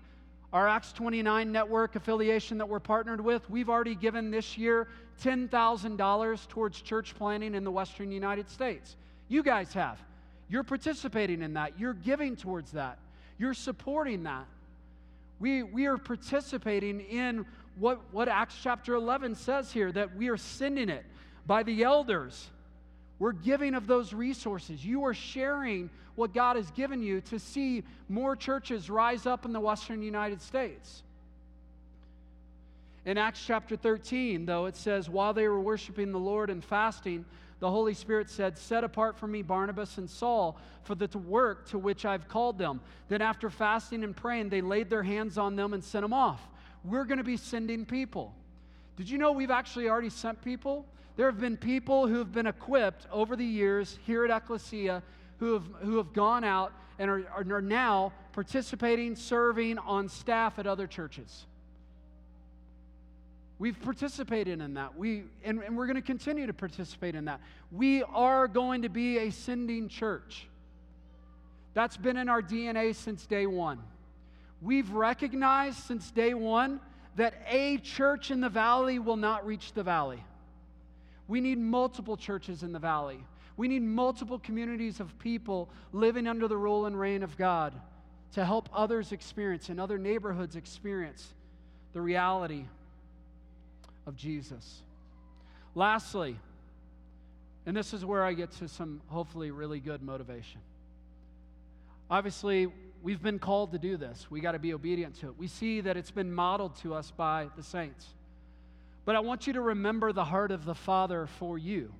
Our 0.52 0.66
Acts 0.66 0.92
29 0.92 1.52
network 1.52 1.94
affiliation 1.94 2.58
that 2.58 2.68
we're 2.68 2.80
partnered 2.80 3.20
with, 3.20 3.48
we've 3.50 3.68
already 3.68 3.94
given 3.94 4.30
this 4.30 4.56
year 4.56 4.88
$10,000 5.22 6.48
towards 6.48 6.80
church 6.80 7.14
planting 7.16 7.54
in 7.54 7.64
the 7.64 7.70
Western 7.70 8.10
United 8.10 8.48
States. 8.48 8.96
You 9.28 9.42
guys 9.42 9.72
have. 9.74 9.98
You're 10.48 10.64
participating 10.64 11.42
in 11.42 11.54
that, 11.54 11.78
you're 11.78 11.92
giving 11.92 12.34
towards 12.34 12.72
that. 12.72 12.98
You're 13.38 13.54
supporting 13.54 14.22
that. 14.22 14.46
We, 15.38 15.62
we 15.62 15.86
are 15.86 15.98
participating 15.98 17.00
in 17.00 17.44
what, 17.78 18.00
what 18.10 18.28
Acts 18.28 18.56
chapter 18.60 18.94
11 18.94 19.34
says 19.34 19.70
here 19.70 19.92
that 19.92 20.16
we 20.16 20.28
are 20.28 20.36
sending 20.36 20.88
it 20.88 21.04
by 21.46 21.62
the 21.62 21.82
elders. 21.84 22.48
We're 23.18 23.32
giving 23.32 23.74
of 23.74 23.86
those 23.86 24.12
resources. 24.12 24.84
You 24.84 25.04
are 25.04 25.14
sharing 25.14 25.90
what 26.14 26.32
God 26.32 26.56
has 26.56 26.70
given 26.72 27.02
you 27.02 27.20
to 27.22 27.38
see 27.38 27.82
more 28.08 28.36
churches 28.36 28.88
rise 28.88 29.26
up 29.26 29.44
in 29.44 29.52
the 29.52 29.60
Western 29.60 30.02
United 30.02 30.40
States. 30.40 31.02
In 33.04 33.16
Acts 33.16 33.42
chapter 33.44 33.76
13, 33.76 34.46
though, 34.46 34.66
it 34.66 34.76
says, 34.76 35.08
While 35.08 35.32
they 35.32 35.48
were 35.48 35.60
worshiping 35.60 36.12
the 36.12 36.18
Lord 36.18 36.50
and 36.50 36.62
fasting, 36.62 37.24
the 37.60 37.70
Holy 37.70 37.94
Spirit 37.94 38.30
said, 38.30 38.58
Set 38.58 38.84
apart 38.84 39.16
for 39.16 39.26
me 39.26 39.42
Barnabas 39.42 39.98
and 39.98 40.08
Saul 40.08 40.58
for 40.84 40.94
the 40.94 41.18
work 41.18 41.68
to 41.70 41.78
which 41.78 42.04
I've 42.04 42.28
called 42.28 42.58
them. 42.58 42.80
Then, 43.08 43.22
after 43.22 43.50
fasting 43.50 44.04
and 44.04 44.16
praying, 44.16 44.50
they 44.50 44.60
laid 44.60 44.90
their 44.90 45.02
hands 45.02 45.38
on 45.38 45.56
them 45.56 45.72
and 45.72 45.82
sent 45.82 46.02
them 46.02 46.12
off. 46.12 46.40
We're 46.84 47.04
going 47.04 47.18
to 47.18 47.24
be 47.24 47.36
sending 47.36 47.84
people. 47.84 48.34
Did 48.96 49.08
you 49.08 49.18
know 49.18 49.32
we've 49.32 49.50
actually 49.50 49.88
already 49.88 50.10
sent 50.10 50.42
people? 50.42 50.86
There 51.18 51.26
have 51.26 51.40
been 51.40 51.56
people 51.56 52.06
who 52.06 52.18
have 52.18 52.30
been 52.30 52.46
equipped 52.46 53.08
over 53.10 53.34
the 53.34 53.44
years 53.44 53.98
here 54.06 54.24
at 54.24 54.30
Ecclesia 54.30 55.02
who 55.40 55.54
have, 55.54 55.64
who 55.80 55.96
have 55.96 56.12
gone 56.12 56.44
out 56.44 56.72
and 56.96 57.10
are, 57.10 57.26
are 57.34 57.60
now 57.60 58.12
participating, 58.32 59.16
serving 59.16 59.78
on 59.78 60.08
staff 60.08 60.60
at 60.60 60.68
other 60.68 60.86
churches. 60.86 61.46
We've 63.58 63.80
participated 63.82 64.60
in 64.60 64.74
that. 64.74 64.96
We, 64.96 65.24
and, 65.42 65.60
and 65.60 65.76
we're 65.76 65.86
going 65.86 65.96
to 65.96 66.02
continue 66.02 66.46
to 66.46 66.52
participate 66.52 67.16
in 67.16 67.24
that. 67.24 67.40
We 67.72 68.04
are 68.04 68.46
going 68.46 68.82
to 68.82 68.88
be 68.88 69.18
a 69.18 69.30
sending 69.30 69.88
church. 69.88 70.46
That's 71.74 71.96
been 71.96 72.16
in 72.16 72.28
our 72.28 72.42
DNA 72.42 72.94
since 72.94 73.26
day 73.26 73.48
one. 73.48 73.80
We've 74.62 74.90
recognized 74.92 75.78
since 75.78 76.12
day 76.12 76.34
one 76.34 76.78
that 77.16 77.34
a 77.48 77.78
church 77.78 78.30
in 78.30 78.40
the 78.40 78.48
valley 78.48 79.00
will 79.00 79.16
not 79.16 79.44
reach 79.44 79.72
the 79.72 79.82
valley. 79.82 80.22
We 81.28 81.40
need 81.40 81.58
multiple 81.58 82.16
churches 82.16 82.62
in 82.62 82.72
the 82.72 82.78
valley. 82.78 83.18
We 83.56 83.68
need 83.68 83.82
multiple 83.82 84.38
communities 84.38 84.98
of 84.98 85.16
people 85.18 85.68
living 85.92 86.26
under 86.26 86.48
the 86.48 86.56
rule 86.56 86.86
and 86.86 86.98
reign 86.98 87.22
of 87.22 87.36
God 87.36 87.74
to 88.32 88.44
help 88.44 88.68
others 88.72 89.12
experience 89.12 89.68
and 89.68 89.80
other 89.80 89.98
neighborhoods 89.98 90.56
experience 90.56 91.34
the 91.92 92.00
reality 92.00 92.64
of 94.06 94.16
Jesus. 94.16 94.82
Lastly, 95.74 96.36
and 97.66 97.76
this 97.76 97.92
is 97.92 98.04
where 98.04 98.24
I 98.24 98.32
get 98.32 98.50
to 98.52 98.68
some 98.68 99.02
hopefully 99.08 99.50
really 99.50 99.80
good 99.80 100.02
motivation. 100.02 100.60
Obviously, 102.10 102.68
we've 103.02 103.22
been 103.22 103.38
called 103.38 103.72
to 103.72 103.78
do 103.78 103.96
this. 103.96 104.26
We 104.30 104.40
got 104.40 104.52
to 104.52 104.58
be 104.58 104.72
obedient 104.72 105.16
to 105.20 105.28
it. 105.28 105.34
We 105.38 105.46
see 105.46 105.82
that 105.82 105.96
it's 105.96 106.10
been 106.10 106.32
modeled 106.32 106.76
to 106.76 106.94
us 106.94 107.10
by 107.10 107.48
the 107.56 107.62
saints. 107.62 108.06
But 109.08 109.16
I 109.16 109.20
want 109.20 109.46
you 109.46 109.54
to 109.54 109.62
remember 109.62 110.12
the 110.12 110.26
heart 110.26 110.50
of 110.50 110.66
the 110.66 110.74
Father 110.74 111.28
for 111.38 111.56
you. 111.56 111.94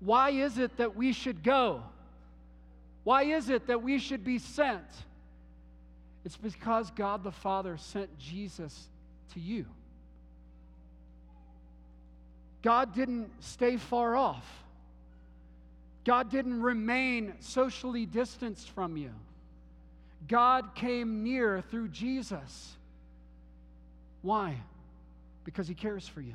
Why 0.00 0.30
is 0.30 0.58
it 0.58 0.76
that 0.78 0.96
we 0.96 1.12
should 1.12 1.44
go? 1.44 1.84
Why 3.04 3.22
is 3.22 3.48
it 3.48 3.68
that 3.68 3.84
we 3.84 4.00
should 4.00 4.24
be 4.24 4.40
sent? 4.40 4.82
It's 6.24 6.36
because 6.36 6.90
God 6.90 7.22
the 7.22 7.30
Father 7.30 7.76
sent 7.76 8.18
Jesus 8.18 8.88
to 9.34 9.40
you. 9.40 9.66
God 12.60 12.92
didn't 12.92 13.30
stay 13.38 13.76
far 13.76 14.16
off. 14.16 14.64
God 16.04 16.28
didn't 16.28 16.60
remain 16.60 17.34
socially 17.38 18.04
distanced 18.04 18.68
from 18.70 18.96
you. 18.96 19.12
God 20.26 20.74
came 20.74 21.22
near 21.22 21.62
through 21.70 21.90
Jesus. 21.90 22.72
Why? 24.22 24.56
Because 25.46 25.68
He 25.68 25.74
cares 25.74 26.06
for 26.08 26.20
you. 26.20 26.34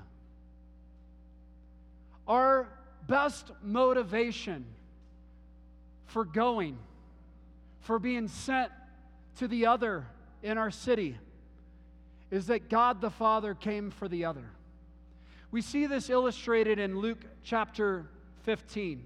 Our 2.27 2.69
best 3.07 3.51
motivation 3.61 4.65
for 6.05 6.23
going, 6.23 6.79
for 7.81 7.99
being 7.99 8.29
sent 8.29 8.71
to 9.37 9.49
the 9.49 9.65
other 9.65 10.07
in 10.41 10.57
our 10.57 10.71
city, 10.71 11.17
is 12.31 12.47
that 12.47 12.69
God 12.69 13.01
the 13.01 13.09
Father 13.09 13.53
came 13.53 13.91
for 13.91 14.07
the 14.07 14.23
other. 14.23 14.45
We 15.51 15.61
see 15.61 15.87
this 15.87 16.09
illustrated 16.09 16.79
in 16.79 16.97
Luke 16.97 17.19
chapter 17.43 18.05
15. 18.43 19.03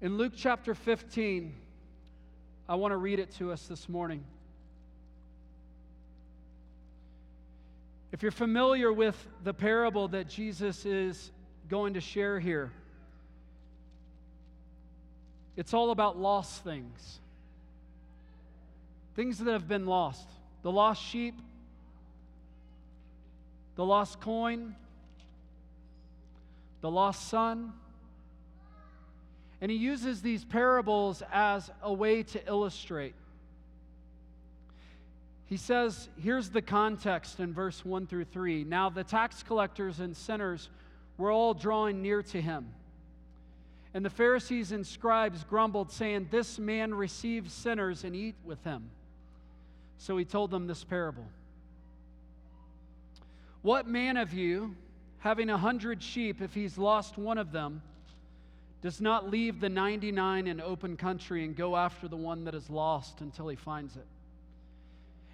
In 0.00 0.16
Luke 0.16 0.32
chapter 0.36 0.74
15, 0.74 1.54
I 2.68 2.74
want 2.74 2.90
to 2.90 2.96
read 2.96 3.20
it 3.20 3.30
to 3.36 3.52
us 3.52 3.68
this 3.68 3.88
morning. 3.88 4.24
If 8.10 8.22
you're 8.22 8.32
familiar 8.32 8.92
with 8.92 9.16
the 9.44 9.52
parable 9.52 10.08
that 10.08 10.28
Jesus 10.28 10.86
is 10.86 11.30
going 11.68 11.94
to 11.94 12.00
share 12.00 12.40
here, 12.40 12.72
it's 15.56 15.74
all 15.74 15.90
about 15.90 16.18
lost 16.18 16.64
things. 16.64 17.20
Things 19.14 19.38
that 19.38 19.52
have 19.52 19.68
been 19.68 19.86
lost. 19.86 20.28
The 20.62 20.70
lost 20.70 21.02
sheep, 21.02 21.34
the 23.74 23.84
lost 23.84 24.20
coin, 24.20 24.74
the 26.80 26.90
lost 26.90 27.28
son. 27.28 27.72
And 29.60 29.70
he 29.70 29.76
uses 29.76 30.22
these 30.22 30.44
parables 30.44 31.22
as 31.32 31.70
a 31.82 31.92
way 31.92 32.22
to 32.22 32.46
illustrate. 32.46 33.14
He 35.48 35.56
says, 35.56 36.10
here's 36.22 36.50
the 36.50 36.60
context 36.60 37.40
in 37.40 37.54
verse 37.54 37.82
1 37.82 38.06
through 38.06 38.26
3. 38.26 38.64
Now 38.64 38.90
the 38.90 39.02
tax 39.02 39.42
collectors 39.42 39.98
and 39.98 40.14
sinners 40.14 40.68
were 41.16 41.30
all 41.30 41.54
drawing 41.54 42.02
near 42.02 42.22
to 42.22 42.40
him. 42.40 42.68
And 43.94 44.04
the 44.04 44.10
Pharisees 44.10 44.72
and 44.72 44.86
scribes 44.86 45.44
grumbled, 45.44 45.90
saying, 45.90 46.28
This 46.30 46.58
man 46.58 46.94
receives 46.94 47.52
sinners 47.54 48.04
and 48.04 48.14
eat 48.14 48.34
with 48.44 48.62
them. 48.62 48.90
So 49.96 50.18
he 50.18 50.26
told 50.26 50.50
them 50.50 50.66
this 50.66 50.84
parable. 50.84 51.24
What 53.62 53.88
man 53.88 54.18
of 54.18 54.34
you, 54.34 54.76
having 55.20 55.48
a 55.48 55.56
hundred 55.56 56.02
sheep, 56.02 56.42
if 56.42 56.52
he's 56.52 56.76
lost 56.76 57.16
one 57.16 57.38
of 57.38 57.52
them, 57.52 57.80
does 58.82 59.00
not 59.00 59.30
leave 59.30 59.60
the 59.60 59.70
99 59.70 60.46
in 60.46 60.60
open 60.60 60.96
country 60.96 61.44
and 61.44 61.56
go 61.56 61.74
after 61.74 62.06
the 62.06 62.16
one 62.16 62.44
that 62.44 62.54
is 62.54 62.68
lost 62.68 63.22
until 63.22 63.48
he 63.48 63.56
finds 63.56 63.96
it? 63.96 64.06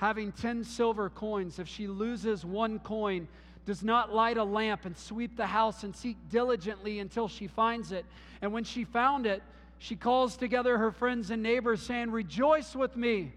having 0.00 0.32
10 0.32 0.64
silver 0.64 1.10
coins, 1.10 1.58
if 1.58 1.68
she 1.68 1.86
loses 1.86 2.42
one 2.42 2.78
coin, 2.78 3.28
does 3.66 3.82
not 3.84 4.14
light 4.14 4.38
a 4.38 4.42
lamp 4.42 4.86
and 4.86 4.96
sweep 4.96 5.36
the 5.36 5.46
house 5.46 5.84
and 5.84 5.94
seek 5.94 6.16
diligently 6.30 7.00
until 7.00 7.28
she 7.28 7.46
finds 7.46 7.92
it? 7.92 8.06
And 8.40 8.50
when 8.50 8.64
she 8.64 8.84
found 8.84 9.26
it, 9.26 9.42
she 9.78 9.96
calls 9.96 10.38
together 10.38 10.78
her 10.78 10.90
friends 10.90 11.30
and 11.30 11.42
neighbors, 11.42 11.82
saying, 11.82 12.10
Rejoice 12.12 12.74
with 12.74 12.96
me, 12.96 13.34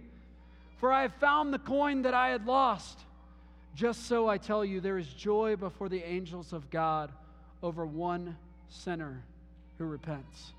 for 0.77 0.89
I 0.89 1.01
have 1.01 1.13
found 1.15 1.53
the 1.53 1.59
coin 1.59 2.03
that 2.03 2.13
I 2.13 2.29
had 2.29 2.45
lost. 2.45 2.97
Just 3.75 4.07
so 4.07 4.29
I 4.29 4.37
tell 4.37 4.63
you, 4.63 4.79
there 4.79 4.97
is 4.97 5.07
joy 5.07 5.57
before 5.57 5.89
the 5.89 6.01
angels 6.01 6.53
of 6.53 6.69
God 6.69 7.11
over 7.61 7.85
one 7.85 8.37
sinner 8.69 9.21
who 9.77 9.83
repents. 9.83 10.53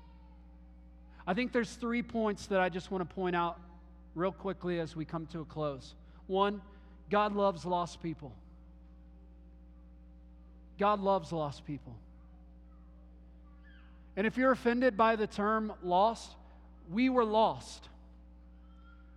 I 1.25 1.33
think 1.33 1.51
there's 1.51 1.73
three 1.73 2.03
points 2.03 2.45
that 2.47 2.59
I 2.59 2.69
just 2.69 2.91
want 2.91 3.09
to 3.09 3.15
point 3.15 3.35
out 3.35 3.57
real 4.15 4.31
quickly 4.31 4.79
as 4.79 4.95
we 4.95 5.05
come 5.05 5.27
to 5.27 5.41
a 5.41 5.45
close. 5.45 5.93
One, 6.27 6.61
God 7.11 7.35
loves 7.35 7.65
lost 7.65 8.01
people. 8.01 8.33
God 10.79 10.99
loves 10.99 11.31
lost 11.31 11.65
people. 11.65 11.95
And 14.17 14.25
if 14.25 14.37
you're 14.37 14.51
offended 14.51 14.97
by 14.97 15.15
the 15.15 15.27
term 15.27 15.73
lost, 15.83 16.31
we 16.89 17.09
were 17.09 17.25
lost. 17.25 17.89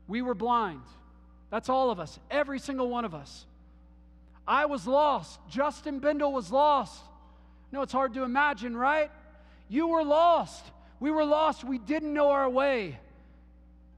We 0.09 0.23
were 0.23 0.35
blind. 0.35 0.83
That's 1.51 1.69
all 1.69 1.91
of 1.91 2.01
us, 2.01 2.19
every 2.31 2.59
single 2.59 2.89
one 2.91 3.05
of 3.05 3.15
us. 3.15 3.47
I 4.47 4.67
was 4.67 4.87
lost. 4.87 5.39
Justin 5.49 5.99
Bindle 5.99 6.33
was 6.33 6.51
lost. 6.51 7.03
No, 7.71 7.83
it's 7.83 7.93
hard 7.93 8.15
to 8.15 8.23
imagine, 8.23 8.77
right? 8.77 9.11
You 9.69 9.89
were 9.89 10.03
lost. 10.03 10.65
We 11.01 11.11
were 11.11 11.25
lost. 11.25 11.65
We 11.65 11.79
didn't 11.79 12.13
know 12.15 12.31
our 12.31 12.49
way. 12.49 12.99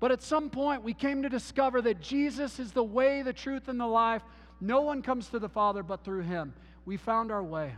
But 0.01 0.11
at 0.11 0.23
some 0.23 0.49
point, 0.49 0.83
we 0.83 0.95
came 0.95 1.23
to 1.23 1.29
discover 1.29 1.83
that 1.83 2.01
Jesus 2.01 2.59
is 2.59 2.73
the 2.73 2.83
way, 2.83 3.23
the 3.23 3.35
truth, 3.35 3.69
and 3.69 3.79
the 3.79 3.87
life. 3.87 4.23
No 4.61 4.81
one 4.81 5.03
comes 5.03 5.29
to 5.29 5.39
the 5.39 5.49
Father 5.49 5.83
but 5.83 6.05
through 6.05 6.23
Him. 6.23 6.55
We 6.87 6.97
found 6.97 7.31
our 7.31 7.43
way. 7.43 7.75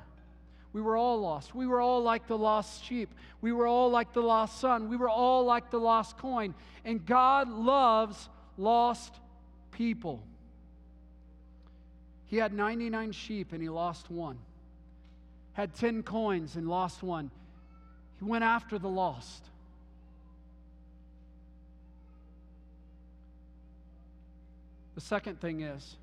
We 0.72 0.80
were 0.80 0.96
all 0.96 1.20
lost. 1.20 1.54
We 1.54 1.66
were 1.66 1.80
all 1.80 2.02
like 2.02 2.28
the 2.28 2.38
lost 2.38 2.84
sheep. 2.84 3.12
We 3.40 3.52
were 3.52 3.66
all 3.66 3.90
like 3.90 4.12
the 4.14 4.22
lost 4.22 4.60
son. 4.60 4.88
We 4.88 4.96
were 4.96 5.08
all 5.08 5.44
like 5.44 5.70
the 5.70 5.80
lost 5.80 6.16
coin. 6.16 6.54
And 6.84 7.04
God 7.04 7.48
loves 7.50 8.28
lost 8.56 9.14
people. 9.72 10.22
He 12.26 12.38
had 12.38 12.54
99 12.54 13.12
sheep 13.12 13.52
and 13.52 13.60
he 13.60 13.68
lost 13.68 14.10
one. 14.10 14.38
Had 15.52 15.74
10 15.74 16.02
coins 16.04 16.56
and 16.56 16.66
lost 16.68 17.02
one. 17.02 17.30
He 18.18 18.24
went 18.24 18.44
after 18.44 18.78
the 18.78 18.88
lost. 18.88 19.44
The 24.94 25.00
second 25.00 25.40
thing 25.40 25.62
is, 25.62 25.96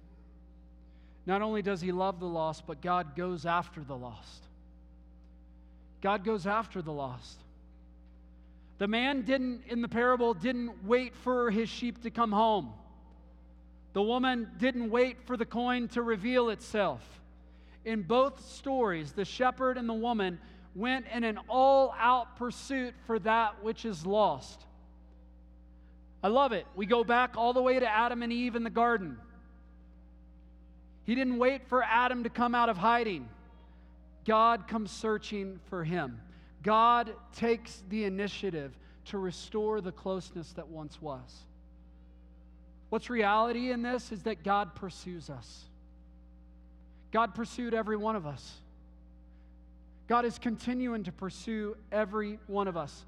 not 1.26 1.42
only 1.42 1.62
does 1.62 1.82
he 1.82 1.92
love 1.92 2.20
the 2.20 2.28
lost, 2.28 2.66
but 2.66 2.82
God 2.82 3.16
goes 3.16 3.46
after 3.46 3.82
the 3.82 3.96
lost. 3.96 4.44
God 6.02 6.24
goes 6.24 6.48
after 6.48 6.82
the 6.82 6.92
lost. 6.92 7.40
The 8.80 8.88
man 8.88 9.24
didn't, 9.24 9.64
in 9.68 9.82
the 9.82 9.90
parable, 9.90 10.34
didn't 10.34 10.86
wait 10.86 11.14
for 11.14 11.52
his 11.52 11.70
sheep 11.70 12.02
to 12.04 12.10
come 12.10 12.32
home. 12.32 12.74
The 13.94 14.02
woman 14.02 14.50
didn't 14.58 14.90
wait 14.90 15.18
for 15.26 15.36
the 15.36 15.46
coin 15.46 15.90
to 15.90 16.02
reveal 16.02 16.50
itself. 16.50 17.02
In 17.84 18.04
both 18.04 18.48
stories, 18.50 19.12
the 19.12 19.26
shepherd 19.26 19.78
and 19.78 19.90
the 19.90 19.94
woman 19.94 20.40
went 20.76 21.06
in 21.14 21.24
an 21.24 21.40
all 21.50 21.94
out 22.00 22.38
pursuit 22.38 22.94
for 23.06 23.20
that 23.20 23.64
which 23.64 23.86
is 23.86 24.06
lost. 24.06 24.66
I 26.24 26.28
love 26.28 26.52
it. 26.52 26.66
We 26.76 26.86
go 26.86 27.04
back 27.04 27.36
all 27.38 27.54
the 27.54 27.62
way 27.62 27.80
to 27.80 27.88
Adam 27.88 28.24
and 28.24 28.34
Eve 28.34 28.56
in 28.56 28.64
the 28.64 28.70
garden. 28.70 29.18
He 31.06 31.16
didn't 31.16 31.38
wait 31.38 31.68
for 31.68 31.82
Adam 31.82 32.24
to 32.24 32.30
come 32.30 32.54
out 32.54 32.70
of 32.70 32.78
hiding. 32.78 33.28
God 34.26 34.68
comes 34.68 34.92
searching 34.92 35.60
for 35.70 35.84
him. 35.84 36.22
God 36.62 37.14
takes 37.36 37.84
the 37.90 38.04
initiative 38.04 38.78
to 39.06 39.18
restore 39.18 39.82
the 39.82 39.92
closeness 39.92 40.52
that 40.54 40.68
once 40.68 41.02
was. 41.02 41.46
What's 42.90 43.10
reality 43.10 43.72
in 43.72 43.82
this 43.82 44.12
is 44.12 44.24
that 44.24 44.44
God 44.44 44.76
pursues 44.76 45.30
us. 45.30 45.64
God 47.12 47.34
pursued 47.34 47.74
every 47.74 47.98
one 47.98 48.16
of 48.16 48.26
us. 48.26 48.58
God 50.08 50.26
is 50.26 50.38
continuing 50.38 51.04
to 51.04 51.12
pursue 51.12 51.78
every 51.92 52.40
one 52.48 52.68
of 52.68 52.76
us. 52.76 53.06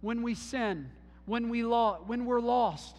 When 0.00 0.22
we 0.22 0.34
sin, 0.34 0.90
when, 1.30 1.48
we 1.48 1.62
lo- 1.62 2.02
when 2.08 2.24
we're 2.24 2.40
lost, 2.40 2.96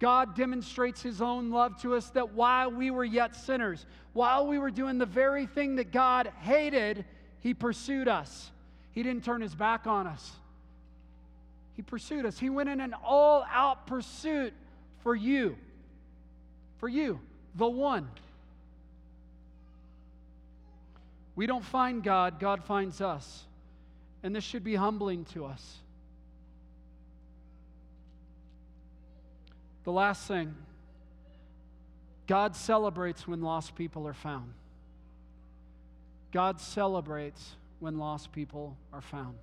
God 0.00 0.34
demonstrates 0.34 1.00
His 1.00 1.22
own 1.22 1.50
love 1.50 1.80
to 1.82 1.94
us 1.94 2.10
that 2.10 2.34
while 2.34 2.72
we 2.72 2.90
were 2.90 3.04
yet 3.04 3.36
sinners, 3.36 3.86
while 4.12 4.48
we 4.48 4.58
were 4.58 4.72
doing 4.72 4.98
the 4.98 5.06
very 5.06 5.46
thing 5.46 5.76
that 5.76 5.92
God 5.92 6.32
hated, 6.40 7.04
He 7.38 7.54
pursued 7.54 8.08
us. 8.08 8.50
He 8.90 9.04
didn't 9.04 9.24
turn 9.24 9.40
His 9.40 9.54
back 9.54 9.86
on 9.86 10.08
us. 10.08 10.32
He 11.74 11.82
pursued 11.82 12.26
us. 12.26 12.40
He 12.40 12.50
went 12.50 12.68
in 12.68 12.80
an 12.80 12.92
all 13.04 13.46
out 13.48 13.86
pursuit 13.86 14.52
for 15.04 15.14
you. 15.14 15.56
For 16.78 16.88
you, 16.88 17.20
the 17.54 17.68
one. 17.68 18.08
We 21.36 21.46
don't 21.46 21.64
find 21.64 22.02
God, 22.02 22.40
God 22.40 22.64
finds 22.64 23.00
us. 23.00 23.44
And 24.24 24.34
this 24.34 24.42
should 24.42 24.64
be 24.64 24.74
humbling 24.74 25.24
to 25.26 25.44
us. 25.44 25.81
The 29.84 29.92
last 29.92 30.26
thing 30.28 30.54
God 32.26 32.54
celebrates 32.56 33.26
when 33.26 33.42
lost 33.42 33.74
people 33.74 34.06
are 34.06 34.14
found. 34.14 34.52
God 36.32 36.60
celebrates 36.60 37.56
when 37.80 37.98
lost 37.98 38.32
people 38.32 38.76
are 38.92 39.02
found. 39.02 39.36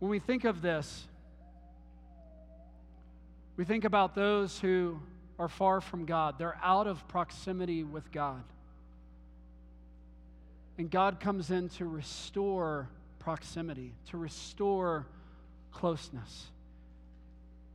When 0.00 0.10
we 0.10 0.18
think 0.18 0.44
of 0.44 0.60
this, 0.60 1.06
we 3.56 3.64
think 3.64 3.84
about 3.84 4.14
those 4.14 4.58
who 4.58 5.00
are 5.38 5.48
far 5.48 5.80
from 5.80 6.04
God, 6.04 6.38
they're 6.38 6.58
out 6.62 6.86
of 6.86 7.06
proximity 7.08 7.84
with 7.84 8.10
God. 8.12 8.42
And 10.76 10.90
God 10.90 11.20
comes 11.20 11.50
in 11.50 11.68
to 11.70 11.86
restore 11.86 12.88
proximity, 13.18 13.92
to 14.10 14.16
restore 14.16 15.06
closeness. 15.72 16.46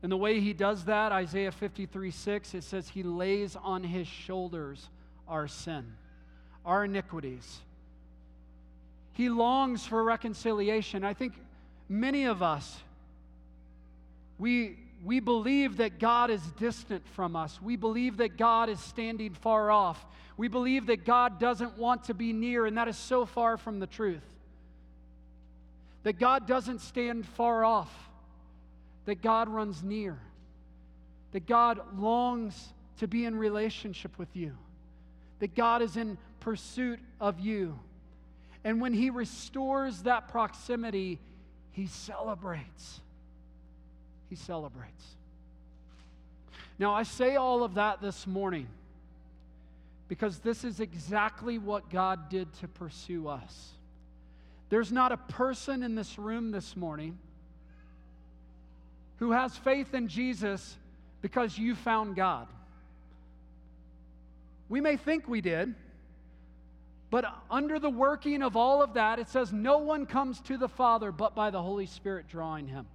And 0.06 0.12
the 0.12 0.18
way 0.18 0.40
he 0.40 0.54
does 0.54 0.86
that, 0.86 1.12
Isaiah 1.12 1.52
53 1.52 2.12
6, 2.12 2.54
it 2.54 2.64
says, 2.64 2.88
He 2.88 3.02
lays 3.02 3.56
on 3.56 3.84
his 3.84 4.08
shoulders 4.08 4.88
our 5.28 5.48
sin, 5.48 5.84
our 6.64 6.86
iniquities. 6.86 7.62
He 9.14 9.30
longs 9.30 9.84
for 9.84 10.04
reconciliation. 10.04 11.04
I 11.04 11.16
think 11.16 11.34
many 11.90 12.26
of 12.26 12.44
us, 12.44 12.78
we 14.38 14.78
we 15.04 15.22
believe 15.22 15.78
that 15.78 15.98
God 15.98 16.30
is 16.30 16.44
distant 16.60 17.08
from 17.16 17.36
us. 17.36 17.60
We 17.60 17.76
believe 17.76 18.18
that 18.18 18.38
God 18.38 18.70
is 18.70 18.80
standing 18.80 19.34
far 19.34 19.72
off. 19.72 20.06
We 20.38 20.50
believe 20.50 20.86
that 20.86 21.04
God 21.04 21.40
doesn't 21.40 21.80
want 21.80 22.04
to 22.04 22.14
be 22.14 22.32
near, 22.32 22.68
and 22.68 22.78
that 22.78 22.88
is 22.88 22.96
so 22.96 23.26
far 23.26 23.58
from 23.58 23.80
the 23.80 23.88
truth. 23.88 24.22
That 26.04 26.20
God 26.20 26.46
doesn't 26.46 26.82
stand 26.82 27.26
far 27.26 27.66
off, 27.66 27.92
that 29.06 29.22
God 29.22 29.50
runs 29.50 29.84
near, 29.84 30.20
that 31.32 31.46
God 31.46 31.80
longs 31.98 32.74
to 33.00 33.08
be 33.08 33.26
in 33.26 33.36
relationship 33.36 34.18
with 34.18 34.30
you, 34.36 34.56
that 35.40 35.56
God 35.56 35.82
is 35.82 35.98
in 35.98 36.18
pursuit 36.40 37.00
of 37.20 37.40
you. 37.40 37.80
And 38.64 38.82
when 38.82 38.94
He 38.94 39.10
restores 39.10 40.04
that 40.04 40.28
proximity, 40.28 41.20
He 41.72 41.88
celebrates 41.88 43.02
he 44.30 44.36
celebrates. 44.36 45.16
Now, 46.78 46.94
I 46.94 47.04
say 47.04 47.36
all 47.36 47.64
of 47.64 47.76
that 47.76 48.02
this 48.02 48.28
morning 48.28 48.68
because 50.08 50.40
this 50.40 50.64
is 50.64 50.80
exactly 50.80 51.58
what 51.58 51.90
God 51.90 52.30
did 52.30 52.52
to 52.56 52.68
pursue 52.68 53.28
us. 53.28 53.72
There's 54.70 54.92
not 54.92 55.12
a 55.12 55.18
person 55.18 55.84
in 55.84 55.96
this 55.96 56.20
room 56.20 56.52
this 56.52 56.76
morning 56.76 57.18
who 59.18 59.32
has 59.32 59.56
faith 59.58 59.94
in 59.94 60.08
Jesus 60.08 60.78
because 61.22 61.58
you 61.58 61.76
found 61.76 62.16
God. 62.16 62.48
We 64.70 64.82
may 64.82 64.98
think 64.98 65.28
we 65.28 65.42
did, 65.42 65.76
but 67.10 67.26
under 67.50 67.80
the 67.80 67.90
working 67.90 68.42
of 68.42 68.58
all 68.58 68.82
of 68.82 68.96
that, 68.96 69.20
it 69.20 69.30
says, 69.30 69.54
No 69.54 69.78
one 69.78 70.06
comes 70.06 70.42
to 70.42 70.58
the 70.58 70.68
Father 70.68 71.12
but 71.12 71.36
by 71.36 71.50
the 71.50 71.62
Holy 71.62 71.86
Spirit 71.86 72.28
drawing 72.28 72.68
him. 72.68 72.88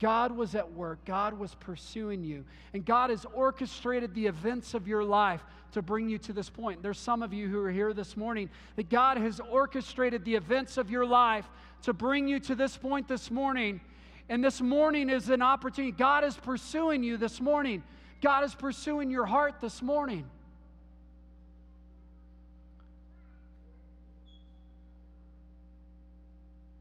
God 0.00 0.32
was 0.32 0.54
at 0.54 0.72
work. 0.72 1.04
God 1.04 1.38
was 1.38 1.54
pursuing 1.56 2.24
you. 2.24 2.44
And 2.72 2.84
God 2.84 3.10
has 3.10 3.26
orchestrated 3.34 4.14
the 4.14 4.26
events 4.26 4.72
of 4.72 4.88
your 4.88 5.04
life 5.04 5.44
to 5.72 5.82
bring 5.82 6.08
you 6.08 6.18
to 6.18 6.32
this 6.32 6.48
point. 6.48 6.82
There's 6.82 6.98
some 6.98 7.22
of 7.22 7.32
you 7.34 7.48
who 7.48 7.60
are 7.60 7.70
here 7.70 7.92
this 7.92 8.16
morning 8.16 8.48
that 8.76 8.88
God 8.88 9.18
has 9.18 9.40
orchestrated 9.40 10.24
the 10.24 10.34
events 10.34 10.78
of 10.78 10.90
your 10.90 11.04
life 11.04 11.44
to 11.82 11.92
bring 11.92 12.26
you 12.28 12.40
to 12.40 12.54
this 12.54 12.76
point 12.76 13.08
this 13.08 13.30
morning. 13.30 13.80
And 14.30 14.44
this 14.44 14.60
morning 14.60 15.10
is 15.10 15.28
an 15.28 15.42
opportunity. 15.42 15.90
God 15.90 16.22
is 16.22 16.36
pursuing 16.36 17.02
you 17.02 17.16
this 17.16 17.40
morning. 17.40 17.82
God 18.22 18.44
is 18.44 18.54
pursuing 18.54 19.10
your 19.10 19.26
heart 19.26 19.56
this 19.60 19.82
morning. 19.82 20.24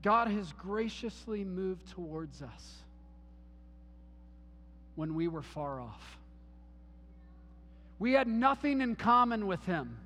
God 0.03 0.27
has 0.27 0.53
graciously 0.59 1.43
moved 1.43 1.89
towards 1.89 2.43
us 2.43 2.75
when 4.93 5.15
we 5.15 5.27
were 5.27 5.41
far 5.41 5.81
off. 5.81 6.19
We 7.97 8.13
had 8.13 8.27
nothing 8.27 8.79
in 8.79 8.95
common 8.95 9.47
with 9.47 9.65
Him. 9.65 9.97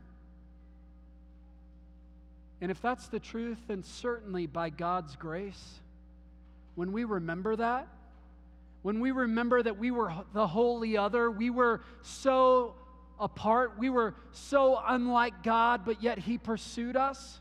And 2.61 2.71
if 2.71 2.81
that's 2.81 3.07
the 3.07 3.19
truth, 3.19 3.57
then 3.67 3.83
certainly 3.83 4.47
by 4.47 4.69
God's 4.69 5.17
grace, 5.17 5.81
when 6.75 6.91
we 6.91 7.03
remember 7.03 7.55
that, 7.55 7.87
when 8.81 8.99
we 8.99 9.11
remember 9.11 9.61
that 9.61 9.77
we 9.77 9.91
were 9.91 10.13
the 10.33 10.47
holy 10.47 10.97
other, 10.97 11.31
we 11.31 11.49
were 11.49 11.81
so 12.01 12.75
apart, 13.19 13.73
we 13.77 13.89
were 13.89 14.13
so 14.31 14.81
unlike 14.85 15.43
God, 15.43 15.85
but 15.85 16.03
yet 16.03 16.19
He 16.19 16.37
pursued 16.37 16.97
us 16.97 17.39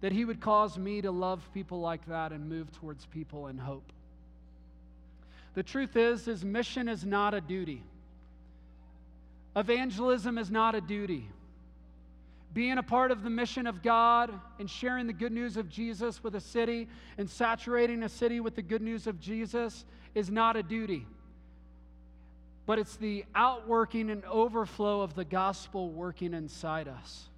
that 0.00 0.12
He 0.12 0.24
would 0.24 0.40
cause 0.40 0.78
me 0.78 1.02
to 1.02 1.10
love 1.10 1.46
people 1.52 1.80
like 1.80 2.06
that 2.06 2.32
and 2.32 2.48
move 2.48 2.70
towards 2.72 3.06
people 3.06 3.48
in 3.48 3.58
hope. 3.58 3.92
The 5.54 5.62
truth 5.62 5.96
is, 5.96 6.24
His 6.24 6.44
mission 6.44 6.88
is 6.88 7.04
not 7.04 7.34
a 7.34 7.40
duty. 7.40 7.82
Evangelism 9.56 10.38
is 10.38 10.50
not 10.50 10.74
a 10.76 10.80
duty. 10.80 11.28
Being 12.52 12.78
a 12.78 12.82
part 12.82 13.10
of 13.10 13.22
the 13.22 13.30
mission 13.30 13.66
of 13.66 13.82
God 13.82 14.32
and 14.58 14.68
sharing 14.68 15.06
the 15.06 15.12
good 15.12 15.32
news 15.32 15.56
of 15.56 15.68
Jesus 15.68 16.22
with 16.22 16.34
a 16.34 16.40
city 16.40 16.88
and 17.16 17.30
saturating 17.30 18.02
a 18.02 18.08
city 18.08 18.40
with 18.40 18.56
the 18.56 18.62
good 18.62 18.82
news 18.82 19.06
of 19.06 19.20
Jesus 19.20 19.84
is 20.14 20.30
not 20.30 20.56
a 20.56 20.62
duty. 20.62 21.06
But 22.66 22.78
it's 22.78 22.96
the 22.96 23.24
outworking 23.34 24.10
and 24.10 24.24
overflow 24.24 25.00
of 25.02 25.14
the 25.14 25.24
gospel 25.24 25.90
working 25.90 26.34
inside 26.34 26.88
us. 26.88 27.28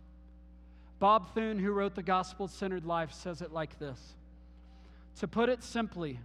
Bob 0.98 1.34
Thune, 1.34 1.58
who 1.58 1.72
wrote 1.72 1.94
The 1.94 2.02
Gospel 2.02 2.46
Centered 2.46 2.86
Life, 2.86 3.12
says 3.12 3.42
it 3.42 3.52
like 3.52 3.78
this 3.78 4.14
To 5.18 5.26
put 5.26 5.48
it 5.48 5.62
simply, 5.62 6.20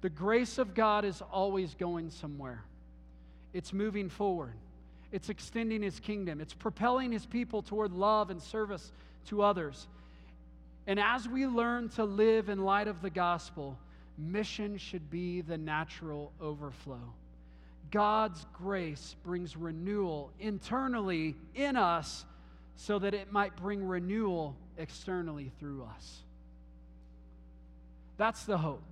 the 0.00 0.08
grace 0.08 0.56
of 0.56 0.74
God 0.74 1.04
is 1.04 1.22
always 1.30 1.74
going 1.74 2.10
somewhere, 2.10 2.64
it's 3.52 3.72
moving 3.72 4.08
forward, 4.08 4.54
it's 5.12 5.28
extending 5.28 5.82
His 5.82 6.00
kingdom, 6.00 6.40
it's 6.40 6.54
propelling 6.54 7.12
His 7.12 7.26
people 7.26 7.62
toward 7.62 7.92
love 7.92 8.30
and 8.30 8.42
service 8.42 8.92
to 9.26 9.42
others. 9.42 9.88
And 10.86 10.98
as 10.98 11.28
we 11.28 11.46
learn 11.46 11.88
to 11.90 12.04
live 12.04 12.48
in 12.48 12.64
light 12.64 12.88
of 12.88 13.02
the 13.02 13.10
gospel, 13.10 13.78
mission 14.18 14.78
should 14.78 15.10
be 15.10 15.40
the 15.40 15.58
natural 15.58 16.32
overflow. 16.40 17.14
God's 17.90 18.46
grace 18.54 19.16
brings 19.24 19.56
renewal 19.56 20.30
internally 20.38 21.36
in 21.54 21.76
us 21.76 22.24
so 22.76 22.98
that 22.98 23.14
it 23.14 23.32
might 23.32 23.56
bring 23.56 23.84
renewal 23.84 24.56
externally 24.78 25.50
through 25.58 25.84
us. 25.96 26.22
That's 28.16 28.44
the 28.44 28.58
hope. 28.58 28.82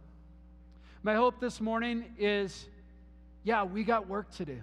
My 1.03 1.15
hope 1.15 1.41
this 1.41 1.61
morning 1.61 2.05
is 2.19 2.67
yeah, 3.45 3.65
we 3.65 3.85
got 3.85 4.09
work 4.09 4.31
to 4.33 4.45
do. 4.45 4.59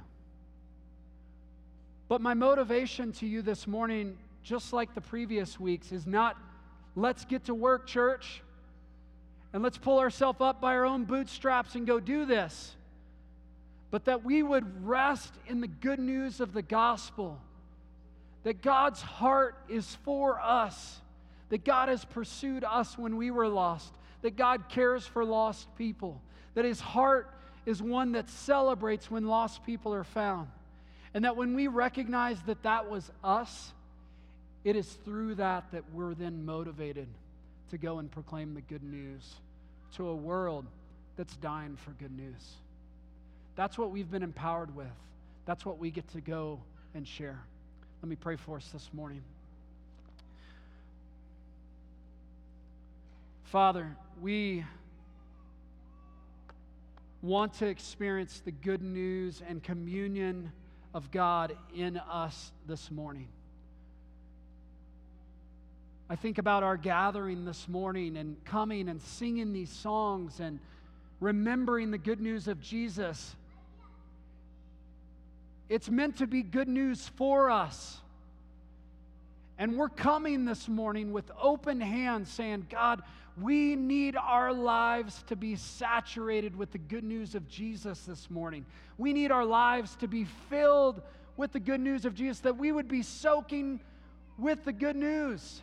But 2.08 2.22
my 2.22 2.34
motivation 2.34 3.12
to 3.14 3.26
you 3.26 3.42
this 3.42 3.66
morning, 3.66 4.18
just 4.44 4.74
like 4.74 4.94
the 4.94 5.02
previous 5.02 5.60
weeks, 5.60 5.92
is 5.92 6.06
not 6.06 6.38
let's 6.96 7.26
get 7.26 7.46
to 7.46 7.56
work, 7.56 7.88
church, 7.88 8.42
and 9.54 9.64
let's 9.64 9.78
pull 9.78 10.00
ourselves 10.00 10.40
up 10.42 10.62
by 10.62 10.76
our 10.76 10.86
own 10.86 11.06
bootstraps 11.06 11.76
and 11.76 11.88
go 11.88 12.00
do 12.00 12.26
this. 12.26 12.76
But 13.90 14.06
that 14.06 14.24
we 14.24 14.44
would 14.44 14.86
rest 14.86 15.34
in 15.48 15.62
the 15.62 15.68
good 15.68 16.00
news 16.00 16.40
of 16.40 16.54
the 16.54 16.62
gospel 16.62 17.40
that 18.44 18.62
God's 18.62 19.02
heart 19.02 19.58
is 19.68 19.96
for 20.04 20.40
us, 20.40 21.00
that 21.50 21.66
God 21.66 21.90
has 21.90 22.06
pursued 22.06 22.64
us 22.64 22.96
when 22.96 23.18
we 23.18 23.32
were 23.32 23.48
lost, 23.48 23.92
that 24.22 24.36
God 24.36 24.70
cares 24.70 25.08
for 25.08 25.26
lost 25.26 25.68
people, 25.78 26.22
that 26.54 26.64
His 26.64 26.80
heart 26.80 27.34
is 27.66 27.82
one 27.82 28.12
that 28.12 28.30
celebrates 28.30 29.10
when 29.10 29.26
lost 29.26 29.66
people 29.66 29.96
are 29.96 30.04
found. 30.04 30.48
And 31.16 31.24
that 31.24 31.38
when 31.38 31.56
we 31.56 31.68
recognize 31.68 32.42
that 32.42 32.62
that 32.64 32.90
was 32.90 33.10
us, 33.24 33.72
it 34.66 34.76
is 34.76 34.92
through 35.06 35.36
that 35.36 35.72
that 35.72 35.86
we're 35.94 36.14
then 36.14 36.46
motivated 36.46 37.08
to 37.72 37.78
go 37.78 38.00
and 38.00 38.12
proclaim 38.12 38.54
the 38.54 38.60
good 38.62 38.84
news 38.84 39.36
to 39.96 40.10
a 40.10 40.16
world 40.16 40.66
that's 41.16 41.38
dying 41.38 41.78
for 41.78 41.92
good 41.92 42.12
news. 42.12 42.56
That's 43.56 43.78
what 43.78 43.92
we've 43.92 44.12
been 44.12 44.24
empowered 44.24 44.76
with. 44.76 44.92
That's 45.46 45.66
what 45.66 45.80
we 45.80 45.90
get 45.90 46.06
to 46.10 46.20
go 46.20 46.60
and 46.94 47.08
share. 47.08 47.40
Let 48.02 48.10
me 48.10 48.18
pray 48.18 48.36
for 48.36 48.58
us 48.58 48.68
this 48.74 48.90
morning. 48.92 49.22
Father, 53.46 53.96
we 54.22 54.66
want 57.22 57.54
to 57.54 57.68
experience 57.68 58.42
the 58.44 58.52
good 58.52 58.82
news 58.82 59.42
and 59.48 59.64
communion 59.64 60.52
of 60.96 61.12
God 61.12 61.56
in 61.76 61.98
us 61.98 62.52
this 62.68 62.90
morning. 62.90 63.28
I 66.10 66.16
think 66.16 66.40
about 66.40 66.64
our 66.64 66.78
gathering 66.78 67.46
this 67.46 67.68
morning 67.68 68.18
and 68.18 68.44
coming 68.46 68.90
and 68.90 69.00
singing 69.00 69.54
these 69.54 69.70
songs 69.70 70.40
and 70.40 70.60
remembering 71.20 71.92
the 71.92 72.00
good 72.00 72.20
news 72.20 72.48
of 72.48 72.60
Jesus 72.60 73.36
it's 75.68 75.90
meant 75.90 76.18
to 76.18 76.28
be 76.28 76.44
good 76.44 76.68
news 76.68 77.08
for 77.16 77.50
us. 77.50 77.98
And 79.58 79.78
we're 79.78 79.90
coming 79.90 80.46
this 80.46 80.68
morning 80.68 81.14
with 81.14 81.32
open 81.42 81.82
hands 81.82 82.30
saying, 82.30 82.68
God, 82.70 83.02
we 83.40 83.76
need 83.76 84.16
our 84.16 84.54
lives 84.54 85.24
to 85.28 85.36
be 85.36 85.56
saturated 85.56 86.56
with 86.56 86.72
the 86.72 86.78
good 86.78 87.04
news 87.04 87.36
of 87.36 87.48
Jesus 87.50 88.02
this 88.02 88.30
morning. 88.30 88.66
We 88.98 89.12
need 89.12 89.32
our 89.32 89.46
lives 89.46 89.96
to 89.98 90.08
be 90.08 90.26
filled 90.50 91.02
with 91.36 91.52
the 91.52 91.60
good 91.60 91.82
news 91.82 92.06
of 92.06 92.16
Jesus, 92.16 92.40
that 92.40 92.58
we 92.58 92.72
would 92.72 92.88
be 92.88 93.02
soaking 93.02 93.82
with 94.38 94.64
the 94.64 94.72
good 94.72 94.96
news 94.96 95.62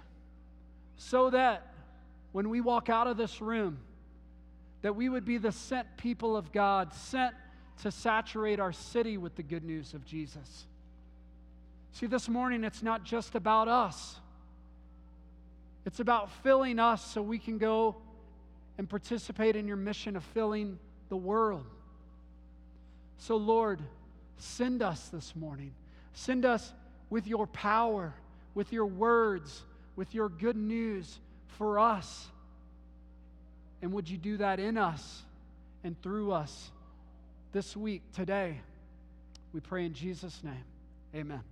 so 0.96 1.30
that 1.30 1.72
when 2.32 2.50
we 2.50 2.60
walk 2.60 2.88
out 2.88 3.06
of 3.06 3.16
this 3.16 3.40
room, 3.40 3.78
that 4.82 4.94
we 4.94 5.08
would 5.08 5.24
be 5.24 5.38
the 5.38 5.52
sent 5.52 5.96
people 5.96 6.36
of 6.36 6.52
God, 6.52 6.92
sent 6.92 7.34
to 7.82 7.90
saturate 7.90 8.60
our 8.60 8.72
city 8.72 9.16
with 9.16 9.34
the 9.34 9.42
good 9.42 9.64
news 9.64 9.94
of 9.94 10.04
Jesus. 10.04 10.66
See, 11.92 12.06
this 12.06 12.28
morning 12.28 12.64
it's 12.64 12.82
not 12.82 13.04
just 13.04 13.34
about 13.34 13.68
us, 13.68 14.16
it's 15.84 16.00
about 16.00 16.30
filling 16.42 16.78
us 16.78 17.04
so 17.04 17.22
we 17.22 17.38
can 17.38 17.58
go 17.58 17.96
and 18.78 18.88
participate 18.88 19.56
in 19.56 19.66
your 19.66 19.76
mission 19.76 20.16
of 20.16 20.24
filling 20.24 20.78
the 21.08 21.16
world. 21.16 21.66
So, 23.18 23.36
Lord, 23.36 23.80
send 24.38 24.82
us 24.82 25.08
this 25.08 25.34
morning. 25.36 25.72
Send 26.14 26.44
us 26.44 26.72
with 27.10 27.26
your 27.26 27.46
power, 27.46 28.14
with 28.54 28.72
your 28.72 28.86
words, 28.86 29.62
with 29.96 30.14
your 30.14 30.28
good 30.28 30.56
news 30.56 31.18
for 31.58 31.78
us. 31.78 32.26
And 33.82 33.92
would 33.92 34.08
you 34.08 34.16
do 34.16 34.36
that 34.38 34.60
in 34.60 34.78
us 34.78 35.22
and 35.84 36.00
through 36.02 36.32
us? 36.32 36.70
this 37.52 37.76
week, 37.76 38.02
today. 38.14 38.60
We 39.52 39.60
pray 39.60 39.84
in 39.84 39.92
Jesus' 39.92 40.42
name. 40.42 40.64
Amen. 41.14 41.51